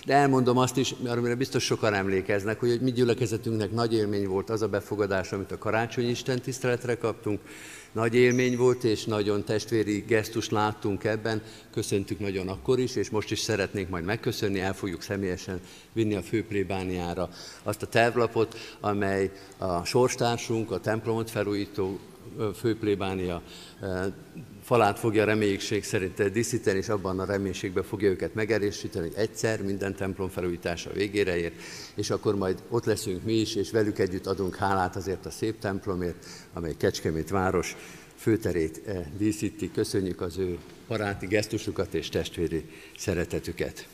De 0.05 0.13
elmondom 0.13 0.57
azt 0.57 0.77
is, 0.77 0.95
amire 1.05 1.35
biztos 1.35 1.63
sokan 1.63 1.93
emlékeznek, 1.93 2.59
hogy 2.59 2.81
mi 2.81 2.91
gyülekezetünknek 2.91 3.71
nagy 3.71 3.93
élmény 3.93 4.27
volt 4.27 4.49
az 4.49 4.61
a 4.61 4.67
befogadás, 4.67 5.31
amit 5.31 5.51
a 5.51 5.57
karácsonyi 5.57 6.09
Isten 6.09 6.41
tiszteletre 6.41 6.97
kaptunk, 6.97 7.39
nagy 7.91 8.15
élmény 8.15 8.57
volt, 8.57 8.83
és 8.83 9.05
nagyon 9.05 9.43
testvéri 9.43 10.03
gesztus 10.07 10.49
láttunk 10.49 11.03
ebben. 11.03 11.41
Köszöntük 11.71 12.19
nagyon 12.19 12.47
akkor 12.47 12.79
is, 12.79 12.95
és 12.95 13.09
most 13.09 13.31
is 13.31 13.39
szeretnénk 13.39 13.89
majd 13.89 14.03
megköszönni, 14.03 14.59
el 14.59 14.73
fogjuk 14.73 15.01
személyesen 15.01 15.59
vinni 15.93 16.15
a 16.15 16.21
főplébániára 16.21 17.29
azt 17.63 17.81
a 17.81 17.87
tervlapot, 17.87 18.57
amely 18.79 19.31
a 19.57 19.85
sorstársunk, 19.85 20.71
a 20.71 20.79
templomot 20.79 21.29
felújító 21.29 21.99
főplébánia 22.55 23.41
falát 24.67 24.99
fogja 24.99 25.25
reménység 25.25 25.83
szerint 25.83 26.31
díszíteni, 26.31 26.77
és 26.77 26.89
abban 26.89 27.19
a 27.19 27.25
reménységben 27.25 27.83
fogja 27.83 28.09
őket 28.09 28.33
megerősíteni, 28.33 29.07
hogy 29.07 29.17
egyszer 29.17 29.61
minden 29.61 29.95
templom 29.95 30.29
felújítása 30.29 30.91
végére 30.93 31.37
ér, 31.37 31.51
és 31.95 32.09
akkor 32.09 32.35
majd 32.35 32.63
ott 32.69 32.85
leszünk 32.85 33.23
mi 33.23 33.33
is, 33.33 33.55
és 33.55 33.71
velük 33.71 33.99
együtt 33.99 34.25
adunk 34.25 34.55
hálát 34.55 34.95
azért 34.95 35.25
a 35.25 35.29
szép 35.29 35.59
templomért, 35.59 36.25
amely 36.53 36.75
Kecskemét 36.77 37.29
város 37.29 37.75
főterét 38.17 38.81
eh, 38.85 39.05
díszíti. 39.17 39.71
Köszönjük 39.71 40.21
az 40.21 40.37
ő 40.37 40.57
baráti 40.87 41.25
gesztusukat 41.25 41.93
és 41.93 42.09
testvéri 42.09 42.63
szeretetüket. 42.97 43.87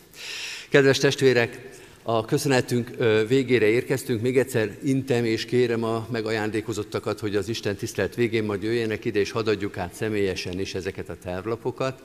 Kedves 0.70 0.98
testvérek, 0.98 1.70
a 2.06 2.26
köszönetünk 2.26 2.90
végére 3.28 3.66
érkeztünk. 3.66 4.22
Még 4.22 4.38
egyszer 4.38 4.78
intem 4.84 5.26
és 5.26 5.46
kérem 5.46 5.84
a 5.84 6.08
megajándékozottakat, 6.12 7.20
hogy 7.20 7.36
az 7.36 7.50
Isten 7.50 7.76
tisztelt 7.76 8.16
végén 8.16 8.44
majd 8.44 8.64
jöjjenek 8.64 9.06
ide, 9.06 9.20
és 9.20 9.32
hadd 9.32 9.48
adjuk 9.48 9.78
át 9.78 9.94
személyesen 9.94 10.60
is 10.60 10.74
ezeket 10.74 11.10
a 11.10 11.18
tervlapokat. 11.24 12.02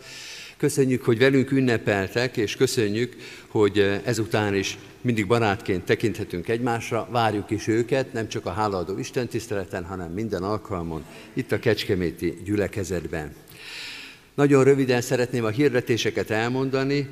Köszönjük, 0.56 1.04
hogy 1.04 1.18
velünk 1.18 1.50
ünnepeltek, 1.50 2.36
és 2.36 2.56
köszönjük, 2.56 3.16
hogy 3.48 4.00
ezután 4.04 4.54
is 4.54 4.78
mindig 5.00 5.26
barátként 5.26 5.84
tekinthetünk 5.84 6.48
egymásra, 6.48 7.08
várjuk 7.10 7.50
is 7.50 7.66
őket, 7.66 8.12
nem 8.12 8.28
csak 8.28 8.46
a 8.46 8.50
hálaadó 8.50 8.98
Isten 8.98 9.28
tiszteleten, 9.28 9.84
hanem 9.84 10.12
minden 10.12 10.42
alkalmon, 10.42 11.04
itt 11.32 11.52
a 11.52 11.58
Kecskeméti 11.58 12.38
gyülekezetben. 12.44 13.34
Nagyon 14.34 14.64
röviden 14.64 15.00
szeretném 15.00 15.44
a 15.44 15.48
hirdetéseket 15.48 16.30
elmondani. 16.30 17.08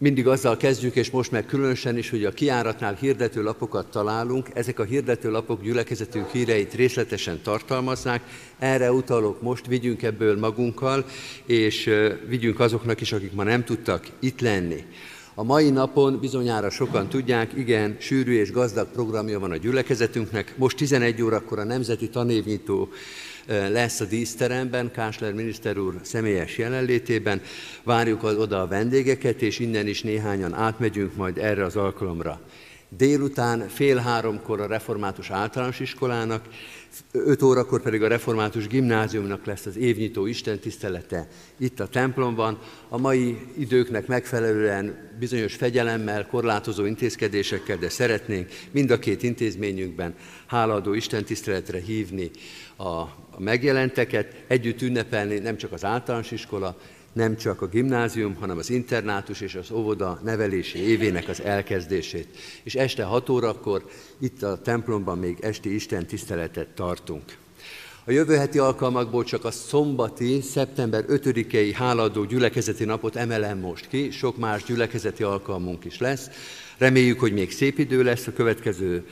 Mindig 0.00 0.26
azzal 0.26 0.56
kezdjük, 0.56 0.96
és 0.96 1.10
most 1.10 1.30
meg 1.30 1.46
különösen 1.46 1.96
is, 1.96 2.10
hogy 2.10 2.24
a 2.24 2.32
kiáratnál 2.32 2.94
hirdető 2.94 3.42
lapokat 3.42 3.90
találunk. 3.90 4.48
Ezek 4.54 4.78
a 4.78 4.84
hirdető 4.84 5.30
lapok 5.30 5.62
gyülekezetünk 5.62 6.30
híreit 6.30 6.74
részletesen 6.74 7.40
tartalmaznák. 7.42 8.22
Erre 8.58 8.92
utalok 8.92 9.42
most, 9.42 9.66
vigyünk 9.66 10.02
ebből 10.02 10.38
magunkkal, 10.38 11.04
és 11.46 11.90
vigyünk 12.28 12.60
azoknak 12.60 13.00
is, 13.00 13.12
akik 13.12 13.32
ma 13.32 13.42
nem 13.42 13.64
tudtak 13.64 14.06
itt 14.18 14.40
lenni. 14.40 14.84
A 15.34 15.42
mai 15.42 15.70
napon 15.70 16.18
bizonyára 16.20 16.70
sokan 16.70 17.08
tudják, 17.08 17.52
igen, 17.56 17.96
sűrű 18.00 18.38
és 18.40 18.52
gazdag 18.52 18.88
programja 18.92 19.38
van 19.38 19.50
a 19.50 19.56
gyülekezetünknek. 19.56 20.54
Most 20.56 20.76
11 20.76 21.22
órakor 21.22 21.58
a 21.58 21.64
Nemzeti 21.64 22.08
Tanévnyitó 22.08 22.88
lesz 23.48 24.00
a 24.00 24.04
díszteremben, 24.04 24.90
Kásler 24.90 25.32
miniszter 25.32 25.78
úr 25.78 25.94
személyes 26.02 26.58
jelenlétében. 26.58 27.42
Várjuk 27.82 28.22
oda 28.22 28.60
a 28.60 28.66
vendégeket, 28.66 29.42
és 29.42 29.58
innen 29.58 29.86
is 29.86 30.02
néhányan 30.02 30.54
átmegyünk 30.54 31.16
majd 31.16 31.38
erre 31.38 31.64
az 31.64 31.76
alkalomra. 31.76 32.40
Délután 32.88 33.68
fél 33.68 33.96
háromkor 33.96 34.60
a 34.60 34.66
református 34.66 35.30
általános 35.30 35.80
iskolának, 35.80 36.48
5 37.12 37.42
órakor 37.42 37.82
pedig 37.82 38.02
a 38.02 38.08
református 38.08 38.66
gimnáziumnak 38.66 39.44
lesz 39.44 39.66
az 39.66 39.76
évnyitó 39.76 40.26
Isten 40.26 40.58
tisztelete 40.58 41.28
itt 41.56 41.80
a 41.80 41.88
templomban. 41.88 42.58
A 42.88 42.98
mai 42.98 43.38
időknek 43.58 44.06
megfelelően 44.06 45.10
bizonyos 45.18 45.54
fegyelemmel, 45.54 46.26
korlátozó 46.26 46.84
intézkedésekkel, 46.84 47.76
de 47.76 47.88
szeretnénk 47.88 48.48
mind 48.70 48.90
a 48.90 48.98
két 48.98 49.22
intézményünkben 49.22 50.14
hálaadó 50.46 50.94
Isten 50.94 51.24
tiszteletre 51.24 51.80
hívni 51.80 52.30
a 52.78 53.04
megjelenteket, 53.38 54.34
együtt 54.46 54.82
ünnepelni 54.82 55.38
nem 55.38 55.56
csak 55.56 55.72
az 55.72 55.84
általános 55.84 56.30
iskola, 56.30 56.76
nem 57.18 57.36
csak 57.36 57.62
a 57.62 57.66
gimnázium, 57.66 58.34
hanem 58.34 58.58
az 58.58 58.70
internátus 58.70 59.40
és 59.40 59.54
az 59.54 59.70
óvoda 59.70 60.20
nevelési 60.24 60.78
évének 60.78 61.28
az 61.28 61.42
elkezdését. 61.42 62.28
És 62.62 62.74
este 62.74 63.04
6 63.04 63.28
órakor 63.28 63.84
itt 64.18 64.42
a 64.42 64.60
templomban 64.60 65.18
még 65.18 65.38
esti 65.40 65.74
Isten 65.74 66.06
tiszteletet 66.06 66.68
tartunk. 66.68 67.22
A 68.04 68.10
jövő 68.10 68.36
heti 68.36 68.58
alkalmakból 68.58 69.24
csak 69.24 69.44
a 69.44 69.50
szombati, 69.50 70.40
szeptember 70.40 71.04
5-i 71.08 71.72
háladó 71.74 72.24
gyülekezeti 72.24 72.84
napot 72.84 73.16
emelem 73.16 73.58
most 73.58 73.88
ki, 73.88 74.10
sok 74.10 74.36
más 74.36 74.64
gyülekezeti 74.64 75.22
alkalmunk 75.22 75.84
is 75.84 75.98
lesz. 75.98 76.30
Reméljük, 76.76 77.20
hogy 77.20 77.32
még 77.32 77.52
szép 77.52 77.78
idő 77.78 78.02
lesz 78.02 78.26
a 78.26 78.32
következő 78.32 79.06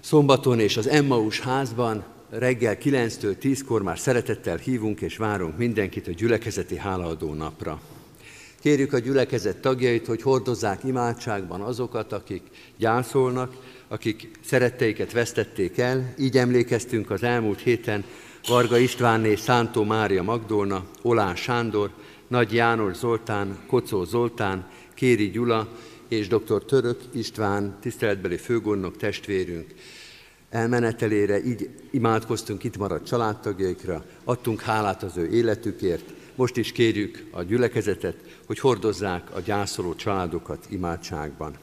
szombaton 0.00 0.60
és 0.60 0.76
az 0.76 0.88
Emmaus 0.88 1.40
házban, 1.40 2.04
reggel 2.38 2.76
9-től 2.82 3.36
10-kor 3.42 3.82
már 3.82 3.98
szeretettel 3.98 4.56
hívunk 4.56 5.00
és 5.00 5.16
várunk 5.16 5.56
mindenkit 5.56 6.08
a 6.08 6.12
gyülekezeti 6.12 6.76
hálaadó 6.76 7.34
napra. 7.34 7.80
Kérjük 8.60 8.92
a 8.92 8.98
gyülekezet 8.98 9.56
tagjait, 9.56 10.06
hogy 10.06 10.22
hordozzák 10.22 10.84
imádságban 10.84 11.60
azokat, 11.60 12.12
akik 12.12 12.42
gyászolnak, 12.76 13.56
akik 13.88 14.30
szeretteiket 14.44 15.12
vesztették 15.12 15.78
el. 15.78 16.14
Így 16.18 16.36
emlékeztünk 16.36 17.10
az 17.10 17.22
elmúlt 17.22 17.60
héten 17.60 18.04
Varga 18.48 18.78
Istvánné, 18.78 19.34
Szántó 19.34 19.84
Mária 19.84 20.22
Magdolna, 20.22 20.84
Olán 21.02 21.36
Sándor, 21.36 21.90
Nagy 22.28 22.52
János 22.52 22.96
Zoltán, 22.96 23.58
Kocó 23.66 24.04
Zoltán, 24.04 24.68
Kéri 24.94 25.30
Gyula 25.30 25.68
és 26.08 26.28
dr. 26.28 26.64
Török 26.64 27.00
István, 27.12 27.76
tiszteletbeli 27.80 28.36
főgondnok 28.36 28.96
testvérünk 28.96 29.74
elmenetelére, 30.52 31.44
így 31.44 31.70
imádkoztunk 31.90 32.64
itt 32.64 32.76
maradt 32.76 33.06
családtagjaikra, 33.06 34.04
adtunk 34.24 34.60
hálát 34.60 35.02
az 35.02 35.16
ő 35.16 35.28
életükért, 35.30 36.12
most 36.34 36.56
is 36.56 36.72
kérjük 36.72 37.24
a 37.30 37.42
gyülekezetet, 37.42 38.16
hogy 38.46 38.58
hordozzák 38.58 39.34
a 39.34 39.40
gyászoló 39.40 39.94
családokat 39.94 40.66
imádságban. 40.68 41.56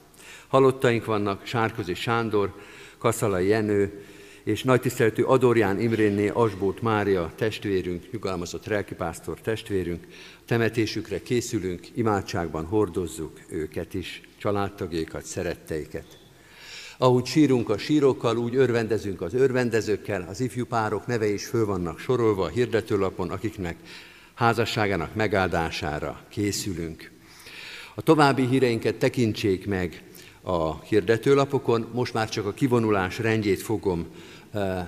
Halottaink 0.47 1.05
vannak 1.05 1.45
Sárközi 1.45 1.93
Sándor, 1.93 2.53
Kaszalai 2.97 3.47
Jenő, 3.47 4.03
és 4.43 4.63
nagy 4.63 4.81
tiszteletű 4.81 5.23
Adorján 5.23 5.79
Imrénné 5.79 6.27
Asbót 6.27 6.81
Mária 6.81 7.31
testvérünk, 7.35 8.11
nyugalmazott 8.11 8.67
relkipásztor 8.67 9.41
testvérünk. 9.41 10.07
Temetésükre 10.45 11.21
készülünk, 11.21 11.87
imádságban 11.93 12.65
hordozzuk 12.65 13.39
őket 13.49 13.93
is, 13.93 14.21
családtagjaikat, 14.37 15.25
szeretteiket. 15.25 16.18
Ahogy 17.01 17.25
sírunk 17.25 17.69
a 17.69 17.77
sírokkal, 17.77 18.37
úgy 18.37 18.55
örvendezünk 18.55 19.21
az 19.21 19.33
örvendezőkkel, 19.33 20.25
az 20.29 20.39
ifjú 20.39 20.65
párok 20.65 21.07
neve 21.07 21.27
is 21.27 21.45
föl 21.45 21.65
vannak 21.65 21.99
sorolva 21.99 22.43
a 22.43 22.47
hirdetőlapon, 22.47 23.29
akiknek 23.29 23.75
házasságának 24.33 25.15
megáldására 25.15 26.21
készülünk. 26.29 27.11
A 27.95 28.01
további 28.01 28.45
híreinket 28.45 28.95
tekintsék 28.95 29.67
meg 29.67 30.03
a 30.41 30.81
hirdetőlapokon, 30.81 31.87
most 31.93 32.13
már 32.13 32.29
csak 32.29 32.45
a 32.45 32.53
kivonulás 32.53 33.19
rendjét 33.19 33.61
fogom 33.61 34.07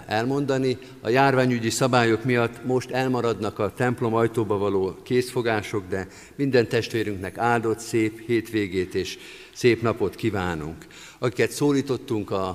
elmondani. 0.08 0.78
A 1.02 1.10
járványügyi 1.10 1.70
szabályok 1.70 2.24
miatt 2.24 2.66
most 2.66 2.92
elmaradnak 2.92 3.60
a 3.60 3.74
templom 3.74 4.14
ajtóba 4.14 4.58
való 4.58 4.96
készfogások, 5.04 5.84
de 5.90 6.08
minden 6.36 6.68
testvérünknek 6.68 7.38
áldott, 7.38 7.80
szép 7.80 8.26
hétvégét 8.26 8.96
és 8.96 9.18
szép 9.54 9.82
napot 9.82 10.16
kívánunk. 10.16 10.86
Akiket 11.20 11.52
szólítottunk 11.52 12.32
a, 12.32 12.54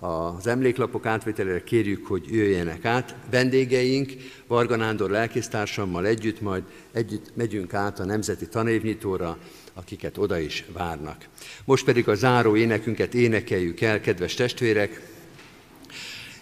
az 0.00 0.46
emléklapok 0.46 1.06
átvételére, 1.06 1.64
kérjük, 1.64 2.06
hogy 2.06 2.24
jöjjenek 2.30 2.84
át. 2.84 3.14
Vendégeink 3.30 4.12
Varga 4.46 4.76
Nándor 4.76 5.10
lelkésztársammal 5.10 6.06
együtt, 6.06 6.40
majd 6.40 6.62
együtt 6.92 7.36
megyünk 7.36 7.74
át 7.74 8.00
a 8.00 8.04
Nemzeti 8.04 8.48
Tanévnyitóra, 8.48 9.38
akiket 9.74 10.18
oda 10.18 10.38
is 10.38 10.64
várnak. 10.72 11.28
Most 11.64 11.84
pedig 11.84 12.08
a 12.08 12.14
záró 12.14 12.56
énekünket 12.56 13.14
énekeljük 13.14 13.80
el, 13.80 14.00
kedves 14.00 14.34
testvérek, 14.34 15.14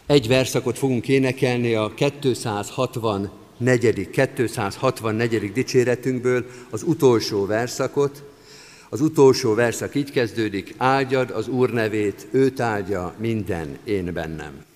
egy 0.07 0.29
verszakot 0.29 0.79
fogunk 0.79 1.09
énekelni 1.09 1.75
a 1.75 1.95
264. 1.95 4.11
264. 4.11 5.53
dicséretünkből, 5.53 6.47
az 6.71 6.83
utolsó 6.83 7.47
verszakot. 7.47 8.34
Az 8.95 9.01
utolsó 9.01 9.55
verszak 9.55 9.95
így 9.95 10.11
kezdődik, 10.11 10.75
áldjad 10.77 11.31
az 11.31 11.49
Úr 11.49 11.71
nevét, 11.71 12.27
őt 12.31 12.61
áldja 12.61 13.15
minden 13.19 13.79
én 13.85 14.13
bennem. 14.13 14.74